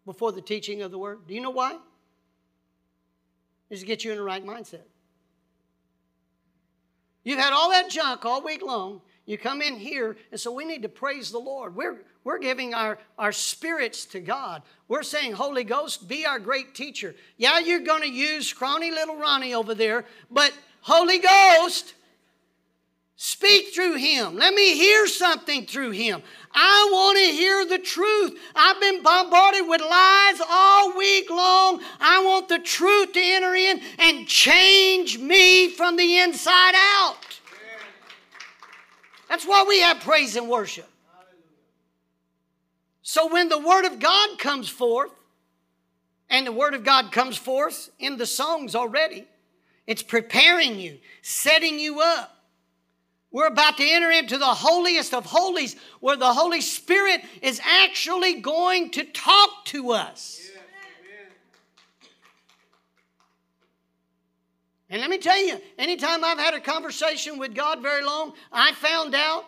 before 0.05 0.31
the 0.31 0.43
teaching 0.43 0.83
of 0.83 0.91
the 0.91 0.99
word? 0.99 1.21
Do 1.27 1.33
you 1.33 1.41
know 1.41 1.49
why? 1.49 1.79
Is 3.71 3.79
to 3.79 3.87
get 3.87 4.05
you 4.05 4.11
in 4.11 4.17
the 4.17 4.23
right 4.23 4.45
mindset. 4.45 4.83
You've 7.23 7.39
had 7.39 7.51
all 7.51 7.71
that 7.71 7.89
junk 7.89 8.23
all 8.23 8.43
week 8.43 8.61
long. 8.61 9.01
You 9.31 9.37
come 9.37 9.61
in 9.61 9.77
here, 9.77 10.17
and 10.29 10.37
so 10.37 10.51
we 10.51 10.65
need 10.65 10.81
to 10.81 10.89
praise 10.89 11.31
the 11.31 11.39
Lord. 11.39 11.73
We're, 11.73 11.99
we're 12.25 12.37
giving 12.37 12.73
our, 12.73 12.97
our 13.17 13.31
spirits 13.31 14.03
to 14.07 14.19
God. 14.19 14.61
We're 14.89 15.03
saying, 15.03 15.31
Holy 15.31 15.63
Ghost, 15.63 16.09
be 16.09 16.25
our 16.25 16.37
great 16.37 16.75
teacher. 16.75 17.15
Yeah, 17.37 17.59
you're 17.59 17.79
going 17.79 18.01
to 18.01 18.09
use 18.09 18.49
scrawny 18.49 18.91
little 18.91 19.15
Ronnie 19.15 19.53
over 19.53 19.73
there, 19.73 20.03
but 20.29 20.51
Holy 20.81 21.19
Ghost, 21.19 21.93
speak 23.15 23.73
through 23.73 23.95
him. 23.95 24.35
Let 24.35 24.53
me 24.53 24.75
hear 24.75 25.07
something 25.07 25.65
through 25.65 25.91
him. 25.91 26.21
I 26.53 26.89
want 26.91 27.17
to 27.17 27.23
hear 27.23 27.65
the 27.65 27.79
truth. 27.79 28.37
I've 28.53 28.81
been 28.81 29.01
bombarded 29.01 29.65
with 29.65 29.79
lies 29.79 30.41
all 30.49 30.97
week 30.97 31.29
long. 31.29 31.81
I 32.01 32.21
want 32.25 32.49
the 32.49 32.59
truth 32.59 33.13
to 33.13 33.21
enter 33.21 33.55
in 33.55 33.79
and 33.97 34.27
change 34.27 35.19
me 35.19 35.69
from 35.69 35.95
the 35.95 36.17
inside 36.17 36.73
out. 36.75 37.15
That's 39.31 39.45
why 39.45 39.63
we 39.65 39.79
have 39.79 40.01
praise 40.01 40.35
and 40.35 40.49
worship. 40.49 40.89
So 43.01 43.31
when 43.31 43.47
the 43.47 43.57
Word 43.57 43.85
of 43.85 43.97
God 43.97 44.37
comes 44.37 44.67
forth, 44.67 45.13
and 46.29 46.45
the 46.45 46.51
Word 46.51 46.73
of 46.73 46.83
God 46.83 47.13
comes 47.13 47.37
forth 47.37 47.91
in 47.97 48.17
the 48.17 48.25
songs 48.25 48.75
already, 48.75 49.25
It's 49.87 50.03
preparing 50.03 50.79
you, 50.79 50.99
setting 51.21 51.79
you 51.79 52.01
up. 52.01 52.43
We're 53.31 53.47
about 53.47 53.77
to 53.77 53.89
enter 53.89 54.11
into 54.11 54.37
the 54.37 54.45
holiest 54.45 55.13
of 55.13 55.25
holies 55.25 55.77
where 56.01 56.17
the 56.17 56.33
Holy 56.33 56.59
Spirit 56.59 57.21
is 57.41 57.61
actually 57.63 58.41
going 58.41 58.91
to 58.91 59.05
talk 59.05 59.65
to 59.65 59.91
us. 59.91 60.41
And 64.91 64.99
let 64.99 65.09
me 65.09 65.17
tell 65.17 65.41
you, 65.41 65.57
anytime 65.79 66.21
I've 66.21 66.37
had 66.37 66.53
a 66.53 66.59
conversation 66.59 67.39
with 67.39 67.55
God 67.55 67.81
very 67.81 68.03
long, 68.03 68.33
I 68.51 68.73
found 68.73 69.15
out 69.15 69.45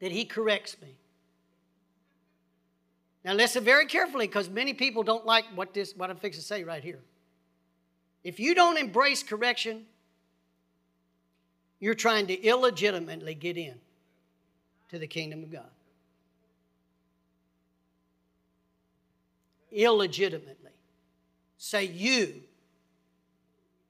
that 0.00 0.12
He 0.12 0.26
corrects 0.26 0.76
me. 0.82 0.94
Now 3.24 3.32
listen 3.32 3.64
very 3.64 3.86
carefully 3.86 4.26
because 4.26 4.50
many 4.50 4.74
people 4.74 5.02
don't 5.02 5.24
like 5.24 5.46
what 5.54 5.72
this 5.72 5.96
what 5.96 6.10
I'm 6.10 6.18
fixing 6.18 6.42
to 6.42 6.46
say 6.46 6.62
right 6.62 6.84
here. 6.84 6.98
If 8.22 8.38
you 8.38 8.54
don't 8.54 8.76
embrace 8.76 9.22
correction, 9.22 9.86
you're 11.80 11.94
trying 11.94 12.26
to 12.26 12.34
illegitimately 12.34 13.34
get 13.34 13.56
in 13.56 13.80
to 14.90 14.98
the 14.98 15.06
kingdom 15.06 15.42
of 15.42 15.50
God. 15.50 15.70
Illegitimately. 19.70 20.72
Say 21.56 21.84
you 21.84 22.42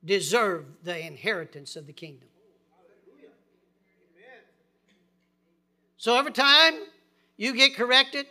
deserve 0.05 0.65
the 0.83 0.99
inheritance 1.07 1.77
of 1.77 1.87
the 1.87 1.93
kingdom. 1.93 2.29
So 5.97 6.17
every 6.19 6.33
time 6.33 6.75
you 7.37 7.55
get 7.55 7.77
corrected, 7.77 8.27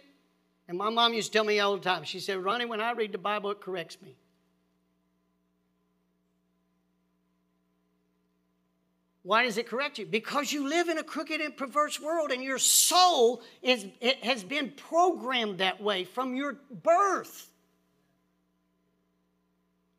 and 0.68 0.78
my 0.78 0.90
mom 0.90 1.14
used 1.14 1.32
to 1.32 1.38
tell 1.38 1.46
me 1.46 1.60
all 1.60 1.78
the 1.78 1.84
time, 1.84 2.04
she 2.04 2.20
said, 2.20 2.38
Ronnie, 2.38 2.66
when 2.66 2.82
I 2.82 2.92
read 2.92 3.14
the 3.14 3.18
Bible, 3.18 3.52
it 3.52 3.62
corrects 3.62 3.98
me. 4.02 4.16
Why 9.24 9.44
does 9.44 9.58
it 9.58 9.68
correct 9.68 10.00
you? 10.00 10.06
Because 10.06 10.52
you 10.52 10.68
live 10.68 10.90
in 10.90 10.98
a 10.98 11.04
crooked 11.04 11.40
and 11.40 11.56
perverse 11.56 12.00
world, 12.02 12.32
and 12.32 12.44
your 12.44 12.58
soul 12.58 13.42
is, 13.62 13.86
it 14.02 14.18
has 14.24 14.44
been 14.44 14.72
programmed 14.72 15.60
that 15.60 15.82
way 15.82 16.04
from 16.04 16.36
your 16.36 16.58
birth. 16.84 17.50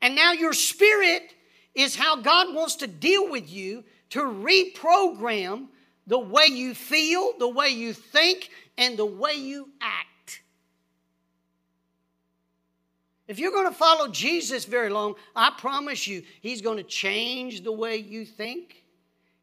And 0.03 0.15
now 0.15 0.33
your 0.33 0.53
spirit 0.53 1.35
is 1.75 1.97
how 1.97 2.17
God 2.17 2.55
wants 2.55 2.77
to 2.77 2.87
deal 2.87 3.31
with 3.31 3.51
you 3.51 3.85
to 4.11 4.21
reprogram 4.21 5.69
the 6.07 6.19
way 6.19 6.47
you 6.47 6.75
feel, 6.75 7.33
the 7.39 7.49
way 7.49 7.69
you 7.69 7.93
think, 7.93 8.51
and 8.77 8.99
the 8.99 9.07
way 9.07 9.35
you 9.35 9.69
act. 9.81 10.43
If 13.29 13.39
you're 13.39 13.53
going 13.53 13.69
to 13.69 13.75
follow 13.75 14.09
Jesus 14.09 14.65
very 14.65 14.91
long, 14.91 15.15
I 15.35 15.53
promise 15.57 16.07
you, 16.07 16.23
He's 16.41 16.61
going 16.61 16.77
to 16.77 16.83
change 16.83 17.63
the 17.63 17.73
way 17.73 17.97
you 17.97 18.25
think 18.27 18.83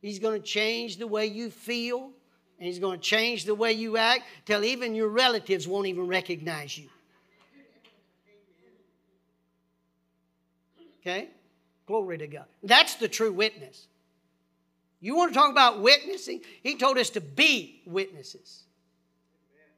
He's 0.01 0.19
going 0.19 0.41
to 0.41 0.47
change 0.47 0.97
the 0.97 1.07
way 1.07 1.25
you 1.25 1.49
feel, 1.49 2.11
and 2.57 2.67
He's 2.67 2.79
going 2.79 2.99
to 2.99 3.03
change 3.03 3.45
the 3.45 3.55
way 3.55 3.73
you 3.73 3.97
act 3.97 4.23
till 4.45 4.63
even 4.63 4.95
your 4.95 5.09
relatives 5.09 5.67
won't 5.67 5.87
even 5.87 6.07
recognize 6.07 6.77
you. 6.77 6.89
Okay? 11.01 11.29
Glory 11.89 12.19
to 12.19 12.27
God. 12.27 12.45
That's 12.61 12.93
the 12.97 13.07
true 13.07 13.31
witness. 13.31 13.87
You 14.99 15.15
want 15.15 15.33
to 15.33 15.39
talk 15.39 15.49
about 15.49 15.81
witnessing? 15.81 16.41
He 16.61 16.75
told 16.75 16.99
us 16.99 17.09
to 17.09 17.19
be 17.19 17.81
witnesses. 17.83 18.65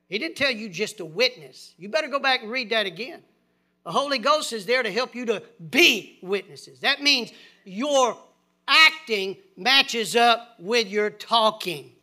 He 0.10 0.20
didn't 0.20 0.36
tell 0.36 0.52
you 0.52 0.68
just 0.68 0.98
to 0.98 1.06
witness. 1.06 1.74
You 1.78 1.88
better 1.88 2.10
go 2.10 2.20
back 2.20 2.42
and 2.42 2.52
read 2.52 2.72
that 2.72 2.86
again. 2.86 3.22
The 3.86 3.92
Holy 3.92 4.18
Ghost 4.18 4.52
is 4.52 4.66
there 4.66 4.84
to 4.84 4.92
help 4.92 5.16
you 5.16 5.26
to 5.28 5.42
be 5.70 6.20
witnesses. 6.22 6.82
That 6.82 7.02
means 7.02 7.32
your 7.64 8.18
acting 8.68 9.38
matches 9.56 10.14
up 10.18 10.58
with 10.60 10.90
your 10.90 11.12
talking. 11.12 11.94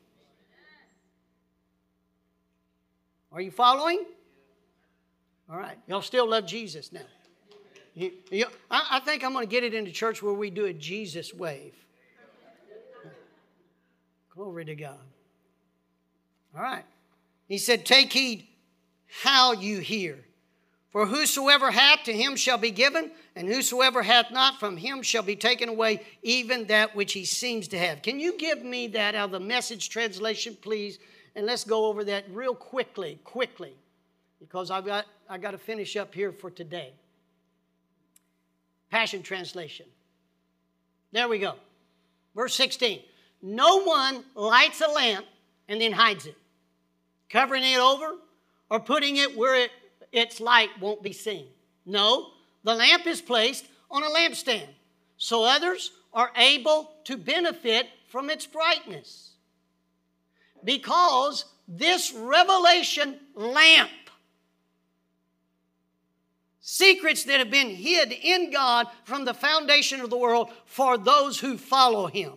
Are 3.31 3.43
you 3.43 3.51
following? 3.51 4.07
All 5.51 5.59
right. 5.59 5.77
Y'all 5.87 6.01
still 6.01 6.27
love 6.27 6.47
Jesus 6.47 6.95
now. 6.95 7.03
You, 7.99 8.13
you, 8.31 8.47
I, 8.71 8.87
I 8.93 9.01
think 9.01 9.25
I'm 9.25 9.33
going 9.33 9.45
to 9.45 9.51
get 9.51 9.65
it 9.65 9.75
into 9.75 9.91
church 9.91 10.23
where 10.23 10.33
we 10.33 10.51
do 10.51 10.67
a 10.67 10.73
Jesus 10.73 11.35
wave. 11.35 11.75
Glory 14.33 14.65
to 14.67 14.77
God. 14.77 15.01
All 16.57 16.63
right. 16.63 16.85
He 17.49 17.59
said, 17.59 17.85
Take 17.85 18.13
heed 18.13 18.47
how 19.23 19.51
you 19.51 19.79
hear. 19.79 20.21
For 20.91 21.07
whosoever 21.07 21.73
hath, 21.73 22.05
to 22.05 22.13
him 22.13 22.37
shall 22.37 22.57
be 22.57 22.71
given, 22.71 23.11
and 23.35 23.49
whosoever 23.49 24.05
hath 24.05 24.31
not, 24.31 24.61
from 24.61 24.77
him 24.77 25.03
shall 25.03 25.25
be 25.25 25.35
taken 25.35 25.69
away 25.69 26.03
even 26.23 26.69
that 26.69 26.95
which 26.95 27.15
he 27.15 27.25
seems 27.25 27.67
to 27.69 27.79
have. 27.79 28.03
Can 28.03 28.21
you 28.21 28.39
give 28.39 28.63
me 28.63 28.87
that 28.89 29.17
out 29.17 29.27
of 29.27 29.31
the 29.33 29.41
message 29.41 29.91
translation, 29.91 30.57
please? 30.63 31.01
And 31.35 31.47
let's 31.47 31.65
go 31.65 31.87
over 31.87 32.05
that 32.05 32.27
real 32.31 32.55
quickly, 32.55 33.19
quickly, 33.25 33.75
because 34.39 34.71
I've 34.71 34.87
got, 34.87 35.05
I've 35.29 35.43
got 35.43 35.51
to 35.51 35.59
finish 35.59 35.97
up 35.97 36.15
here 36.15 36.31
for 36.31 36.49
today. 36.49 36.93
Passion 38.91 39.23
Translation. 39.23 39.87
There 41.13 41.29
we 41.29 41.39
go. 41.39 41.55
Verse 42.35 42.55
16. 42.55 43.01
No 43.43 43.83
one 43.83 44.25
lights 44.35 44.81
a 44.81 44.91
lamp 44.91 45.27
and 45.69 45.81
then 45.81 45.93
hides 45.93 46.27
it, 46.27 46.37
covering 47.31 47.65
it 47.65 47.79
over 47.79 48.15
or 48.71 48.81
putting 48.81 49.17
it 49.17 49.37
where 49.37 49.55
it 49.55 49.71
its 50.11 50.41
light 50.41 50.71
won't 50.81 51.03
be 51.03 51.13
seen. 51.13 51.47
No, 51.85 52.29
the 52.65 52.75
lamp 52.75 53.07
is 53.07 53.21
placed 53.21 53.67
on 53.91 54.03
a 54.03 54.09
lampstand 54.09 54.69
so 55.19 55.45
others 55.45 55.91
are 56.15 56.31
able 56.37 56.93
to 57.05 57.17
benefit 57.17 57.87
from 58.09 58.31
its 58.31 58.47
brightness. 58.47 59.33
Because 60.65 61.45
this 61.67 62.13
revelation 62.15 63.19
lamp, 63.35 63.91
secrets 66.71 67.25
that 67.25 67.39
have 67.39 67.51
been 67.51 67.71
hid 67.71 68.13
in 68.13 68.51
God 68.51 68.89
from 69.05 69.25
the 69.25 69.33
foundation 69.33 70.03
of 70.03 70.11
the 70.11 70.19
world 70.19 70.51
for 70.67 70.99
those 70.99 71.41
who 71.41 71.57
follow 71.57 72.09
Him. 72.09 72.35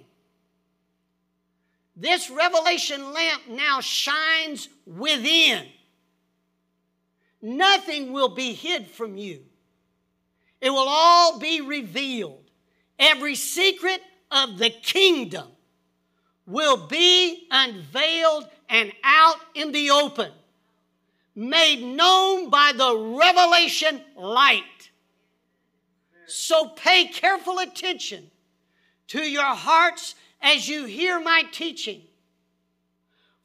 This 1.98 2.30
revelation 2.30 3.12
lamp 3.12 3.42
now 3.50 3.82
shines 3.82 4.70
within 4.86 5.66
Nothing 7.42 8.14
will 8.14 8.30
be 8.30 8.54
hid 8.54 8.88
from 8.88 9.18
you. 9.18 9.42
It 10.62 10.70
will 10.70 10.88
all 10.88 11.38
be 11.38 11.60
revealed. 11.60 12.44
Every 13.00 13.36
secret 13.36 14.00
of 14.30 14.60
the 14.60 14.70
kingdom 14.70 15.48
will 16.46 16.88
be 16.88 17.48
unveiled 17.52 18.48
and 18.70 18.94
out 19.04 19.38
in 19.56 19.74
the 19.74 19.90
open, 19.90 20.32
made 21.42 21.82
known 21.82 22.52
by 22.52 22.72
the 22.72 22.96
revelation 23.18 24.00
light. 24.16 24.92
So 26.28 26.68
pay 26.68 27.08
careful 27.08 27.58
attention 27.58 28.30
to 29.08 29.20
your 29.20 29.44
hearts 29.44 30.14
as 30.40 30.70
you 30.70 30.86
hear 30.86 31.20
my 31.20 31.44
teaching. 31.52 32.04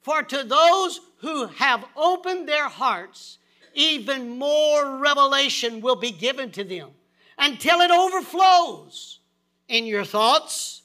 For 0.02 0.22
to 0.22 0.44
those 0.44 1.00
who 1.20 1.46
have 1.46 1.86
opened 1.96 2.46
their 2.46 2.68
hearts, 2.68 3.38
even 3.72 4.38
more 4.38 4.98
revelation 4.98 5.80
will 5.80 5.96
be 5.96 6.10
given 6.10 6.50
to 6.52 6.64
them 6.64 6.90
until 7.38 7.80
it 7.80 7.90
overflows 7.90 9.20
in 9.68 9.86
your 9.86 10.04
thoughts, 10.04 10.82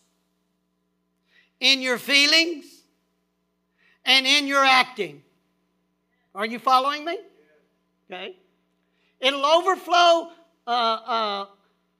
in 1.59 1.81
your 1.81 1.97
feelings, 1.97 2.83
and 4.05 4.25
in 4.25 4.47
your 4.47 4.63
acting. 4.63 5.23
Are 6.33 6.45
you 6.45 6.59
following 6.59 7.05
me? 7.05 7.17
Okay. 8.09 8.35
It'll 9.19 9.45
overflow. 9.45 10.31
Uh, 10.65 10.69
uh, 10.69 11.45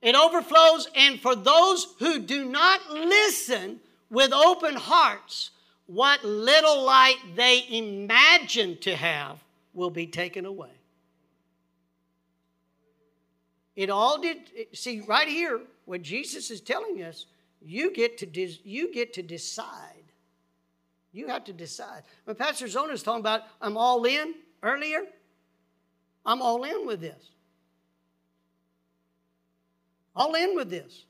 it 0.02 0.16
overflows, 0.16 0.88
and 0.96 1.20
for 1.20 1.36
those 1.36 1.88
who 2.00 2.20
do 2.20 2.46
not 2.46 2.92
listen 2.92 3.80
with 4.10 4.34
open 4.34 4.76
hearts, 4.76 5.52
what 5.86 6.24
little 6.24 6.84
light 6.84 7.18
they 7.36 7.66
imagine 7.70 8.78
to 8.80 8.96
have 8.96 9.38
will 9.74 9.90
be 9.90 10.08
taken 10.08 10.46
away. 10.46 10.72
It 13.76 13.90
all 13.90 14.20
did, 14.20 14.38
see, 14.74 15.02
right 15.02 15.28
here, 15.28 15.62
what 15.86 16.02
Jesus 16.02 16.52
is 16.52 16.62
telling 16.62 17.04
us, 17.04 17.26
you 17.62 17.94
get 17.94 18.18
to, 18.20 18.48
you 18.64 18.94
get 18.94 19.14
to 19.14 19.22
decide. 19.22 20.01
You 21.12 21.28
have 21.28 21.44
to 21.46 21.54
decide. 21.54 22.04
When 22.26 22.36
Pastor 22.36 22.68
Zona 22.68 22.94
is 22.94 23.04
talking 23.04 23.20
about, 23.20 23.42
I'm 23.62 23.76
all 23.78 24.04
in 24.06 24.34
earlier, 24.64 25.02
I'm 26.26 26.42
all 26.42 26.64
in 26.64 26.86
with 26.86 27.02
this. 27.02 27.32
All 30.16 30.34
in 30.36 30.56
with 30.56 30.70
this. 30.70 31.06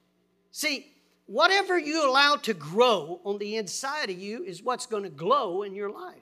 See, 0.51 0.91
whatever 1.25 1.77
you 1.77 2.09
allow 2.09 2.35
to 2.37 2.53
grow 2.53 3.21
on 3.23 3.37
the 3.37 3.57
inside 3.57 4.09
of 4.09 4.17
you 4.17 4.43
is 4.43 4.63
what's 4.63 4.85
going 4.85 5.03
to 5.03 5.09
glow 5.09 5.63
in 5.63 5.75
your 5.75 5.91
life. 5.91 6.15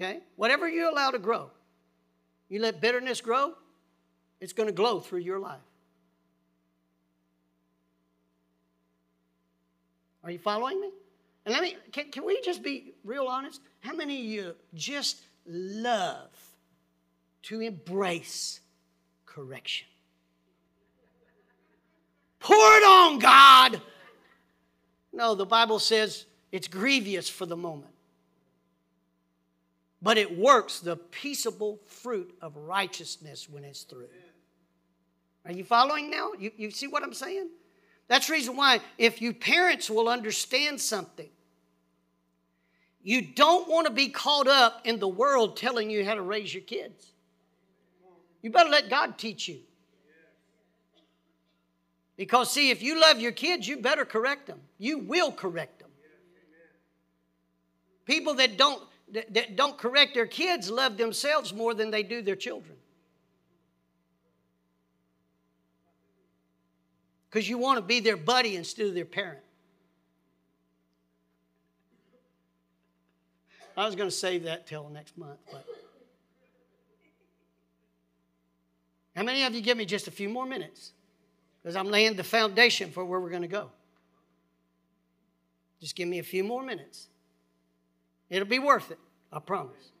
Okay? 0.00 0.20
Whatever 0.36 0.68
you 0.68 0.90
allow 0.90 1.10
to 1.10 1.18
grow. 1.18 1.50
You 2.48 2.60
let 2.60 2.80
bitterness 2.80 3.20
grow, 3.20 3.54
It's 4.40 4.52
going 4.54 4.68
to 4.68 4.72
glow 4.72 5.00
through 5.00 5.20
your 5.20 5.38
life. 5.38 5.60
Are 10.22 10.30
you 10.30 10.38
following 10.38 10.80
me? 10.80 10.90
And 11.44 11.54
let 11.54 11.62
me, 11.62 11.76
can, 11.92 12.10
can 12.10 12.24
we 12.24 12.40
just 12.42 12.62
be 12.62 12.92
real 13.04 13.26
honest? 13.26 13.60
How 13.80 13.94
many 13.94 14.18
of 14.18 14.24
you 14.24 14.56
just 14.74 15.22
love 15.46 16.30
to 17.44 17.60
embrace 17.60 18.60
correction? 19.24 19.86
Pour 22.38 22.56
it 22.56 22.84
on, 22.84 23.18
God. 23.18 23.80
No, 25.12 25.34
the 25.34 25.46
Bible 25.46 25.78
says 25.78 26.26
it's 26.52 26.68
grievous 26.68 27.28
for 27.28 27.46
the 27.46 27.56
moment, 27.56 27.92
but 30.00 30.18
it 30.18 30.38
works 30.38 30.80
the 30.80 30.96
peaceable 30.96 31.80
fruit 31.86 32.34
of 32.40 32.56
righteousness 32.56 33.48
when 33.48 33.64
it's 33.64 33.82
through. 33.82 34.08
Are 35.44 35.52
you 35.52 35.64
following 35.64 36.10
now? 36.10 36.30
You, 36.38 36.50
you 36.56 36.70
see 36.70 36.86
what 36.86 37.02
I'm 37.02 37.14
saying? 37.14 37.48
That's 38.10 38.26
the 38.26 38.32
reason 38.32 38.56
why, 38.56 38.80
if 38.98 39.22
you 39.22 39.32
parents 39.32 39.88
will 39.88 40.08
understand 40.08 40.80
something, 40.80 41.28
you 43.04 43.22
don't 43.22 43.68
want 43.68 43.86
to 43.86 43.92
be 43.92 44.08
caught 44.08 44.48
up 44.48 44.80
in 44.84 44.98
the 44.98 45.06
world 45.06 45.56
telling 45.56 45.90
you 45.90 46.04
how 46.04 46.14
to 46.14 46.22
raise 46.22 46.52
your 46.52 46.64
kids. 46.64 47.12
You 48.42 48.50
better 48.50 48.68
let 48.68 48.90
God 48.90 49.16
teach 49.16 49.46
you. 49.46 49.60
Because, 52.16 52.50
see, 52.50 52.70
if 52.70 52.82
you 52.82 53.00
love 53.00 53.20
your 53.20 53.30
kids, 53.30 53.68
you 53.68 53.76
better 53.76 54.04
correct 54.04 54.48
them. 54.48 54.58
You 54.76 54.98
will 54.98 55.30
correct 55.30 55.78
them. 55.78 55.90
People 58.06 58.34
that 58.34 58.58
don't, 58.58 58.82
that, 59.12 59.32
that 59.34 59.54
don't 59.54 59.78
correct 59.78 60.14
their 60.14 60.26
kids 60.26 60.68
love 60.68 60.96
themselves 60.96 61.54
more 61.54 61.74
than 61.74 61.92
they 61.92 62.02
do 62.02 62.22
their 62.22 62.34
children. 62.34 62.76
Because 67.30 67.48
you 67.48 67.58
want 67.58 67.78
to 67.78 67.82
be 67.82 68.00
their 68.00 68.16
buddy 68.16 68.56
instead 68.56 68.86
of 68.86 68.94
their 68.94 69.04
parent. 69.04 69.38
I 73.76 73.86
was 73.86 73.94
going 73.94 74.10
to 74.10 74.14
save 74.14 74.44
that 74.44 74.66
till 74.66 74.88
next 74.88 75.16
month, 75.16 75.38
but. 75.50 75.64
How 79.16 79.22
many 79.22 79.44
of 79.44 79.54
you 79.54 79.60
give 79.60 79.76
me 79.76 79.84
just 79.84 80.08
a 80.08 80.10
few 80.10 80.28
more 80.28 80.46
minutes? 80.46 80.92
because 81.62 81.76
I'm 81.76 81.88
laying 81.88 82.14
the 82.14 82.24
foundation 82.24 82.90
for 82.90 83.04
where 83.04 83.20
we're 83.20 83.30
going 83.30 83.42
to 83.42 83.48
go. 83.48 83.70
Just 85.80 85.96
give 85.96 86.08
me 86.08 86.18
a 86.18 86.22
few 86.22 86.44
more 86.44 86.62
minutes. 86.62 87.08
It'll 88.28 88.48
be 88.48 88.58
worth 88.58 88.90
it, 88.90 88.98
I 89.32 89.40
promise. 89.40 89.92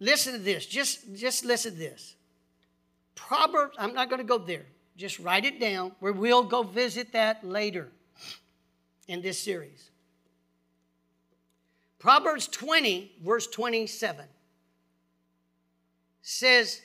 Listen 0.00 0.34
to 0.34 0.38
this. 0.38 0.66
Just, 0.66 1.14
just 1.14 1.44
listen 1.44 1.72
to 1.72 1.78
this. 1.78 2.16
Proverbs, 3.14 3.76
I'm 3.78 3.94
not 3.94 4.08
going 4.08 4.20
to 4.20 4.26
go 4.26 4.38
there. 4.38 4.66
Just 4.96 5.18
write 5.18 5.44
it 5.44 5.60
down. 5.60 5.92
We 6.00 6.12
will 6.12 6.44
go 6.44 6.62
visit 6.62 7.12
that 7.12 7.44
later 7.44 7.88
in 9.08 9.22
this 9.22 9.40
series. 9.40 9.90
Proverbs 11.98 12.46
20, 12.48 13.12
verse 13.22 13.46
27 13.46 14.26
says, 16.22 16.82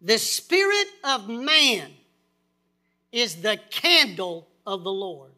the 0.00 0.18
spirit 0.18 0.86
of 1.02 1.28
man 1.28 1.90
is 3.10 3.36
the 3.36 3.58
candle 3.70 4.46
of 4.66 4.84
the 4.84 4.92
Lord, 4.92 5.32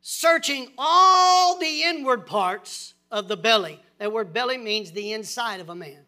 searching 0.00 0.70
all 0.78 1.58
the 1.58 1.82
inward 1.82 2.26
parts 2.26 2.94
of 3.10 3.26
the 3.26 3.36
belly. 3.36 3.80
That 3.98 4.12
word 4.12 4.32
belly 4.32 4.56
means 4.56 4.92
the 4.92 5.12
inside 5.12 5.60
of 5.60 5.68
a 5.68 5.74
man. 5.74 6.04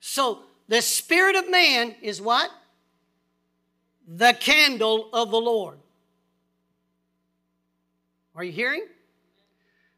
So 0.00 0.40
the 0.68 0.82
spirit 0.82 1.36
of 1.36 1.50
man 1.50 1.94
is 2.02 2.20
what? 2.20 2.50
The 4.08 4.36
candle 4.38 5.08
of 5.12 5.30
the 5.30 5.40
Lord. 5.40 5.78
Are 8.34 8.44
you 8.44 8.52
hearing? 8.52 8.84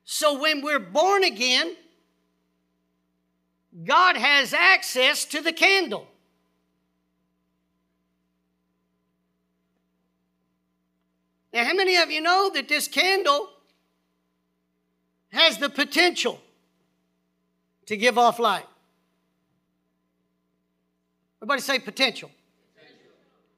So 0.05 0.41
when 0.41 0.62
we're 0.62 0.79
born 0.79 1.25
again, 1.25 1.75
God 3.85 4.16
has 4.16 4.53
access 4.53 5.25
to 5.27 5.41
the 5.41 5.53
candle. 5.53 6.07
Now, 11.53 11.64
how 11.64 11.75
many 11.75 11.97
of 11.97 12.11
you 12.11 12.21
know 12.21 12.51
that 12.55 12.69
this 12.69 12.89
candle 12.89 13.49
has 15.31 15.59
the 15.59 15.69
potential 15.69 16.41
to 17.87 17.97
give 17.97 18.19
off 18.19 18.39
light? 18.39 18.66
Everybody 21.41 21.61
say 21.62 21.78
potential. 21.78 22.30
potential. 22.74 23.01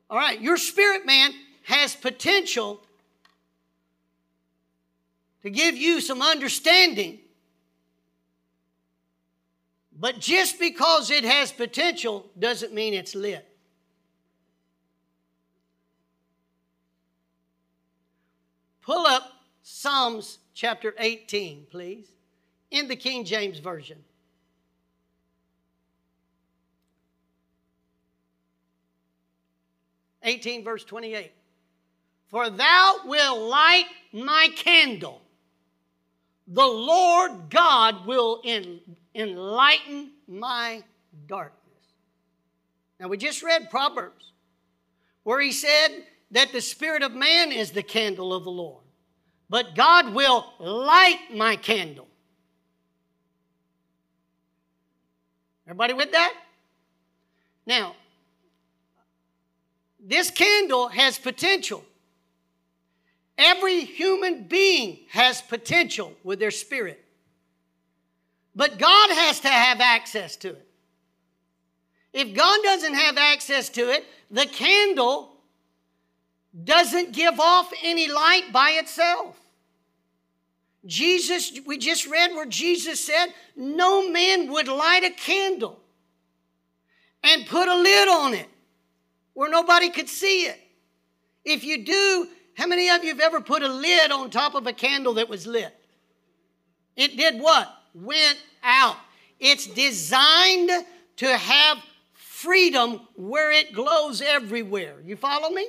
All 0.09 0.19
right, 0.19 0.41
your 0.41 0.57
spirit 0.57 1.07
man 1.07 1.33
has 1.65 1.95
potential 1.95 2.83
to 5.43 5.51
give 5.51 5.77
you 5.77 6.01
some 6.01 6.21
understanding 6.21 7.21
but 10.01 10.19
just 10.19 10.59
because 10.59 11.11
it 11.11 11.25
has 11.25 11.53
potential 11.53 12.31
doesn't 12.39 12.73
mean 12.73 12.95
it's 12.95 13.15
lit. 13.15 13.47
Pull 18.81 19.07
up 19.07 19.31
Psalms 19.63 20.39
chapter 20.55 20.95
18, 20.99 21.67
please, 21.71 22.07
in 22.71 22.89
the 22.89 22.97
King 22.97 23.27
James 23.27 23.59
Version. 23.59 23.99
Eighteen 30.23 30.63
verse 30.65 30.85
twenty-eight. 30.85 31.33
For 32.29 32.51
thou 32.51 32.97
wilt 33.07 33.41
light 33.41 33.87
my 34.13 34.49
candle. 34.55 35.21
The 36.47 36.67
Lord 36.67 37.49
God 37.49 38.07
will 38.07 38.41
in, 38.45 38.81
enlighten 39.15 40.11
my 40.29 40.83
darkness. 41.27 41.57
Now, 42.99 43.09
we 43.09 43.17
just 43.17 43.43
read 43.43 43.71
Proverbs 43.71 44.33
where 45.23 45.41
he 45.41 45.53
said 45.53 45.89
that 46.33 46.53
the 46.53 46.61
spirit 46.61 47.03
of 47.03 47.13
man 47.13 47.51
is 47.53 47.71
the 47.71 47.83
candle 47.83 48.35
of 48.35 48.45
the 48.45 48.51
Lord, 48.51 48.85
but 49.49 49.75
God 49.75 50.13
will 50.15 50.53
light 50.59 51.21
my 51.35 51.57
candle. 51.57 52.09
Everybody 55.67 55.95
with 55.95 56.13
that? 56.13 56.35
Now, 57.65 57.95
this 60.03 60.31
candle 60.31 60.89
has 60.89 61.19
potential. 61.19 61.85
Every 63.37 63.85
human 63.85 64.45
being 64.45 65.01
has 65.11 65.41
potential 65.41 66.13
with 66.25 66.39
their 66.39 66.51
spirit. 66.51 67.05
But 68.55 68.79
God 68.79 69.11
has 69.11 69.41
to 69.41 69.49
have 69.49 69.81
access 69.81 70.37
to 70.37 70.49
it. 70.51 70.67
If 72.13 72.35
God 72.35 72.61
doesn't 72.63 72.95
have 72.95 73.17
access 73.17 73.69
to 73.71 73.91
it, 73.91 74.05
the 74.31 74.47
candle 74.47 75.37
doesn't 76.65 77.13
give 77.13 77.39
off 77.39 77.73
any 77.83 78.11
light 78.11 78.53
by 78.53 78.73
itself. 78.73 79.37
Jesus, 80.85 81.59
we 81.67 81.79
just 81.79 82.07
read 82.07 82.33
where 82.33 82.47
Jesus 82.47 83.05
said, 83.05 83.27
No 83.55 84.11
man 84.11 84.51
would 84.51 84.67
light 84.67 85.05
a 85.05 85.11
candle 85.11 85.79
and 87.23 87.47
put 87.47 87.69
a 87.69 87.77
lid 87.77 88.09
on 88.09 88.35
it 88.35 88.49
where 89.41 89.49
nobody 89.49 89.89
could 89.89 90.07
see 90.07 90.43
it. 90.43 90.61
If 91.47 91.65
you 91.65 91.83
do, 91.83 92.29
how 92.59 92.67
many 92.67 92.91
of 92.91 93.03
you 93.03 93.09
have 93.09 93.21
ever 93.21 93.41
put 93.41 93.63
a 93.63 93.69
lid 93.69 94.11
on 94.11 94.29
top 94.29 94.55
of 94.55 94.67
a 94.67 94.73
candle 94.75 95.15
that 95.15 95.31
was 95.31 95.47
lit? 95.47 95.75
It 96.95 97.17
did 97.17 97.41
what? 97.41 97.75
went 97.95 98.37
out. 98.63 98.97
It's 99.39 99.67
designed 99.67 100.71
to 101.17 101.37
have 101.39 101.79
freedom 102.13 103.01
where 103.17 103.51
it 103.51 103.73
glows 103.73 104.21
everywhere. 104.21 104.97
You 105.07 105.17
follow 105.17 105.49
me? 105.49 105.67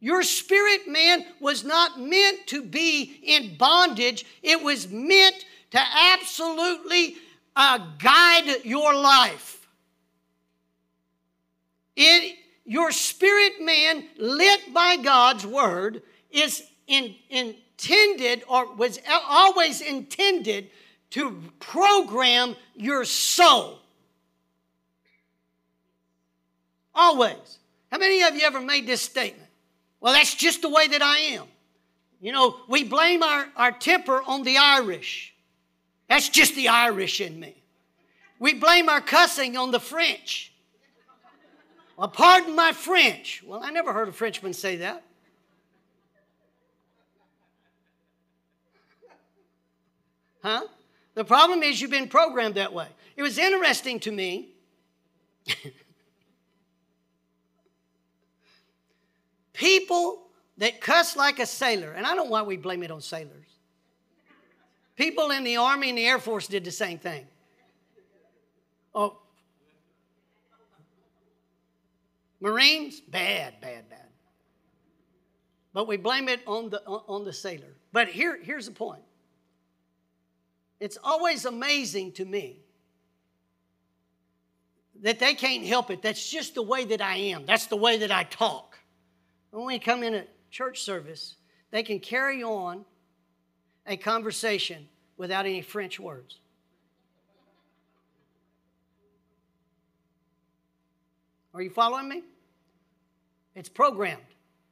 Your 0.00 0.22
spirit 0.22 0.86
man 0.86 1.24
was 1.40 1.64
not 1.64 1.98
meant 1.98 2.46
to 2.48 2.62
be 2.62 3.20
in 3.22 3.56
bondage, 3.56 4.26
it 4.42 4.62
was 4.62 4.86
meant 4.90 5.46
to 5.70 5.80
absolutely 6.12 7.16
uh, 7.56 7.78
guide 7.98 8.64
your 8.64 8.94
life. 8.94 9.66
It, 11.96 12.36
your 12.66 12.90
spirit 12.90 13.60
man, 13.60 14.04
lit 14.18 14.74
by 14.74 14.96
God's 14.96 15.46
word, 15.46 16.02
is 16.30 16.62
in, 16.86 17.14
intended 17.30 18.42
or 18.48 18.74
was 18.74 18.98
always 19.08 19.80
intended 19.80 20.70
to 21.10 21.42
program 21.60 22.56
your 22.74 23.04
soul. 23.04 23.78
Always. 26.94 27.58
How 27.92 27.98
many 27.98 28.22
of 28.22 28.34
you 28.34 28.42
ever 28.42 28.60
made 28.60 28.86
this 28.86 29.02
statement? 29.02 29.48
Well, 30.00 30.12
that's 30.12 30.34
just 30.34 30.62
the 30.62 30.68
way 30.68 30.88
that 30.88 31.02
I 31.02 31.18
am. 31.18 31.44
You 32.20 32.32
know, 32.32 32.56
we 32.68 32.82
blame 32.82 33.22
our, 33.22 33.46
our 33.56 33.72
temper 33.72 34.22
on 34.26 34.42
the 34.42 34.56
Irish. 34.56 35.34
That's 36.08 36.28
just 36.28 36.54
the 36.56 36.68
Irish 36.68 37.20
in 37.20 37.38
me. 37.38 37.54
We 38.38 38.54
blame 38.54 38.88
our 38.88 39.00
cussing 39.00 39.56
on 39.56 39.70
the 39.70 39.80
French. 39.80 40.52
Well, 41.96 42.08
pardon 42.08 42.54
my 42.54 42.72
French. 42.72 43.42
Well, 43.44 43.60
I 43.62 43.70
never 43.70 43.92
heard 43.92 44.08
a 44.08 44.12
Frenchman 44.12 44.52
say 44.52 44.76
that. 44.76 45.02
Huh? 50.42 50.62
The 51.14 51.24
problem 51.24 51.62
is 51.62 51.80
you've 51.80 51.90
been 51.90 52.08
programmed 52.08 52.56
that 52.56 52.72
way. 52.72 52.88
It 53.16 53.22
was 53.22 53.38
interesting 53.38 53.98
to 54.00 54.12
me. 54.12 54.50
People 59.54 60.26
that 60.58 60.80
cuss 60.82 61.16
like 61.16 61.38
a 61.38 61.46
sailor, 61.46 61.92
and 61.92 62.06
I 62.06 62.14
don't 62.14 62.26
know 62.26 62.30
why 62.30 62.42
we 62.42 62.58
blame 62.58 62.82
it 62.82 62.90
on 62.90 63.00
sailors. 63.00 63.46
People 64.96 65.30
in 65.30 65.44
the 65.44 65.56
Army 65.56 65.88
and 65.88 65.96
the 65.98 66.06
Air 66.06 66.18
Force 66.18 66.46
did 66.46 66.64
the 66.64 66.70
same 66.70 66.98
thing. 66.98 67.26
Oh, 68.94 69.18
Marines, 72.46 73.00
bad, 73.00 73.60
bad, 73.60 73.90
bad. 73.90 74.06
But 75.72 75.88
we 75.88 75.96
blame 75.96 76.28
it 76.28 76.42
on 76.46 76.70
the, 76.70 76.80
on 76.86 77.24
the 77.24 77.32
sailor. 77.32 77.74
But 77.90 78.06
here, 78.06 78.38
here's 78.40 78.66
the 78.66 78.72
point 78.72 79.02
it's 80.78 80.96
always 81.02 81.44
amazing 81.44 82.12
to 82.12 82.24
me 82.24 82.60
that 85.02 85.18
they 85.18 85.34
can't 85.34 85.64
help 85.64 85.90
it. 85.90 86.02
That's 86.02 86.30
just 86.30 86.54
the 86.54 86.62
way 86.62 86.84
that 86.84 87.00
I 87.00 87.16
am, 87.16 87.46
that's 87.46 87.66
the 87.66 87.76
way 87.76 87.98
that 87.98 88.12
I 88.12 88.22
talk. 88.22 88.78
When 89.50 89.66
we 89.66 89.80
come 89.80 90.04
in 90.04 90.14
a 90.14 90.24
church 90.48 90.82
service, 90.82 91.34
they 91.72 91.82
can 91.82 91.98
carry 91.98 92.44
on 92.44 92.84
a 93.88 93.96
conversation 93.96 94.88
without 95.16 95.46
any 95.46 95.62
French 95.62 95.98
words. 95.98 96.38
Are 101.52 101.60
you 101.60 101.70
following 101.70 102.08
me? 102.08 102.22
It's 103.56 103.70
programmed. 103.70 104.20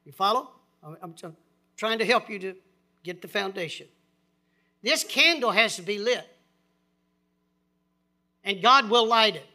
You 0.05 0.13
follow? 0.13 0.51
I'm, 0.83 0.97
I'm, 1.03 1.15
trying 1.77 1.99
to 1.99 2.05
help 2.05 2.29
you 2.29 2.39
to 2.39 2.55
get 3.03 3.23
the 3.23 3.29
foundation. 3.29 3.89
This 4.83 5.03
candle 5.03 5.51
has 5.51 5.77
to 5.77 5.83
be 5.83 5.99
lit, 5.99 6.29
and 8.45 8.63
God 8.63 8.91
will 8.91 9.07
light 9.07 9.37
it. 9.37 9.47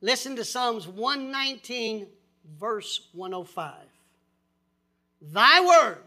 Listen 0.00 0.36
to 0.36 0.44
Psalms 0.44 0.86
119, 0.86 2.06
verse 2.58 3.08
105. 3.12 3.74
Thy 5.20 5.60
word 5.60 6.04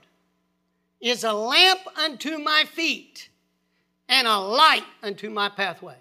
is 1.02 1.26
a 1.26 1.34
lamp 1.34 1.82
unto 1.98 2.38
my 2.38 2.64
feet 2.72 3.28
and 4.08 4.26
a 4.26 4.38
light 4.38 4.86
unto 5.04 5.30
my 5.30 5.50
pathway. 5.50 5.98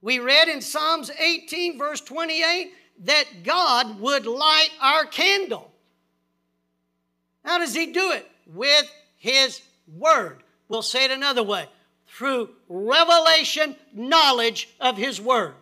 We 0.00 0.18
read 0.18 0.48
in 0.48 0.62
Psalms 0.62 1.10
18, 1.10 1.76
verse 1.76 2.00
28, 2.00 2.72
that 3.04 3.24
God 3.44 4.00
would 4.00 4.26
light 4.26 4.70
our 4.80 5.04
candle. 5.04 5.70
How 7.44 7.58
does 7.58 7.74
He 7.74 7.92
do 7.92 8.12
it? 8.12 8.28
With 8.46 8.90
His 9.16 9.60
Word. 9.96 10.42
We'll 10.68 10.82
say 10.82 11.04
it 11.04 11.10
another 11.10 11.42
way 11.42 11.66
through 12.06 12.50
revelation 12.68 13.76
knowledge 13.92 14.68
of 14.80 14.96
His 14.96 15.20
Word. 15.20 15.54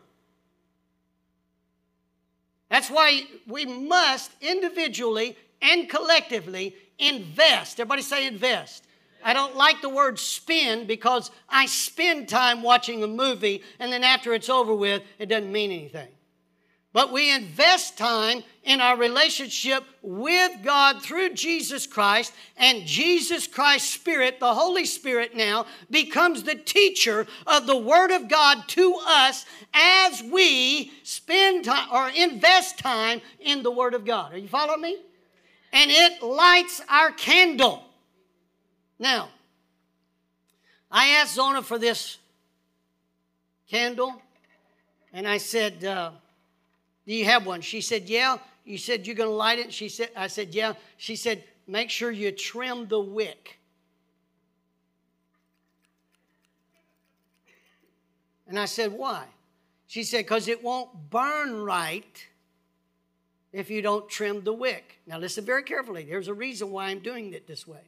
That's 2.68 2.90
why 2.90 3.22
we 3.46 3.64
must 3.64 4.32
individually 4.40 5.36
and 5.62 5.88
collectively 5.88 6.74
invest. 6.98 7.78
Everybody 7.78 8.02
say 8.02 8.26
invest. 8.26 8.84
I 9.24 9.32
don't 9.32 9.56
like 9.56 9.80
the 9.82 9.88
word 9.88 10.18
spend 10.18 10.86
because 10.86 11.30
I 11.48 11.66
spend 11.66 12.28
time 12.28 12.62
watching 12.62 13.02
a 13.02 13.08
movie 13.08 13.62
and 13.78 13.92
then 13.92 14.04
after 14.04 14.34
it's 14.34 14.48
over 14.48 14.74
with, 14.74 15.02
it 15.18 15.26
doesn't 15.26 15.50
mean 15.50 15.72
anything. 15.72 16.08
But 16.96 17.12
we 17.12 17.30
invest 17.30 17.98
time 17.98 18.42
in 18.64 18.80
our 18.80 18.96
relationship 18.96 19.84
with 20.00 20.52
God 20.64 21.02
through 21.02 21.34
Jesus 21.34 21.86
Christ, 21.86 22.32
and 22.56 22.86
Jesus 22.86 23.46
Christ's 23.46 23.92
Spirit, 23.92 24.40
the 24.40 24.54
Holy 24.54 24.86
Spirit 24.86 25.36
now, 25.36 25.66
becomes 25.90 26.42
the 26.42 26.54
teacher 26.54 27.26
of 27.46 27.66
the 27.66 27.76
Word 27.76 28.12
of 28.12 28.28
God 28.28 28.66
to 28.68 28.98
us 29.06 29.44
as 29.74 30.22
we 30.22 30.90
spend 31.02 31.66
time 31.66 31.86
or 31.92 32.08
invest 32.08 32.78
time 32.78 33.20
in 33.40 33.62
the 33.62 33.70
Word 33.70 33.92
of 33.92 34.06
God. 34.06 34.32
Are 34.32 34.38
you 34.38 34.48
following 34.48 34.80
me? 34.80 34.96
And 35.74 35.90
it 35.90 36.22
lights 36.22 36.80
our 36.88 37.10
candle. 37.10 37.84
Now, 38.98 39.28
I 40.90 41.08
asked 41.08 41.34
Zona 41.34 41.60
for 41.60 41.78
this 41.78 42.16
candle, 43.68 44.14
and 45.12 45.28
I 45.28 45.36
said, 45.36 45.84
uh, 45.84 46.12
Do 47.06 47.14
you 47.14 47.24
have 47.24 47.46
one? 47.46 47.60
She 47.60 47.80
said, 47.80 48.08
Yeah. 48.08 48.38
You 48.64 48.78
said 48.78 49.06
you're 49.06 49.16
going 49.16 49.30
to 49.30 49.34
light 49.34 49.58
it? 49.58 49.72
She 49.72 49.88
said, 49.88 50.10
I 50.16 50.26
said, 50.26 50.54
Yeah. 50.54 50.74
She 50.96 51.16
said, 51.16 51.44
Make 51.66 51.90
sure 51.90 52.10
you 52.10 52.32
trim 52.32 52.88
the 52.88 53.00
wick. 53.00 53.58
And 58.48 58.58
I 58.58 58.64
said, 58.64 58.92
Why? 58.92 59.24
She 59.86 60.02
said, 60.02 60.24
Because 60.24 60.48
it 60.48 60.62
won't 60.62 61.10
burn 61.10 61.62
right 61.62 62.26
if 63.52 63.70
you 63.70 63.82
don't 63.82 64.08
trim 64.08 64.42
the 64.42 64.52
wick. 64.52 65.00
Now, 65.06 65.18
listen 65.18 65.44
very 65.44 65.62
carefully. 65.62 66.04
There's 66.04 66.28
a 66.28 66.34
reason 66.34 66.70
why 66.70 66.88
I'm 66.88 66.98
doing 66.98 67.32
it 67.32 67.46
this 67.46 67.66
way. 67.66 67.80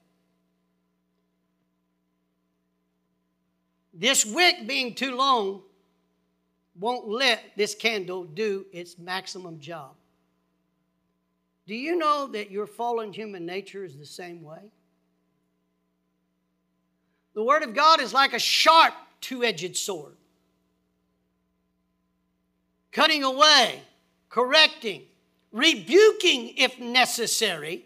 This 3.93 4.25
wick 4.25 4.67
being 4.69 4.95
too 4.95 5.17
long 5.17 5.63
won't 6.79 7.09
let 7.09 7.43
this 7.57 7.75
candle 7.75 8.25
do 8.25 8.67
its 8.73 8.99
maximum 8.99 9.59
job. 9.59 9.95
Do 11.67 11.75
you 11.75 11.97
know 11.97 12.29
that 12.29 12.51
your 12.51 12.67
fallen 12.67 13.13
human 13.13 13.45
nature 13.45 13.85
is 13.85 13.97
the 13.97 14.07
same 14.07 14.43
way? 14.43 14.71
The 17.35 17.43
Word 17.43 17.63
of 17.63 17.75
God 17.75 18.01
is 18.01 18.13
like 18.13 18.33
a 18.33 18.39
sharp 18.39 18.95
two 19.21 19.45
edged 19.45 19.77
sword, 19.77 20.17
cutting 22.91 23.23
away, 23.23 23.83
correcting, 24.29 25.03
rebuking 25.53 26.55
if 26.57 26.79
necessary 26.79 27.85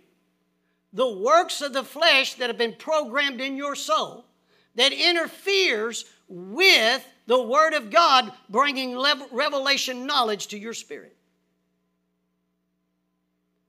the 0.92 1.08
works 1.08 1.62
of 1.62 1.72
the 1.72 1.84
flesh 1.84 2.34
that 2.34 2.50
have 2.50 2.58
been 2.58 2.74
programmed 2.74 3.40
in 3.40 3.56
your 3.56 3.74
soul 3.74 4.26
that 4.74 4.92
interferes 4.92 6.04
with 6.28 7.04
the 7.26 7.42
Word 7.42 7.74
of 7.74 7.90
God 7.90 8.32
bringing 8.48 8.96
revelation 9.30 10.06
knowledge 10.06 10.48
to 10.48 10.58
your 10.58 10.74
spirit. 10.74 11.16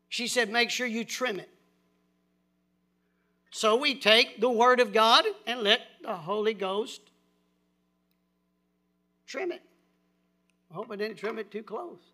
She 0.10 0.28
said, 0.28 0.49
make 0.51 0.70
sure 0.70 0.86
you 0.86 1.04
trim 1.04 1.39
it. 1.39 1.49
So 3.51 3.76
we 3.76 3.95
take 3.95 4.41
the 4.41 4.49
Word 4.49 4.80
of 4.80 4.93
God 4.93 5.26
and 5.45 5.62
let 5.62 5.82
the 6.01 6.16
Holy 6.16 6.54
Ghost 6.54 7.01
trim 9.28 9.51
it. 9.51 9.62
I 10.72 10.76
hope 10.76 10.91
I 10.91 10.95
didn't 10.95 11.18
trim 11.18 11.38
it 11.39 11.51
too 11.51 11.64
close. 11.64 11.99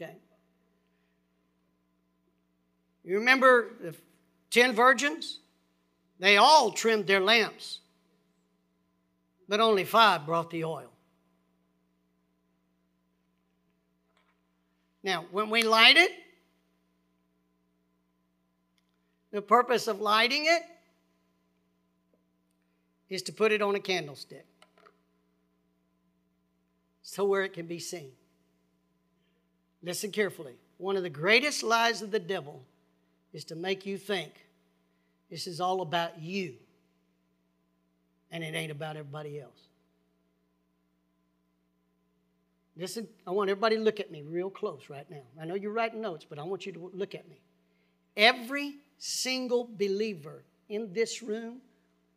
Okay. 0.00 0.14
You 3.02 3.18
remember 3.18 3.70
the 3.80 3.96
Ten 4.50 4.74
virgins, 4.74 5.40
they 6.18 6.36
all 6.36 6.72
trimmed 6.72 7.06
their 7.06 7.20
lamps, 7.20 7.80
but 9.48 9.60
only 9.60 9.84
five 9.84 10.26
brought 10.26 10.50
the 10.50 10.64
oil. 10.64 10.90
Now, 15.02 15.26
when 15.30 15.48
we 15.48 15.62
light 15.62 15.96
it, 15.96 16.10
the 19.30 19.42
purpose 19.42 19.86
of 19.86 20.00
lighting 20.00 20.46
it 20.46 20.62
is 23.08 23.22
to 23.22 23.32
put 23.32 23.52
it 23.52 23.62
on 23.62 23.74
a 23.74 23.80
candlestick 23.80 24.46
so 27.02 27.24
where 27.24 27.42
it 27.42 27.52
can 27.52 27.66
be 27.66 27.78
seen. 27.78 28.10
Listen 29.82 30.10
carefully. 30.10 30.56
One 30.76 30.96
of 30.96 31.02
the 31.02 31.10
greatest 31.10 31.62
lies 31.62 32.02
of 32.02 32.10
the 32.10 32.18
devil 32.18 32.62
is 33.32 33.44
to 33.44 33.56
make 33.56 33.86
you 33.86 33.96
think 33.96 34.47
this 35.30 35.46
is 35.46 35.60
all 35.60 35.82
about 35.82 36.20
you 36.20 36.54
and 38.30 38.44
it 38.44 38.54
ain't 38.54 38.72
about 38.72 38.96
everybody 38.96 39.40
else. 39.40 39.68
Listen, 42.76 43.08
I 43.26 43.32
want 43.32 43.50
everybody 43.50 43.76
to 43.76 43.82
look 43.82 43.98
at 43.98 44.10
me 44.10 44.22
real 44.22 44.50
close 44.50 44.88
right 44.88 45.08
now. 45.10 45.22
I 45.40 45.44
know 45.44 45.54
you're 45.54 45.72
writing 45.72 46.00
notes, 46.00 46.24
but 46.28 46.38
I 46.38 46.44
want 46.44 46.64
you 46.64 46.72
to 46.72 46.90
look 46.94 47.14
at 47.14 47.28
me. 47.28 47.40
Every 48.16 48.76
single 48.98 49.68
believer 49.78 50.44
in 50.68 50.92
this 50.92 51.22
room 51.22 51.58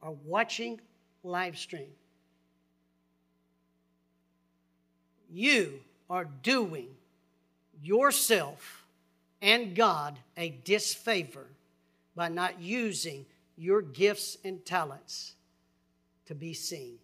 are 0.03 0.11
watching 0.11 0.79
live 1.23 1.57
stream. 1.57 1.89
You 5.31 5.79
are 6.09 6.25
doing 6.43 6.89
yourself 7.81 8.85
and 9.41 9.75
God 9.75 10.19
a 10.37 10.49
disfavor 10.63 11.47
by 12.15 12.29
not 12.29 12.61
using 12.61 13.25
your 13.57 13.81
gifts 13.81 14.37
and 14.43 14.65
talents 14.65 15.35
to 16.25 16.35
be 16.35 16.53
seen. 16.53 16.97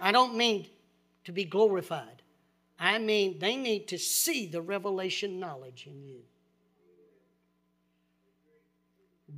I 0.00 0.12
don't 0.12 0.36
mean 0.36 0.66
to 1.24 1.32
be 1.32 1.44
glorified. 1.44 2.22
I 2.78 2.98
mean 2.98 3.38
they 3.38 3.56
need 3.56 3.88
to 3.88 3.98
see 3.98 4.46
the 4.46 4.60
revelation 4.60 5.40
knowledge 5.40 5.86
in 5.86 6.02
you. 6.02 6.20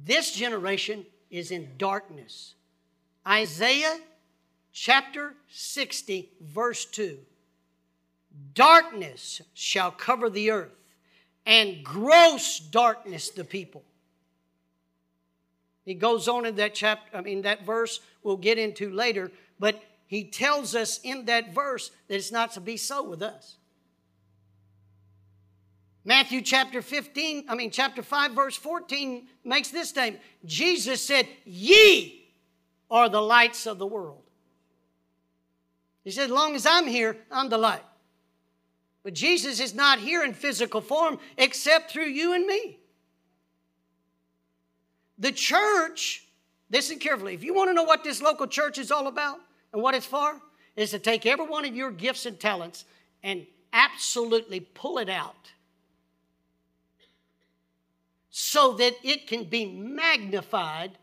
This 0.05 0.33
generation 0.33 1.07
is 1.31 1.51
in 1.51 1.69
darkness. 1.79 2.55
Isaiah 3.27 3.99
chapter 4.73 5.35
60, 5.51 6.31
verse 6.41 6.85
2 6.87 7.19
Darkness 8.55 9.43
shall 9.55 9.91
cover 9.91 10.31
the 10.31 10.51
earth, 10.51 10.78
and 11.49 11.83
gross 11.83 12.61
darkness 12.61 13.31
the 13.31 13.43
people. 13.43 13.83
He 15.87 15.95
goes 15.95 16.29
on 16.29 16.45
in 16.45 16.57
that 16.57 16.75
chapter, 16.75 17.17
I 17.17 17.23
mean, 17.23 17.43
that 17.43 17.65
verse 17.65 18.01
we'll 18.23 18.37
get 18.37 18.59
into 18.59 18.91
later, 18.91 19.33
but 19.59 19.83
he 20.07 20.25
tells 20.25 20.75
us 20.75 21.01
in 21.03 21.25
that 21.25 21.55
verse 21.55 21.91
that 22.09 22.17
it's 22.17 22.31
not 22.31 22.53
to 22.53 22.61
be 22.61 22.77
so 22.77 23.03
with 23.03 23.23
us. 23.23 23.57
Matthew 26.05 26.43
chapter 26.43 26.83
15, 26.83 27.47
I 27.49 27.55
mean, 27.55 27.71
chapter 27.71 28.03
5, 28.03 28.33
verse 28.33 28.57
14 28.57 29.27
makes 29.43 29.71
this 29.71 29.89
statement 29.89 30.23
Jesus 30.45 31.03
said, 31.03 31.27
Ye 31.47 32.31
are 32.91 33.09
the 33.09 33.23
lights 33.23 33.67
of 33.67 33.79
the 33.79 33.87
world. 33.87 34.23
He 36.05 36.11
said, 36.11 36.25
As 36.25 36.31
long 36.31 36.55
as 36.55 36.67
I'm 36.67 36.87
here, 36.87 37.17
I'm 37.31 37.49
the 37.49 37.59
light. 37.59 37.85
But 39.09 39.15
Jesus 39.15 39.59
is 39.59 39.75
not 39.75 40.01
here 40.01 40.23
in 40.23 40.35
physical 40.35 40.83
form 40.83 41.19
except 41.39 41.91
through 41.91 42.09
you 42.09 42.35
and 42.35 42.45
me. 42.45 42.79
The 45.19 45.33
church, 45.33 46.27
listen 46.71 46.99
carefully, 46.99 47.33
if 47.33 47.43
you 47.43 47.55
want 47.55 47.71
to 47.71 47.73
know 47.73 47.85
what 47.85 48.05
this 48.05 48.21
local 48.21 48.47
church 48.47 48.77
is 48.77 48.91
all 48.91 49.07
about 49.07 49.39
and 49.73 49.81
what 49.81 49.95
it's 49.95 50.05
for, 50.05 50.39
is 50.77 50.91
to 50.91 50.99
take 50.99 51.25
every 51.25 51.47
one 51.47 51.65
of 51.65 51.75
your 51.75 51.91
gifts 51.91 52.27
and 52.27 52.39
talents 52.39 52.85
and 53.23 53.47
absolutely 53.73 54.61
pull 54.61 54.99
it 54.99 55.09
out 55.09 55.53
so 58.29 58.75
that 58.75 58.93
it 59.03 59.27
can 59.27 59.45
be 59.45 59.65
magnified 59.65 60.99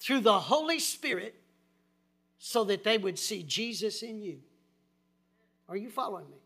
through 0.00 0.20
the 0.20 0.40
Holy 0.40 0.78
Spirit 0.78 1.34
so 2.38 2.64
that 2.64 2.82
they 2.82 2.96
would 2.96 3.18
see 3.18 3.42
Jesus 3.42 4.02
in 4.02 4.22
you. 4.22 4.38
Are 5.68 5.76
you 5.76 5.90
following 5.90 6.30
me? 6.30 6.38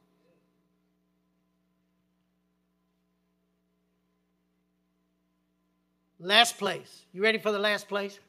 Last 6.22 6.56
place. 6.56 7.04
You 7.12 7.20
ready 7.20 7.38
for 7.38 7.50
the 7.50 7.58
last 7.58 7.88
place? 7.88 8.20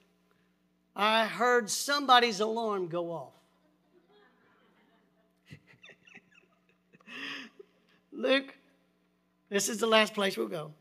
I 0.96 1.28
heard 1.28 1.70
somebody's 1.70 2.40
alarm 2.40 2.88
go 2.88 3.12
off. 3.12 3.34
Luke, 8.12 8.56
this 9.48 9.70
is 9.70 9.78
the 9.78 9.86
last 9.86 10.16
place 10.16 10.36
we'll 10.36 10.48
go. 10.48 10.72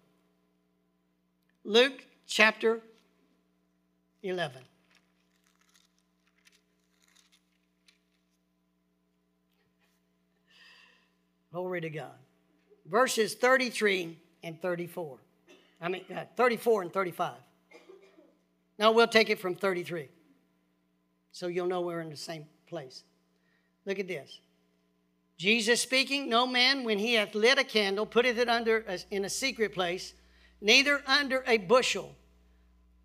Luke 1.64 2.02
chapter 2.26 2.80
11. 4.22 4.62
Glory 11.52 11.82
to 11.82 11.90
God. 11.90 12.14
Verses 12.86 13.34
33 13.34 14.16
and 14.42 14.60
34. 14.62 15.18
I 15.82 15.88
mean, 15.88 16.04
uh, 16.14 16.24
34 16.36 16.82
and 16.82 16.92
35. 16.92 17.34
Now 18.78 18.92
we'll 18.92 19.08
take 19.08 19.28
it 19.28 19.40
from 19.40 19.56
33. 19.56 20.08
So 21.32 21.48
you'll 21.48 21.66
know 21.66 21.80
we're 21.80 22.00
in 22.00 22.10
the 22.10 22.16
same 22.16 22.46
place. 22.68 23.02
Look 23.84 23.98
at 23.98 24.06
this. 24.06 24.38
Jesus 25.36 25.80
speaking, 25.80 26.28
no 26.28 26.46
man, 26.46 26.84
when 26.84 27.00
he 27.00 27.14
hath 27.14 27.34
lit 27.34 27.58
a 27.58 27.64
candle, 27.64 28.06
putteth 28.06 28.38
it 28.38 28.48
under 28.48 28.84
a, 28.86 28.98
in 29.10 29.24
a 29.24 29.28
secret 29.28 29.74
place, 29.74 30.14
neither 30.60 31.02
under 31.04 31.42
a 31.48 31.58
bushel, 31.58 32.14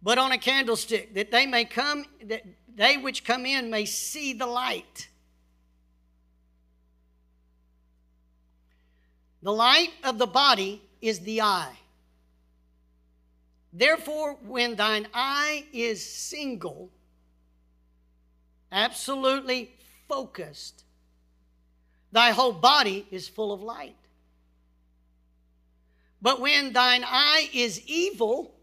but 0.03 0.19
on 0.19 0.31
a 0.31 0.37
candlestick, 0.37 1.15
that 1.15 1.31
they 1.31 1.47
may 1.47 1.65
come, 1.65 2.05
that 2.25 2.43
they 2.75 2.97
which 2.97 3.23
come 3.23 3.47
in 3.47 3.71
may 3.71 3.85
see 3.85 4.33
the 4.33 4.45
light. 4.45 5.09
The 9.41 9.51
light 9.51 9.93
of 10.03 10.19
the 10.19 10.27
body 10.27 10.83
is 11.01 11.21
the 11.21 11.41
eye. 11.41 11.75
Therefore, 13.77 14.37
when 14.41 14.75
thine 14.75 15.07
eye 15.13 15.65
is 15.71 16.03
single, 16.03 16.89
absolutely 18.71 19.69
focused, 20.09 20.83
thy 22.11 22.31
whole 22.31 22.53
body 22.53 23.05
is 23.11 23.27
full 23.27 23.53
of 23.53 23.61
light. 23.61 23.95
But 26.19 26.41
when 26.41 26.73
thine 26.73 27.03
eye 27.05 27.51
is 27.53 27.79
evil, 27.85 28.55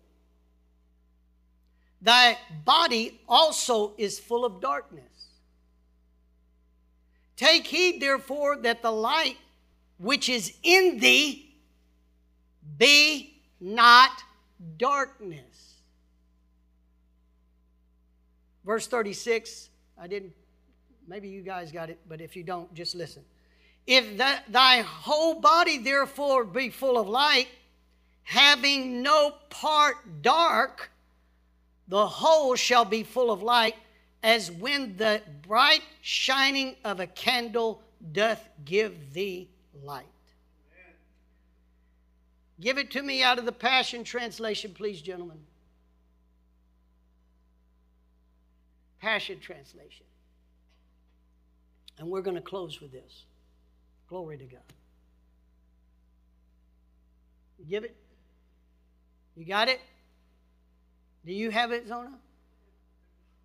thy 2.03 2.37
body 2.65 3.21
also 3.29 3.93
is 3.97 4.19
full 4.19 4.45
of 4.45 4.61
darkness. 4.61 5.29
Take 7.37 7.69
heed, 7.69 8.01
therefore, 8.01 8.57
that 8.63 8.83
the 8.83 8.91
light 8.91 9.37
which 9.97 10.29
is 10.29 10.55
in 10.65 10.99
thee 10.99 11.55
be 12.77 13.41
not 13.61 14.11
darkness. 14.79 15.75
Verse 18.65 18.87
36, 18.87 19.69
I 20.01 20.07
didn't, 20.07 20.33
maybe 21.07 21.29
you 21.29 21.43
guys 21.43 21.71
got 21.71 21.91
it, 21.91 21.99
but 22.09 22.21
if 22.21 22.35
you 22.35 22.43
don't, 22.43 22.73
just 22.75 22.95
listen. 22.95 23.23
If 23.87 24.17
that, 24.17 24.45
thy 24.51 24.81
whole 24.81 25.41
body 25.41 25.79
therefore 25.79 26.45
be 26.45 26.71
full 26.71 26.99
of 26.99 27.09
light, 27.09 27.49
having 28.23 29.03
no 29.03 29.35
part 29.51 30.23
dark, 30.23 30.91
the 31.89 32.07
whole 32.07 32.57
shall 32.57 32.87
be 32.87 33.03
full 33.03 33.31
of 33.31 33.43
light, 33.43 33.75
as 34.23 34.51
when 34.51 34.97
the 34.97 35.21
bright 35.47 35.83
shining 36.01 36.77
of 36.83 37.01
a 37.01 37.07
candle 37.07 37.83
doth 38.13 38.49
give 38.65 39.13
thee 39.13 39.51
light. 39.83 40.07
Give 42.61 42.79
it 42.79 42.91
to 42.93 43.03
me 43.03 43.23
out 43.23 43.39
of 43.39 43.47
the 43.47 43.53
Passion 43.53 44.05
Translation, 44.05 44.73
please, 44.75 45.03
gentlemen. 45.03 45.39
Passion 49.01 49.41
Translation. 49.41 50.07
And 51.99 52.09
we're 52.09 52.23
going 52.23 52.37
to 52.37 52.43
close 52.43 52.81
with 52.81 52.93
this. 52.93 53.25
Glory 54.09 54.39
to 54.39 54.45
God. 54.45 54.61
You 57.59 57.65
give 57.67 57.85
it? 57.85 57.97
You 59.37 59.45
got 59.45 59.69
it? 59.69 59.81
Do 61.25 61.33
you 61.33 61.51
have 61.51 61.73
it, 61.73 61.89
Zona? 61.89 62.13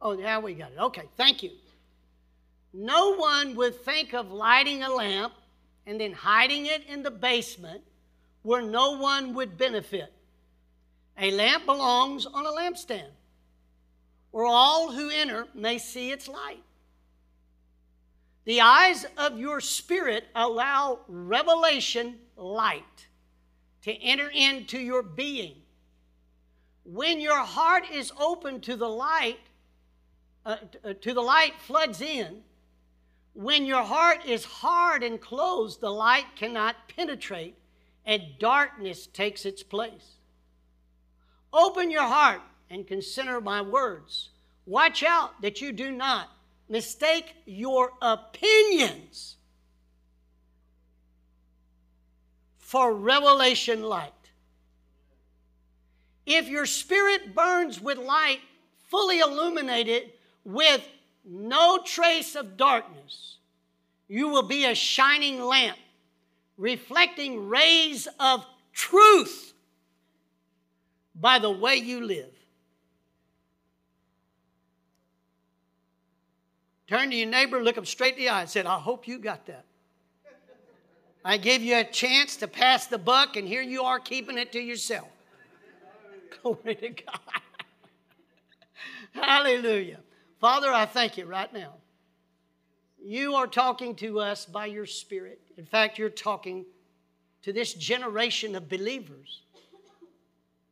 Oh, 0.02 0.18
yeah, 0.18 0.40
we 0.40 0.54
got 0.54 0.72
it. 0.72 0.80
Okay, 0.80 1.04
thank 1.18 1.44
you. 1.44 1.52
No 2.74 3.16
one 3.16 3.56
would 3.56 3.84
think 3.84 4.14
of 4.14 4.32
lighting 4.32 4.84
a 4.84 4.90
lamp 4.90 5.34
and 5.88 6.00
then 6.00 6.14
hiding 6.14 6.68
it 6.68 6.86
in 6.88 7.02
the 7.02 7.12
basement 7.12 7.82
where 8.44 8.62
no 8.62 8.98
one 8.98 9.34
would 9.34 9.58
benefit. 9.58 10.12
A 11.18 11.32
lamp 11.32 11.66
belongs 11.66 12.26
on 12.26 12.46
a 12.46 12.50
lampstand 12.50 13.10
where 14.32 14.46
all 14.46 14.92
who 14.92 15.10
enter 15.10 15.48
may 15.54 15.78
see 15.78 16.12
its 16.12 16.28
light. 16.28 16.64
The 18.46 18.62
eyes 18.62 19.06
of 19.18 19.38
your 19.38 19.60
spirit 19.60 20.26
allow 20.34 21.00
revelation 21.08 22.20
light 22.36 23.08
to 23.84 23.94
enter 24.02 24.30
into 24.30 24.80
your 24.80 25.04
being. 25.04 25.56
When 26.84 27.20
your 27.20 27.40
heart 27.40 27.84
is 27.92 28.12
open 28.20 28.62
to 28.62 28.76
the 28.76 28.90
light, 28.90 29.40
uh, 30.46 30.58
uh 30.84 30.94
to 31.02 31.14
the 31.14 31.22
light 31.22 31.54
floods 31.60 32.02
in. 32.02 32.42
When 33.34 33.66
your 33.66 33.84
heart 33.84 34.26
is 34.26 34.44
hard 34.44 35.04
and 35.04 35.22
closed, 35.22 35.82
the 35.82 35.92
light 35.92 36.26
cannot 36.36 36.76
penetrate 36.88 37.56
and 38.10 38.24
darkness 38.40 39.06
takes 39.06 39.46
its 39.46 39.62
place. 39.62 40.16
Open 41.54 41.92
your 41.92 42.08
heart 42.08 42.42
and 42.72 42.88
consider 42.88 43.40
my 43.40 43.62
words. 43.62 44.30
Watch 44.66 45.04
out 45.04 45.40
that 45.44 45.62
you 45.62 45.72
do 45.72 45.92
not 45.92 46.28
mistake 46.68 47.36
your 47.46 47.92
opinions 48.02 49.36
for 52.58 52.92
revelation 52.92 53.84
light. 53.84 54.12
If 56.26 56.48
your 56.48 56.66
spirit 56.66 57.36
burns 57.36 57.80
with 57.80 58.00
light, 58.00 58.40
fully 58.88 59.20
illuminated 59.20 60.14
with 60.44 60.82
no 61.24 61.80
trace 61.86 62.36
of 62.36 62.58
darkness, 62.58 63.38
you 64.08 64.30
will 64.30 64.48
be 64.48 64.66
a 64.66 64.74
shining 64.74 65.44
lamp 65.44 65.78
reflecting 66.60 67.48
rays 67.48 68.08
of 68.20 68.46
truth 68.74 69.54
by 71.16 71.40
the 71.40 71.50
way 71.50 71.78
you 71.78 72.06
live. 72.06 72.30
Turn 76.88 77.10
to 77.12 77.16
your 77.16 77.30
neighbor, 77.30 77.64
look 77.64 77.78
him 77.78 77.86
straight 77.86 78.16
in 78.16 78.20
the 78.20 78.30
eye, 78.30 78.42
and 78.42 78.50
said, 78.50 78.66
I 78.66 78.78
hope 78.78 79.08
you 79.08 79.20
got 79.20 79.46
that. 79.46 79.66
I 81.24 81.38
gave 81.38 81.62
you 81.62 81.78
a 81.78 81.84
chance 81.84 82.38
to 82.38 82.48
pass 82.48 82.88
the 82.88 82.98
buck, 82.98 83.36
and 83.36 83.48
here 83.48 83.62
you 83.62 83.84
are 83.84 84.00
keeping 84.00 84.38
it 84.38 84.52
to 84.54 84.60
yourself. 84.60 85.08
Glory 86.42 86.76
to 86.76 86.90
God. 86.90 87.20
Hallelujah. 89.12 90.00
Father, 90.40 90.74
I 90.74 90.86
thank 90.86 91.18
you 91.18 91.26
right 91.26 91.52
now. 91.54 91.74
You 93.02 93.36
are 93.36 93.48
talking 93.48 93.96
to 93.96 94.20
us 94.20 94.46
by 94.46 94.66
your 94.66 94.86
Spirit. 94.86 95.40
In 95.60 95.66
fact, 95.66 96.00
you're 96.00 96.10
talking 96.10 96.66
to 97.42 97.52
this 97.52 97.74
generation 97.74 98.56
of 98.56 98.70
believers 98.70 99.42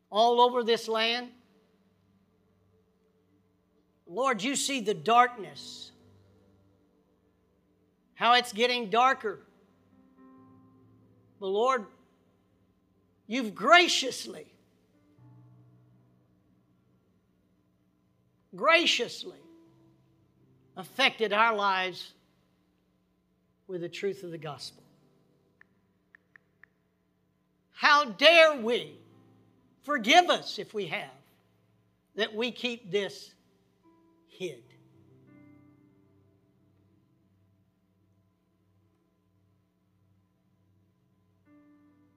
all 0.10 0.40
over 0.40 0.64
this 0.64 0.88
land. 0.88 1.28
Lord, 4.08 4.42
you 4.42 4.56
see 4.56 4.80
the 4.80 4.94
darkness, 4.94 5.92
how 8.16 8.36
it's 8.36 8.54
getting 8.54 8.90
darker. 8.90 9.40
But 11.42 11.48
Lord, 11.48 11.86
you've 13.28 13.54
graciously, 13.54 14.48
graciously 18.56 19.42
affected 20.78 21.34
our 21.34 21.54
lives 21.54 22.14
with 23.68 23.82
the 23.82 23.90
truth 23.90 24.24
of 24.24 24.32
the 24.32 24.38
gospel. 24.38 24.84
How 27.74 28.06
dare 28.06 28.56
we? 28.56 28.98
Forgive 29.84 30.30
us 30.30 30.60
if 30.60 30.74
we 30.74 30.88
have, 30.88 31.10
that 32.16 32.34
we 32.34 32.52
keep 32.52 32.92
this 32.92 33.34
hid. 34.28 34.64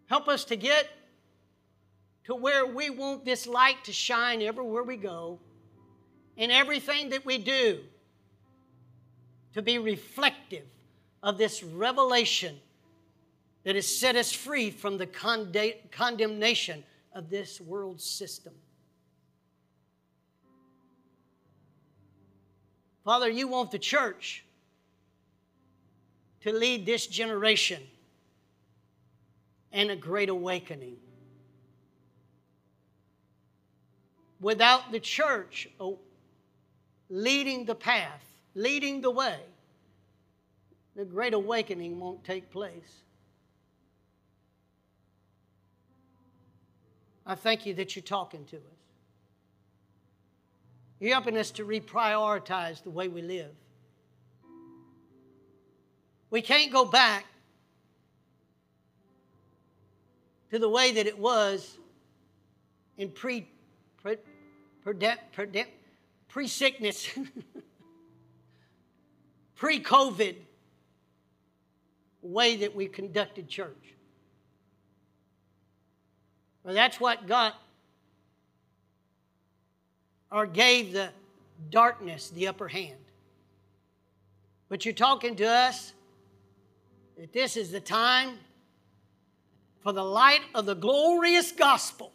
Help 0.06 0.26
us 0.26 0.44
to 0.46 0.56
get 0.56 0.88
to 2.24 2.34
where 2.34 2.66
we 2.66 2.90
want 2.90 3.24
this 3.24 3.46
light 3.46 3.84
to 3.84 3.92
shine 3.92 4.42
everywhere 4.42 4.82
we 4.82 4.96
go, 4.96 5.38
in 6.36 6.50
everything 6.50 7.10
that 7.10 7.24
we 7.24 7.38
do, 7.38 7.80
to 9.54 9.62
be 9.62 9.78
reflective 9.78 10.66
of 11.22 11.38
this 11.38 11.62
revelation 11.62 12.56
that 13.64 13.74
has 13.74 13.86
set 13.86 14.16
us 14.16 14.32
free 14.32 14.70
from 14.70 14.96
the 14.96 15.06
condemnation 15.90 16.82
of 17.14 17.28
this 17.28 17.60
world 17.60 18.00
system. 18.00 18.54
Father, 23.04 23.28
you 23.28 23.48
want 23.48 23.70
the 23.70 23.78
church 23.78 24.44
to 26.42 26.52
lead 26.52 26.86
this 26.86 27.06
generation 27.06 27.82
in 29.72 29.90
a 29.90 29.96
great 29.96 30.28
awakening. 30.28 30.96
Without 34.40 34.90
the 34.90 35.00
church 35.00 35.68
oh, 35.78 35.98
leading 37.10 37.66
the 37.66 37.74
path, 37.74 38.24
leading 38.54 39.00
the 39.00 39.10
way, 39.10 39.38
the 41.00 41.06
great 41.06 41.32
awakening 41.32 41.98
won't 41.98 42.22
take 42.24 42.50
place. 42.50 43.04
I 47.24 47.34
thank 47.34 47.64
you 47.64 47.72
that 47.72 47.96
you're 47.96 48.02
talking 48.02 48.44
to 48.44 48.56
us. 48.56 48.62
You're 50.98 51.14
helping 51.14 51.38
us 51.38 51.52
to 51.52 51.64
reprioritize 51.64 52.82
the 52.82 52.90
way 52.90 53.08
we 53.08 53.22
live. 53.22 53.52
We 56.28 56.42
can't 56.42 56.70
go 56.70 56.84
back 56.84 57.24
to 60.50 60.58
the 60.58 60.68
way 60.68 60.92
that 60.92 61.06
it 61.06 61.18
was 61.18 61.78
in 62.98 63.08
pre 63.08 63.48
pre 64.02 64.18
pre, 64.82 65.64
pre 66.28 66.46
sickness, 66.46 67.08
pre 69.54 69.82
COVID 69.82 70.34
way 72.22 72.56
that 72.56 72.74
we 72.74 72.86
conducted 72.86 73.48
church. 73.48 73.94
Well, 76.64 76.74
that's 76.74 77.00
what 77.00 77.26
got 77.26 77.54
or 80.30 80.46
gave 80.46 80.92
the 80.92 81.10
darkness 81.70 82.30
the 82.30 82.48
upper 82.48 82.68
hand. 82.68 82.98
But 84.68 84.84
you're 84.84 84.94
talking 84.94 85.36
to 85.36 85.44
us 85.44 85.92
that 87.18 87.32
this 87.32 87.56
is 87.56 87.70
the 87.70 87.80
time 87.80 88.38
for 89.80 89.92
the 89.92 90.04
light 90.04 90.42
of 90.54 90.66
the 90.66 90.74
glorious 90.74 91.50
gospel 91.52 92.12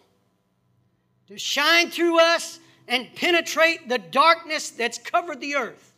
to 1.27 1.38
shine 1.38 1.90
through 1.90 2.19
us 2.19 2.60
and 2.88 3.07
penetrate 3.15 3.90
the 3.90 3.98
darkness 3.98 4.69
that's 4.69 4.98
covered 4.98 5.41
the 5.41 5.56
earth. 5.56 5.95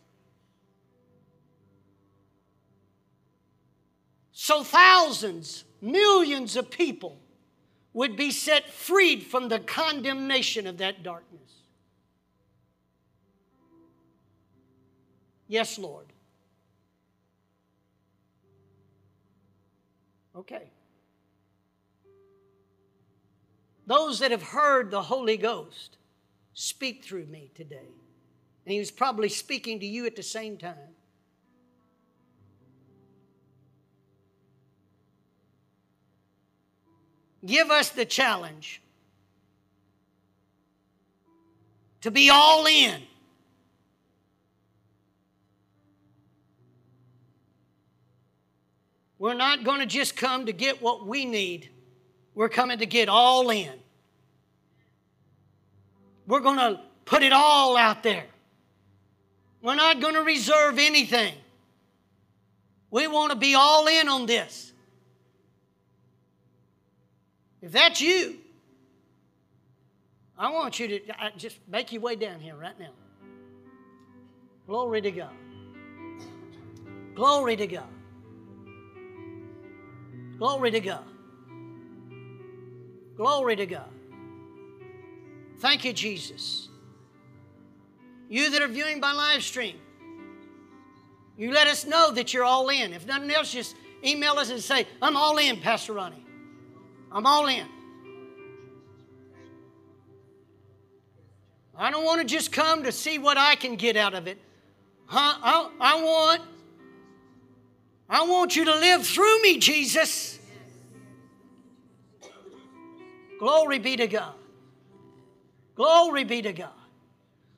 So 4.48 4.64
thousands, 4.64 5.64
millions 5.82 6.56
of 6.56 6.70
people 6.70 7.18
would 7.92 8.16
be 8.16 8.30
set 8.30 8.70
freed 8.70 9.22
from 9.24 9.50
the 9.50 9.58
condemnation 9.58 10.66
of 10.66 10.78
that 10.78 11.02
darkness. 11.02 11.52
Yes, 15.48 15.78
Lord. 15.78 16.06
Okay. 20.34 20.70
Those 23.86 24.18
that 24.20 24.30
have 24.30 24.42
heard 24.42 24.90
the 24.90 25.02
Holy 25.02 25.36
Ghost 25.36 25.98
speak 26.54 27.04
through 27.04 27.26
me 27.26 27.50
today. 27.54 27.90
And 28.64 28.72
he 28.72 28.78
was 28.78 28.90
probably 28.90 29.28
speaking 29.28 29.78
to 29.80 29.86
you 29.86 30.06
at 30.06 30.16
the 30.16 30.22
same 30.22 30.56
time. 30.56 30.94
Give 37.48 37.70
us 37.70 37.88
the 37.88 38.04
challenge 38.04 38.82
to 42.02 42.10
be 42.10 42.28
all 42.28 42.66
in. 42.66 43.00
We're 49.18 49.32
not 49.32 49.64
going 49.64 49.80
to 49.80 49.86
just 49.86 50.14
come 50.14 50.44
to 50.44 50.52
get 50.52 50.82
what 50.82 51.06
we 51.06 51.24
need. 51.24 51.70
We're 52.34 52.50
coming 52.50 52.80
to 52.80 52.86
get 52.86 53.08
all 53.08 53.48
in. 53.48 53.72
We're 56.26 56.40
going 56.40 56.58
to 56.58 56.80
put 57.06 57.22
it 57.22 57.32
all 57.32 57.78
out 57.78 58.02
there. 58.02 58.26
We're 59.62 59.74
not 59.74 60.02
going 60.02 60.14
to 60.14 60.22
reserve 60.22 60.78
anything. 60.78 61.32
We 62.90 63.06
want 63.06 63.32
to 63.32 63.38
be 63.38 63.54
all 63.54 63.86
in 63.86 64.06
on 64.06 64.26
this. 64.26 64.67
If 67.60 67.72
that's 67.72 68.00
you, 68.00 68.38
I 70.38 70.50
want 70.50 70.78
you 70.78 70.88
to 70.88 71.00
just 71.36 71.58
make 71.68 71.92
your 71.92 72.02
way 72.02 72.14
down 72.14 72.40
here 72.40 72.54
right 72.54 72.78
now. 72.78 72.92
Glory 74.66 75.00
to 75.00 75.10
God. 75.10 75.32
Glory 77.14 77.56
to 77.56 77.66
God. 77.66 77.88
Glory 80.38 80.70
to 80.70 80.80
God. 80.80 81.04
Glory 83.16 83.56
to 83.56 83.66
God. 83.66 83.90
Thank 85.58 85.84
you, 85.84 85.92
Jesus. 85.92 86.68
You 88.28 88.50
that 88.50 88.62
are 88.62 88.68
viewing 88.68 89.00
by 89.00 89.10
live 89.10 89.42
stream, 89.42 89.76
you 91.36 91.50
let 91.52 91.66
us 91.66 91.84
know 91.84 92.12
that 92.12 92.32
you're 92.32 92.44
all 92.44 92.68
in. 92.68 92.92
If 92.92 93.06
nothing 93.06 93.30
else, 93.30 93.52
just 93.52 93.74
email 94.04 94.34
us 94.34 94.50
and 94.50 94.60
say, 94.60 94.86
I'm 95.02 95.16
all 95.16 95.38
in, 95.38 95.60
Pastor 95.60 95.94
Ronnie. 95.94 96.24
I'm 97.10 97.26
all 97.26 97.46
in. 97.46 97.66
I 101.76 101.90
don't 101.90 102.04
want 102.04 102.20
to 102.20 102.26
just 102.26 102.50
come 102.50 102.82
to 102.82 102.92
see 102.92 103.18
what 103.18 103.38
I 103.38 103.54
can 103.54 103.76
get 103.76 103.96
out 103.96 104.14
of 104.14 104.26
it. 104.26 104.38
Huh? 105.06 105.34
I, 105.42 105.70
I 105.80 106.02
want 106.02 106.42
I 108.10 108.26
want 108.26 108.56
you 108.56 108.64
to 108.64 108.74
live 108.74 109.06
through 109.06 109.42
me, 109.42 109.58
Jesus. 109.58 110.38
Glory 113.38 113.78
be 113.78 113.96
to 113.96 114.06
God. 114.06 114.34
Glory 115.74 116.24
be 116.24 116.42
to 116.42 116.52
God. 116.52 116.70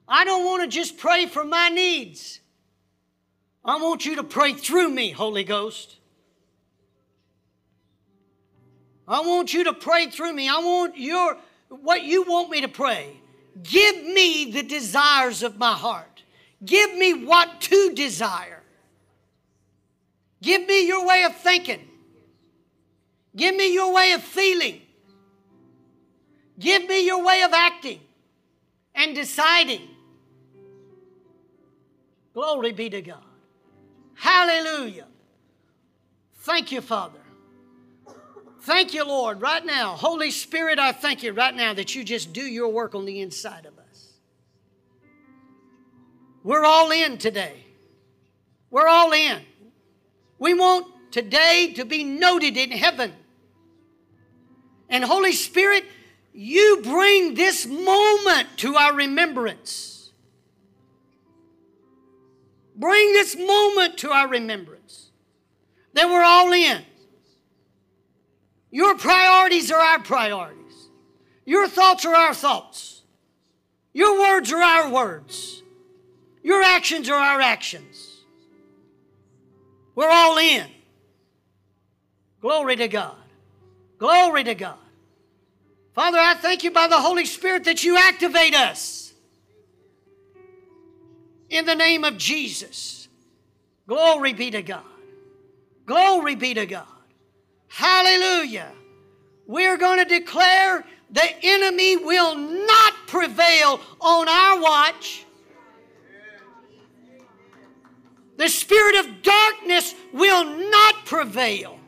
I 0.06 0.24
don't 0.24 0.44
want 0.44 0.62
to 0.62 0.68
just 0.68 0.98
pray 0.98 1.26
for 1.26 1.44
my 1.44 1.68
needs. 1.68 2.40
I 3.64 3.76
want 3.76 4.04
you 4.04 4.16
to 4.16 4.24
pray 4.24 4.52
through 4.54 4.90
me, 4.90 5.12
Holy 5.12 5.44
Ghost. 5.44 5.99
I 9.10 9.20
want 9.20 9.52
you 9.52 9.64
to 9.64 9.72
pray 9.72 10.06
through 10.06 10.32
me. 10.32 10.48
I 10.48 10.58
want 10.58 10.96
your 10.96 11.36
what 11.68 12.04
you 12.04 12.22
want 12.22 12.48
me 12.48 12.60
to 12.60 12.68
pray. 12.68 13.16
Give 13.62 14.04
me 14.04 14.52
the 14.52 14.62
desires 14.62 15.42
of 15.42 15.58
my 15.58 15.72
heart. 15.72 16.22
Give 16.64 16.94
me 16.94 17.24
what 17.24 17.60
to 17.62 17.92
desire. 17.92 18.62
Give 20.40 20.64
me 20.66 20.86
your 20.86 21.04
way 21.04 21.24
of 21.24 21.34
thinking. 21.36 21.80
Give 23.36 23.54
me 23.54 23.74
your 23.74 23.92
way 23.92 24.12
of 24.12 24.22
feeling. 24.22 24.80
Give 26.58 26.86
me 26.86 27.04
your 27.04 27.24
way 27.24 27.42
of 27.42 27.52
acting 27.52 28.00
and 28.94 29.14
deciding. 29.14 29.82
Glory 32.32 32.72
be 32.72 32.88
to 32.90 33.02
God. 33.02 33.24
Hallelujah. 34.14 35.06
Thank 36.42 36.70
you, 36.70 36.80
Father. 36.80 37.18
Thank 38.62 38.92
you, 38.92 39.04
Lord, 39.04 39.40
right 39.40 39.64
now. 39.64 39.94
Holy 39.94 40.30
Spirit, 40.30 40.78
I 40.78 40.92
thank 40.92 41.22
you 41.22 41.32
right 41.32 41.54
now 41.54 41.72
that 41.72 41.94
you 41.94 42.04
just 42.04 42.32
do 42.32 42.42
your 42.42 42.68
work 42.68 42.94
on 42.94 43.06
the 43.06 43.20
inside 43.20 43.64
of 43.64 43.78
us. 43.78 44.12
We're 46.44 46.64
all 46.64 46.90
in 46.90 47.16
today. 47.16 47.64
We're 48.70 48.86
all 48.86 49.12
in. 49.12 49.40
We 50.38 50.54
want 50.54 50.86
today 51.10 51.72
to 51.76 51.84
be 51.84 52.04
noted 52.04 52.56
in 52.56 52.70
heaven. 52.70 53.12
And 54.90 55.04
Holy 55.04 55.32
Spirit, 55.32 55.84
you 56.34 56.80
bring 56.82 57.34
this 57.34 57.66
moment 57.66 58.48
to 58.58 58.76
our 58.76 58.94
remembrance. 58.94 60.10
Bring 62.76 63.12
this 63.12 63.36
moment 63.36 63.98
to 63.98 64.10
our 64.10 64.28
remembrance 64.28 65.10
that 65.94 66.08
we're 66.08 66.24
all 66.24 66.52
in. 66.52 66.82
Your 68.70 68.96
priorities 68.96 69.70
are 69.70 69.80
our 69.80 69.98
priorities. 69.98 70.88
Your 71.44 71.68
thoughts 71.68 72.04
are 72.04 72.14
our 72.14 72.34
thoughts. 72.34 73.02
Your 73.92 74.20
words 74.20 74.52
are 74.52 74.62
our 74.62 74.90
words. 74.90 75.62
Your 76.42 76.62
actions 76.62 77.08
are 77.08 77.14
our 77.14 77.40
actions. 77.40 78.20
We're 79.94 80.10
all 80.10 80.38
in. 80.38 80.66
Glory 82.40 82.76
to 82.76 82.88
God. 82.88 83.16
Glory 83.98 84.44
to 84.44 84.54
God. 84.54 84.78
Father, 85.94 86.18
I 86.18 86.34
thank 86.34 86.64
you 86.64 86.70
by 86.70 86.86
the 86.86 86.96
Holy 86.96 87.26
Spirit 87.26 87.64
that 87.64 87.84
you 87.84 87.96
activate 87.98 88.54
us. 88.54 89.12
In 91.50 91.66
the 91.66 91.74
name 91.74 92.04
of 92.04 92.16
Jesus. 92.16 93.08
Glory 93.86 94.32
be 94.32 94.52
to 94.52 94.62
God. 94.62 94.84
Glory 95.84 96.36
be 96.36 96.54
to 96.54 96.64
God. 96.64 96.86
Hallelujah. 97.70 98.72
We're 99.46 99.76
going 99.78 99.98
to 99.98 100.04
declare 100.04 100.84
the 101.10 101.28
enemy 101.42 101.96
will 101.96 102.34
not 102.34 102.94
prevail 103.06 103.80
on 104.00 104.28
our 104.28 104.60
watch. 104.60 105.24
The 108.36 108.48
spirit 108.48 108.96
of 108.96 109.22
darkness 109.22 109.94
will 110.12 110.44
not 110.70 111.06
prevail. 111.06 111.78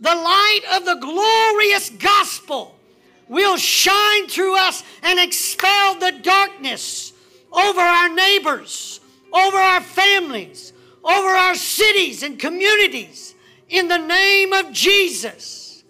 The 0.00 0.14
light 0.14 0.60
of 0.72 0.84
the 0.84 0.96
glorious 0.96 1.90
gospel 1.90 2.76
will 3.28 3.56
shine 3.56 4.26
through 4.26 4.58
us 4.58 4.82
and 5.02 5.20
expel 5.20 5.94
the 5.94 6.12
darkness 6.20 7.12
over 7.52 7.80
our 7.80 8.08
neighbors, 8.08 9.00
over 9.32 9.56
our 9.56 9.80
families, 9.80 10.72
over 11.04 11.28
our 11.28 11.54
cities 11.54 12.22
and 12.22 12.38
communities 12.38 13.33
in 13.68 13.88
the 13.88 13.98
name 13.98 14.52
of 14.52 14.72
Jesus. 14.72 15.84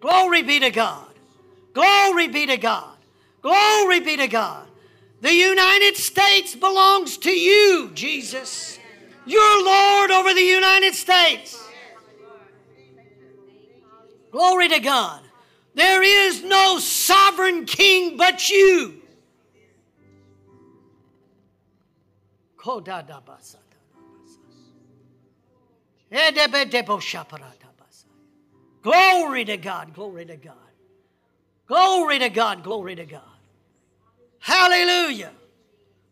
Glory 0.00 0.42
be 0.42 0.60
to 0.60 0.70
God. 0.70 1.06
Glory 1.72 2.28
be 2.28 2.46
to 2.46 2.56
God. 2.56 2.96
Glory 3.42 4.00
be 4.00 4.16
to 4.16 4.28
God. 4.28 4.66
The 5.20 5.32
United 5.32 5.96
States 5.96 6.54
belongs 6.54 7.18
to 7.18 7.30
you, 7.30 7.90
Jesus. 7.94 8.78
You're 9.24 9.64
Lord 9.64 10.10
over 10.10 10.34
the 10.34 10.40
United 10.40 10.94
States. 10.94 11.62
Glory 14.30 14.68
to 14.68 14.80
God. 14.80 15.22
There 15.74 16.02
is 16.02 16.42
no 16.42 16.78
sovereign 16.78 17.64
king 17.64 18.16
but 18.16 18.48
you. 18.50 19.02
Glory 28.82 29.44
to 29.44 29.56
God, 29.56 29.94
glory 29.94 30.24
to 30.26 30.36
God. 30.36 30.54
Glory 31.66 32.18
to 32.20 32.28
God, 32.28 32.62
glory 32.62 32.94
to 32.94 33.04
God. 33.04 33.22
Hallelujah. 34.38 35.32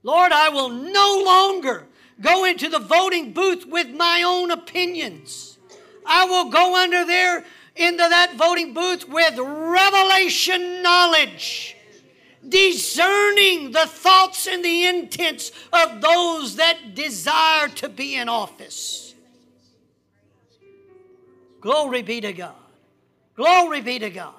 Lord, 0.02 0.32
I 0.32 0.48
will 0.48 0.70
no 0.70 1.22
longer 1.24 1.86
go 2.20 2.44
into 2.44 2.68
the 2.68 2.80
voting 2.80 3.32
booth 3.32 3.64
with 3.66 3.90
my 3.90 4.24
own 4.24 4.50
opinions. 4.50 5.58
I 6.04 6.24
will 6.24 6.50
go 6.50 6.76
under 6.76 7.04
there 7.04 7.44
into 7.76 7.98
that 7.98 8.34
voting 8.34 8.74
booth 8.74 9.08
with 9.08 9.38
revelation 9.38 10.82
knowledge, 10.82 11.76
discerning 12.46 13.70
the 13.70 13.86
thoughts 13.86 14.46
and 14.46 14.64
the 14.64 14.86
intents 14.86 15.52
of 15.72 16.00
those 16.00 16.56
that 16.56 16.94
desire 16.94 17.68
to 17.68 17.88
be 17.88 18.16
in 18.16 18.28
office. 18.28 19.03
Glory 21.64 22.02
be 22.02 22.20
to 22.20 22.34
God. 22.34 22.52
Glory 23.36 23.80
be 23.80 23.98
to 23.98 24.10
God. 24.10 24.34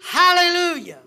Hallelujah. 0.00 1.00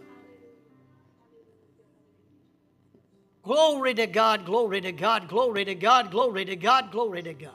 Glory 3.41 3.93
to 3.93 4.07
God, 4.07 4.45
glory 4.45 4.81
to 4.81 4.91
God, 4.91 5.29
glory 5.29 5.63
to 5.63 5.73
God, 5.73 6.11
glory 6.11 6.43
to 6.43 6.57
God, 6.57 6.91
glory 6.91 7.23
to 7.23 7.33
God. 7.33 7.53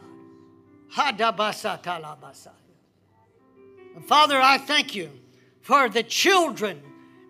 And 3.94 4.04
Father, 4.06 4.40
I 4.40 4.56
thank 4.56 4.94
you 4.94 5.10
for 5.60 5.90
the 5.90 6.02
children 6.02 6.80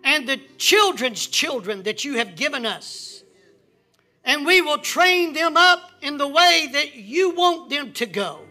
and 0.05 0.29
the 0.29 0.39
children's 0.57 1.27
children 1.27 1.83
that 1.83 2.05
you 2.05 2.13
have 2.19 2.37
given 2.37 2.65
us. 2.65 3.21
And 4.23 4.45
we 4.45 4.61
will 4.61 4.77
train 4.77 5.33
them 5.33 5.57
up 5.57 5.91
in 6.01 6.17
the 6.17 6.27
way 6.27 6.69
that 6.71 6.95
you 6.95 7.31
want 7.31 7.69
them 7.69 7.91
to 7.93 8.05
go, 8.05 8.46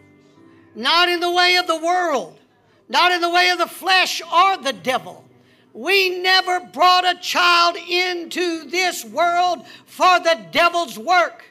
not 0.76 1.08
in 1.08 1.20
the 1.20 1.30
way 1.30 1.56
of 1.56 1.66
the 1.66 1.78
world, 1.78 2.38
not 2.88 3.10
in 3.10 3.20
the 3.20 3.30
way 3.30 3.48
of 3.48 3.58
the 3.58 3.66
flesh 3.66 4.22
or 4.22 4.58
the 4.58 4.72
devil. 4.72 5.24
We 5.72 6.20
never 6.20 6.60
brought 6.60 7.04
a 7.04 7.18
child 7.20 7.76
into 7.76 8.64
this 8.64 9.04
world 9.04 9.66
for 9.86 10.20
the 10.20 10.46
devil's 10.52 10.98
work. 10.98 11.44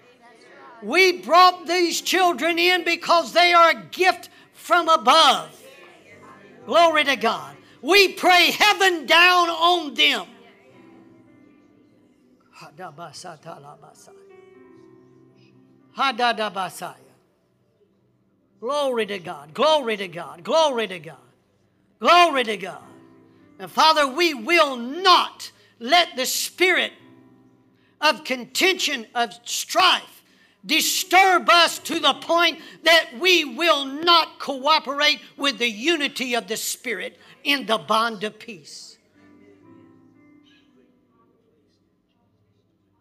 We 0.82 1.22
brought 1.22 1.68
these 1.68 2.02
children 2.02 2.60
in 2.60 2.84
because 2.84 3.34
they 3.34 3.54
are 3.54 3.72
a 3.72 3.84
gift 3.92 4.30
from 4.54 4.88
above. 4.90 5.62
Glory 6.66 7.04
to 7.04 7.16
God. 7.16 7.56
We 7.82 8.14
pray 8.14 8.52
heaven 8.52 9.06
down 9.06 9.50
on 9.50 9.94
them. 9.94 10.26
Glory 18.60 19.06
to 19.06 19.20
God. 19.20 19.54
Glory 19.54 19.98
to 19.98 20.08
God. 20.08 20.44
Glory 20.44 20.88
to 20.88 21.00
God. 21.00 21.18
Glory 22.00 22.44
to 22.44 22.58
God. 22.58 22.84
And 23.60 23.72
Father, 23.72 24.08
we 24.08 24.34
will 24.34 24.76
not 24.76 25.52
let 25.80 26.16
the 26.16 26.26
spirit 26.26 26.92
of 28.02 28.24
contention, 28.24 29.06
of 29.16 29.34
strife, 29.44 30.24
disturb 30.66 31.50
us 31.50 31.80
to 31.80 32.00
the 32.00 32.14
point 32.16 32.60
that 32.84 33.12
we 33.20 33.46
will 33.46 33.86
not 33.86 34.40
cooperate 34.40 35.20
with 35.38 35.58
the 35.60 35.70
unity 35.70 36.34
of 36.34 36.48
the 36.48 36.58
Spirit 36.58 37.20
in 37.44 37.66
the 37.66 37.78
bond 37.78 38.24
of 38.24 38.40
peace. 38.40 38.98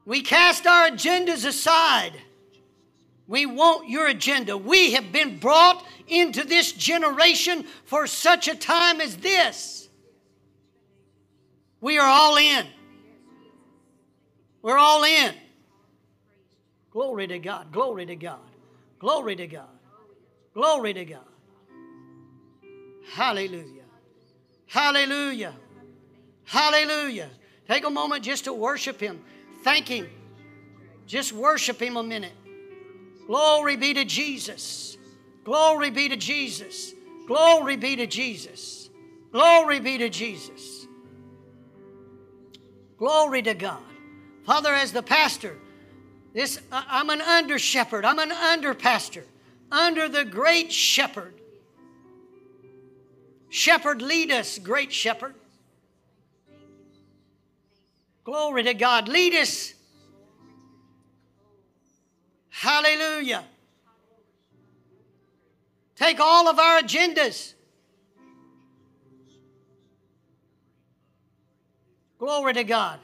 We 0.04 0.20
cast 0.20 0.66
our 0.66 0.90
agendas 0.90 1.46
aside. 1.46 2.12
We 3.26 3.46
want 3.46 3.88
your 3.88 4.06
agenda. 4.06 4.56
We 4.56 4.92
have 4.92 5.10
been 5.10 5.38
brought 5.38 5.84
into 6.06 6.44
this 6.44 6.72
generation 6.72 7.64
for 7.86 8.06
such 8.06 8.48
a 8.48 8.54
time 8.54 9.00
as 9.00 9.16
this. 9.16 9.88
We 11.80 11.98
are 11.98 12.06
all 12.06 12.36
in. 12.36 12.66
We're 14.62 14.78
all 14.78 15.04
in. 15.04 15.34
Glory 16.90 17.26
to 17.26 17.38
God. 17.38 17.72
Glory 17.72 18.06
to 18.06 18.16
God. 18.16 18.40
Glory 18.98 19.36
to 19.36 19.46
God. 19.46 19.68
Glory 20.54 20.94
to 20.94 21.04
God. 21.04 21.20
Hallelujah. 23.12 23.82
Hallelujah. 24.66 25.54
Hallelujah. 26.44 27.30
Take 27.68 27.84
a 27.84 27.90
moment 27.90 28.22
just 28.22 28.44
to 28.44 28.52
worship 28.52 29.00
Him. 29.00 29.20
Thank 29.62 29.88
Him. 29.88 30.08
Just 31.06 31.32
worship 31.32 31.80
Him 31.80 31.96
a 31.96 32.02
minute. 32.02 32.32
Glory 33.26 33.76
be 33.76 33.94
to 33.94 34.04
Jesus. 34.04 34.96
Glory 35.44 35.90
be 35.90 36.08
to 36.08 36.16
Jesus. 36.16 36.94
Glory 37.26 37.76
be 37.76 37.96
to 37.96 38.06
Jesus. 38.06 38.90
Glory 39.32 39.80
be 39.80 39.98
to 39.98 40.08
Jesus. 40.08 40.86
Glory 42.98 43.42
to 43.42 43.54
God. 43.54 43.82
Father, 44.44 44.72
as 44.72 44.92
the 44.92 45.02
pastor, 45.02 45.56
this 46.32 46.60
I'm 46.70 47.10
an 47.10 47.20
under 47.20 47.58
shepherd. 47.58 48.04
I'm 48.04 48.18
an 48.18 48.32
under 48.32 48.74
pastor 48.74 49.24
under 49.74 50.08
the 50.08 50.24
great 50.24 50.72
shepherd. 50.72 51.34
Shepherd, 53.48 54.02
lead 54.02 54.30
us, 54.30 54.58
great 54.58 54.92
shepherd. 54.92 55.34
Glory 58.24 58.64
to 58.64 58.74
God. 58.74 59.08
Lead 59.08 59.34
us. 59.34 59.74
Hallelujah. 62.56 63.44
Take 65.96 66.20
all 66.20 66.48
of 66.48 66.58
our 66.58 66.80
agendas. 66.80 67.54
Glory 72.18 72.54
to 72.54 72.64
God. 72.64 73.00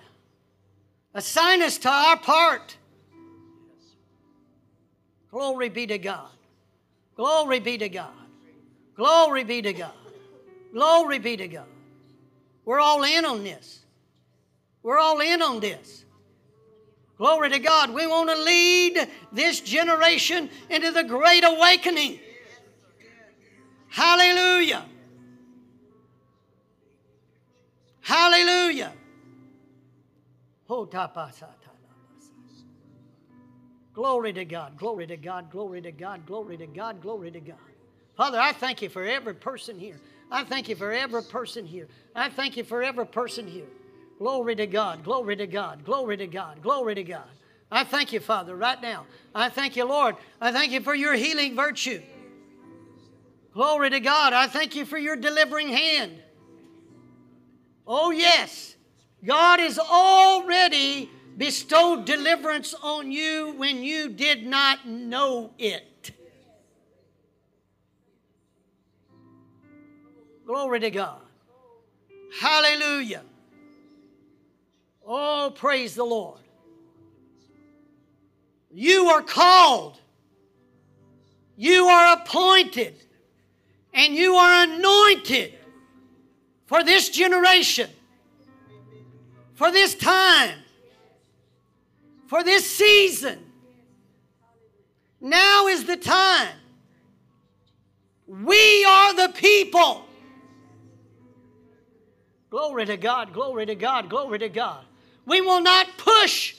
Assign 1.14 1.62
us 1.62 1.78
to 1.78 1.88
our 1.88 2.16
part. 2.16 2.76
Glory 5.32 5.68
be 5.68 5.86
to 5.88 5.98
God. 5.98 6.30
Glory 7.16 7.58
be 7.58 7.76
to 7.76 7.88
God. 7.88 8.12
Glory 8.94 9.42
be 9.42 9.62
to 9.62 9.72
God. 9.72 9.92
Glory 10.72 11.18
be 11.18 11.36
to 11.36 11.48
God. 11.48 11.66
We're 12.64 12.80
all 12.80 13.02
in 13.02 13.24
on 13.24 13.42
this. 13.42 13.80
We're 14.84 14.98
all 14.98 15.20
in 15.20 15.42
on 15.42 15.58
this. 15.58 16.04
Glory 17.20 17.50
to 17.50 17.58
God. 17.58 17.92
We 17.92 18.06
want 18.06 18.30
to 18.30 18.42
lead 18.44 19.06
this 19.30 19.60
generation 19.60 20.48
into 20.70 20.90
the 20.90 21.04
great 21.04 21.44
awakening. 21.44 22.18
Hallelujah. 23.88 24.86
Hallelujah. 28.00 28.94
Oh, 30.70 30.88
Glory 33.92 34.32
to 34.32 34.44
God, 34.46 34.78
glory 34.78 35.06
to 35.06 35.16
God, 35.18 35.50
glory 35.50 35.82
to 35.82 35.92
God, 35.92 36.24
glory 36.24 36.56
to 36.56 36.66
God, 36.66 37.02
glory 37.02 37.30
to 37.30 37.40
God. 37.40 37.58
Father, 38.16 38.40
I 38.40 38.54
thank 38.54 38.80
you 38.80 38.88
for 38.88 39.04
every 39.04 39.34
person 39.34 39.78
here. 39.78 40.00
I 40.30 40.44
thank 40.44 40.70
you 40.70 40.74
for 40.74 40.90
every 40.90 41.22
person 41.22 41.66
here. 41.66 41.86
I 42.16 42.30
thank 42.30 42.56
you 42.56 42.64
for 42.64 42.82
every 42.82 43.06
person 43.06 43.46
here. 43.46 43.66
Glory 44.20 44.54
to 44.54 44.66
God, 44.66 45.02
glory 45.02 45.34
to 45.34 45.46
God, 45.46 45.82
glory 45.82 46.14
to 46.18 46.26
God, 46.26 46.60
glory 46.60 46.94
to 46.94 47.02
God. 47.02 47.24
I 47.72 47.84
thank 47.84 48.12
you, 48.12 48.20
Father, 48.20 48.54
right 48.54 48.80
now. 48.82 49.06
I 49.34 49.48
thank 49.48 49.76
you, 49.76 49.86
Lord. 49.86 50.14
I 50.42 50.52
thank 50.52 50.72
you 50.72 50.82
for 50.82 50.94
your 50.94 51.14
healing 51.14 51.56
virtue. 51.56 52.02
Glory 53.54 53.88
to 53.88 53.98
God. 53.98 54.34
I 54.34 54.46
thank 54.46 54.76
you 54.76 54.84
for 54.84 54.98
your 54.98 55.16
delivering 55.16 55.68
hand. 55.68 56.20
Oh, 57.86 58.10
yes. 58.10 58.76
God 59.24 59.58
is 59.58 59.78
already 59.78 61.08
bestowed 61.38 62.04
deliverance 62.04 62.74
on 62.74 63.10
you 63.10 63.54
when 63.56 63.82
you 63.82 64.10
did 64.10 64.46
not 64.46 64.86
know 64.86 65.50
it. 65.58 66.10
Glory 70.46 70.80
to 70.80 70.90
God. 70.90 71.22
Hallelujah. 72.38 73.22
Oh, 75.12 75.52
praise 75.54 75.96
the 75.96 76.04
Lord. 76.04 76.38
You 78.72 79.06
are 79.06 79.22
called, 79.22 79.98
you 81.56 81.86
are 81.86 82.16
appointed, 82.16 82.94
and 83.92 84.14
you 84.14 84.34
are 84.36 84.62
anointed 84.62 85.54
for 86.66 86.84
this 86.84 87.08
generation, 87.08 87.90
for 89.54 89.72
this 89.72 89.96
time 89.96 90.54
for 92.30 92.44
this 92.44 92.64
season. 92.64 93.40
Now 95.20 95.66
is 95.66 95.84
the 95.84 95.96
time. 95.96 96.54
We 98.28 98.84
are 98.84 99.14
the 99.14 99.32
people. 99.34 100.04
Glory 102.50 102.86
to 102.86 102.96
God, 102.96 103.32
glory 103.32 103.66
to 103.66 103.74
God, 103.74 104.08
glory 104.08 104.38
to 104.38 104.48
God. 104.48 104.84
We 105.30 105.40
will 105.40 105.60
not 105.60 105.86
push 105.96 106.56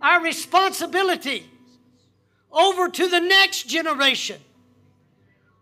our 0.00 0.22
responsibility 0.22 1.44
over 2.50 2.88
to 2.88 3.08
the 3.08 3.20
next 3.20 3.68
generation. 3.68 4.40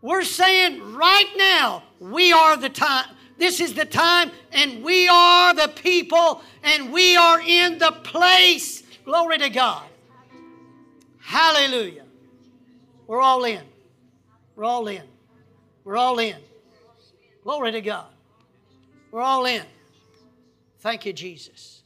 We're 0.01 0.23
saying 0.23 0.95
right 0.95 1.29
now, 1.37 1.83
we 1.99 2.33
are 2.33 2.57
the 2.57 2.69
time. 2.69 3.07
This 3.37 3.61
is 3.61 3.75
the 3.75 3.85
time, 3.85 4.31
and 4.53 4.85
we 4.85 5.09
are 5.09 5.53
the 5.55 5.73
people, 5.75 6.41
and 6.63 6.93
we 6.93 7.17
are 7.17 7.41
in 7.41 7.79
the 7.79 7.91
place 7.91 8.85
Glory 9.05 9.39
to 9.39 9.49
God. 9.49 9.89
Hallelujah. 11.19 12.05
We're 13.07 13.23
all 13.23 13.43
in. 13.45 13.63
We're 14.55 14.67
all 14.67 14.87
in. 14.87 15.03
We're 15.83 15.97
all 15.97 16.19
in. 16.19 16.37
Glory 17.43 17.73
to 17.73 17.81
God. 17.81 18.07
We're 19.11 19.23
all 19.23 19.47
in. 19.47 19.63
Thank 20.81 21.07
you, 21.07 21.15
Jesus. 21.15 21.78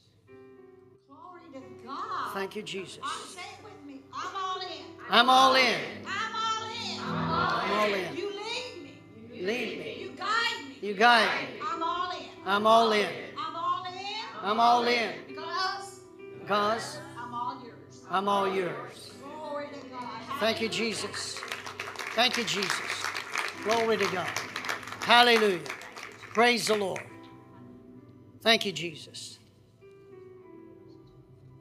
Glory 1.92 2.02
to 2.02 2.08
God. 2.08 2.34
Thank 2.34 2.56
you, 2.56 2.62
Jesus. 2.62 2.98
say 3.26 3.40
it 3.40 3.64
with 3.64 3.86
me. 3.86 4.00
I'm 4.12 4.36
all 4.36 4.60
in. 4.60 4.84
I'm 5.10 5.28
all 5.30 5.54
in. 5.54 5.80
I'm 6.06 6.34
all 6.34 6.64
in. 6.70 7.00
I'm 7.00 7.70
all 7.70 7.94
in. 7.94 8.16
You 8.16 8.30
lead 8.30 8.82
me. 8.82 8.94
You 9.34 9.46
lead 9.46 9.78
me. 9.78 9.96
You 10.00 10.10
guide 10.16 10.68
me. 10.68 10.88
You 10.88 10.94
guide 10.94 11.48
me. 11.48 11.60
I'm 11.66 11.82
all 11.82 12.10
in. 12.10 12.26
I'm 12.46 12.66
all 12.66 12.92
in. 12.92 13.08
I'm 13.36 13.56
all 13.56 13.84
in. 13.84 14.02
I'm 14.42 14.60
all 14.60 14.86
in. 14.86 15.12
Because 15.28 16.00
Because 16.40 16.98
I'm 17.18 17.34
all 17.34 17.62
yours. 17.62 18.02
I'm 18.10 18.28
all 18.28 18.48
yours. 18.48 19.10
Glory 19.22 19.66
to 19.68 19.88
God. 19.88 20.08
Thank 20.40 20.60
you, 20.62 20.68
Jesus. 20.68 21.36
Thank 22.14 22.36
you, 22.38 22.44
Jesus. 22.44 23.02
Glory 23.64 23.98
to 23.98 24.06
God. 24.12 24.28
Hallelujah. 25.00 25.60
Praise 26.34 26.66
the 26.68 26.74
Lord. 26.74 27.02
Thank 28.40 28.66
you, 28.66 28.72
Jesus. 28.72 29.38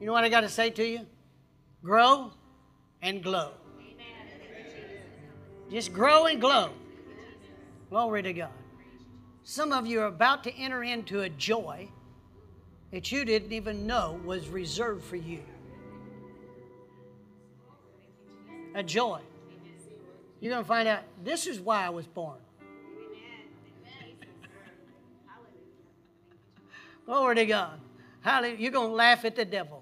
You 0.02 0.06
know 0.06 0.14
what 0.14 0.24
I 0.24 0.30
got 0.30 0.40
to 0.40 0.48
say 0.48 0.68
to 0.70 0.84
you? 0.84 1.06
Grow 1.80 2.32
and 3.02 3.22
glow. 3.22 3.52
Just 5.70 5.92
grow 5.92 6.26
and 6.26 6.40
glow. 6.40 6.70
Glory 7.88 8.24
to 8.24 8.32
God. 8.32 8.50
Some 9.44 9.70
of 9.70 9.86
you 9.86 10.00
are 10.00 10.06
about 10.06 10.42
to 10.42 10.52
enter 10.56 10.82
into 10.82 11.20
a 11.20 11.28
joy 11.28 11.88
that 12.90 13.12
you 13.12 13.24
didn't 13.24 13.52
even 13.52 13.86
know 13.86 14.20
was 14.24 14.48
reserved 14.48 15.04
for 15.04 15.14
you. 15.14 15.44
A 18.74 18.82
joy. 18.82 19.20
You're 20.40 20.52
going 20.52 20.64
to 20.64 20.68
find 20.68 20.88
out 20.88 21.04
this 21.22 21.46
is 21.46 21.60
why 21.60 21.86
I 21.86 21.90
was 21.90 22.08
born. 22.08 22.40
Glory 27.06 27.36
to 27.36 27.46
God. 27.46 27.78
Hallelujah. 28.22 28.56
You're 28.58 28.72
going 28.72 28.88
to 28.88 28.94
laugh 28.96 29.24
at 29.24 29.36
the 29.36 29.44
devil. 29.44 29.81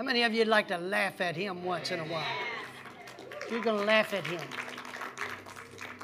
How 0.00 0.06
many 0.06 0.22
of 0.22 0.32
you 0.32 0.38
would 0.38 0.48
like 0.48 0.68
to 0.68 0.78
laugh 0.78 1.20
at 1.20 1.36
him 1.36 1.62
once 1.62 1.90
in 1.90 2.00
a 2.00 2.04
while? 2.04 2.24
You're 3.50 3.60
going 3.60 3.80
to 3.80 3.84
laugh 3.84 4.14
at 4.14 4.26
him. 4.26 4.40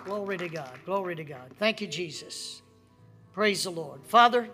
Glory 0.05 0.37
to 0.37 0.51
God. 0.51 0.79
Glory 0.85 1.17
to 1.17 1.25
God. 1.25 1.51
Thank 1.59 1.81
you, 1.81 1.87
Jesus. 1.87 2.61
Praise 3.33 3.65
the 3.65 3.71
Lord. 3.71 4.03
Father, 4.05 4.51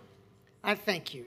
I 0.63 0.77
thank 0.77 1.13
you. 1.13 1.27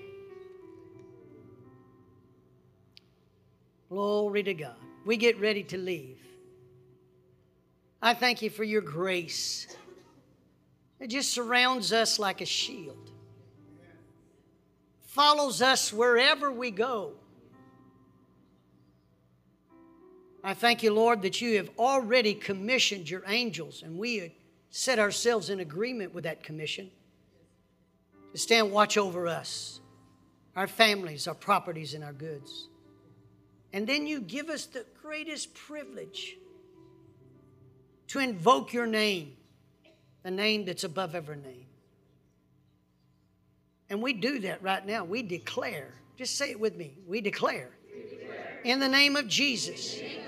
Glory 3.89 4.43
to 4.43 4.53
God. 4.53 4.77
We 5.05 5.17
get 5.17 5.37
ready 5.41 5.63
to 5.63 5.77
leave. 5.77 6.21
I 8.01 8.13
thank 8.13 8.41
you 8.41 8.49
for 8.49 8.63
your 8.63 8.79
grace. 8.79 9.67
It 11.01 11.09
just 11.09 11.33
surrounds 11.33 11.91
us 11.91 12.17
like 12.17 12.39
a 12.39 12.45
shield, 12.45 13.11
follows 15.01 15.61
us 15.61 15.91
wherever 15.91 16.49
we 16.49 16.71
go. 16.71 17.15
I 20.45 20.53
thank 20.53 20.83
you, 20.83 20.93
Lord, 20.93 21.23
that 21.23 21.41
you 21.41 21.57
have 21.57 21.71
already 21.79 22.35
commissioned 22.35 23.09
your 23.09 23.23
angels, 23.25 23.81
and 23.81 23.97
we 23.97 24.35
set 24.69 24.99
ourselves 24.99 25.49
in 25.49 25.59
agreement 25.59 26.13
with 26.13 26.25
that 26.25 26.43
commission 26.43 26.91
to 28.31 28.37
stand 28.37 28.71
watch 28.71 28.95
over 28.95 29.27
us, 29.27 29.79
our 30.55 30.67
families, 30.67 31.27
our 31.27 31.33
properties, 31.33 31.95
and 31.95 32.03
our 32.03 32.13
goods. 32.13 32.69
And 33.73 33.87
then 33.87 34.05
you 34.05 34.21
give 34.21 34.49
us 34.49 34.67
the 34.67 34.85
greatest 35.01 35.55
privilege 35.55 36.37
to 38.09 38.19
invoke 38.19 38.71
your 38.71 38.85
name, 38.85 39.33
the 40.21 40.29
name 40.29 40.65
that's 40.65 40.83
above 40.83 41.15
every 41.15 41.37
name. 41.37 41.65
And 43.89 43.99
we 43.99 44.13
do 44.13 44.37
that 44.41 44.61
right 44.61 44.85
now. 44.85 45.05
We 45.05 45.23
declare, 45.23 45.95
just 46.17 46.37
say 46.37 46.51
it 46.51 46.59
with 46.59 46.75
me. 46.75 46.99
We 47.07 47.19
declare, 47.19 47.71
we 47.91 48.17
declare. 48.17 48.61
in 48.63 48.79
the 48.79 48.85
of 48.85 49.27
Jesus, 49.27 49.95
name 49.95 50.05
of 50.05 50.09
Jesus. 50.11 50.24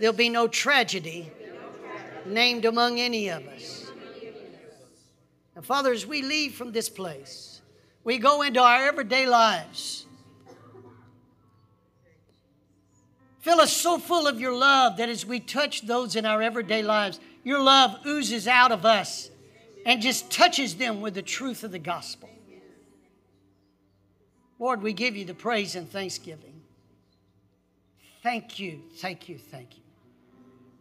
There'll 0.00 0.14
be 0.14 0.28
no 0.28 0.48
tragedy 0.48 1.30
named 2.24 2.64
among 2.64 3.00
any 3.00 3.28
of 3.28 3.46
us. 3.48 3.90
And 5.56 5.64
Father, 5.64 5.92
as 5.92 6.06
we 6.06 6.22
leave 6.22 6.54
from 6.54 6.72
this 6.72 6.88
place, 6.88 7.60
we 8.04 8.18
go 8.18 8.42
into 8.42 8.60
our 8.60 8.86
everyday 8.86 9.26
lives. 9.26 10.06
Fill 13.40 13.60
us 13.60 13.72
so 13.72 13.98
full 13.98 14.26
of 14.26 14.40
your 14.40 14.54
love 14.54 14.98
that 14.98 15.08
as 15.08 15.24
we 15.24 15.40
touch 15.40 15.86
those 15.86 16.16
in 16.16 16.26
our 16.26 16.42
everyday 16.42 16.82
lives, 16.82 17.18
your 17.44 17.60
love 17.60 17.98
oozes 18.06 18.46
out 18.46 18.72
of 18.72 18.84
us 18.84 19.30
and 19.86 20.02
just 20.02 20.30
touches 20.30 20.76
them 20.76 21.00
with 21.00 21.14
the 21.14 21.22
truth 21.22 21.64
of 21.64 21.72
the 21.72 21.78
gospel. 21.78 22.28
Lord, 24.58 24.82
we 24.82 24.92
give 24.92 25.16
you 25.16 25.24
the 25.24 25.34
praise 25.34 25.76
and 25.76 25.88
thanksgiving. 25.88 26.60
Thank 28.22 28.58
you, 28.58 28.82
thank 28.96 29.28
you, 29.28 29.38
thank 29.38 29.76
you. 29.76 29.82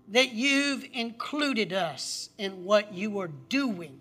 That 0.09 0.31
you've 0.31 0.85
included 0.93 1.73
us 1.73 2.29
in 2.37 2.63
what 2.63 2.93
you 2.93 3.19
are 3.19 3.27
doing 3.27 3.99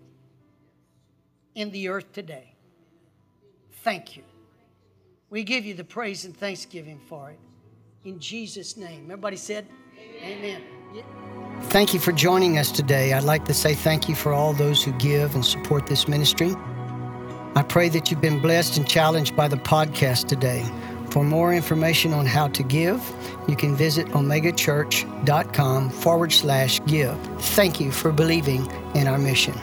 in 1.53 1.71
the 1.71 1.89
earth 1.89 2.13
today. 2.13 2.53
Thank 3.83 4.15
you. 4.15 4.23
We 5.29 5.43
give 5.43 5.65
you 5.65 5.73
the 5.73 5.83
praise 5.83 6.23
and 6.23 6.35
thanksgiving 6.35 6.99
for 7.07 7.31
it. 7.31 7.39
In 8.05 8.19
Jesus' 8.19 8.77
name. 8.77 9.05
Everybody 9.05 9.37
said, 9.37 9.67
Amen. 10.21 10.61
Thank 11.63 11.93
you 11.93 11.99
for 11.99 12.11
joining 12.11 12.57
us 12.57 12.71
today. 12.71 13.13
I'd 13.13 13.23
like 13.23 13.43
to 13.45 13.53
say 13.53 13.73
thank 13.73 14.07
you 14.07 14.15
for 14.15 14.31
all 14.31 14.53
those 14.53 14.83
who 14.83 14.91
give 14.93 15.35
and 15.35 15.43
support 15.43 15.87
this 15.87 16.07
ministry. 16.07 16.55
I 17.55 17.63
pray 17.67 17.89
that 17.89 18.09
you've 18.09 18.21
been 18.21 18.39
blessed 18.39 18.77
and 18.77 18.87
challenged 18.87 19.35
by 19.35 19.47
the 19.47 19.57
podcast 19.57 20.27
today. 20.27 20.63
For 21.17 21.23
more 21.23 21.51
information 21.51 22.13
on 22.13 22.27
how 22.27 22.47
to 22.49 22.61
give, 22.61 23.01
you 23.47 23.55
can 23.55 23.75
visit 23.75 24.05
omegachurch.com 24.09 25.89
forward 25.89 26.31
slash 26.31 26.79
give. 26.85 27.17
Thank 27.55 27.79
you 27.79 27.91
for 27.91 28.11
believing 28.11 28.71
in 28.93 29.07
our 29.07 29.17
mission. 29.17 29.55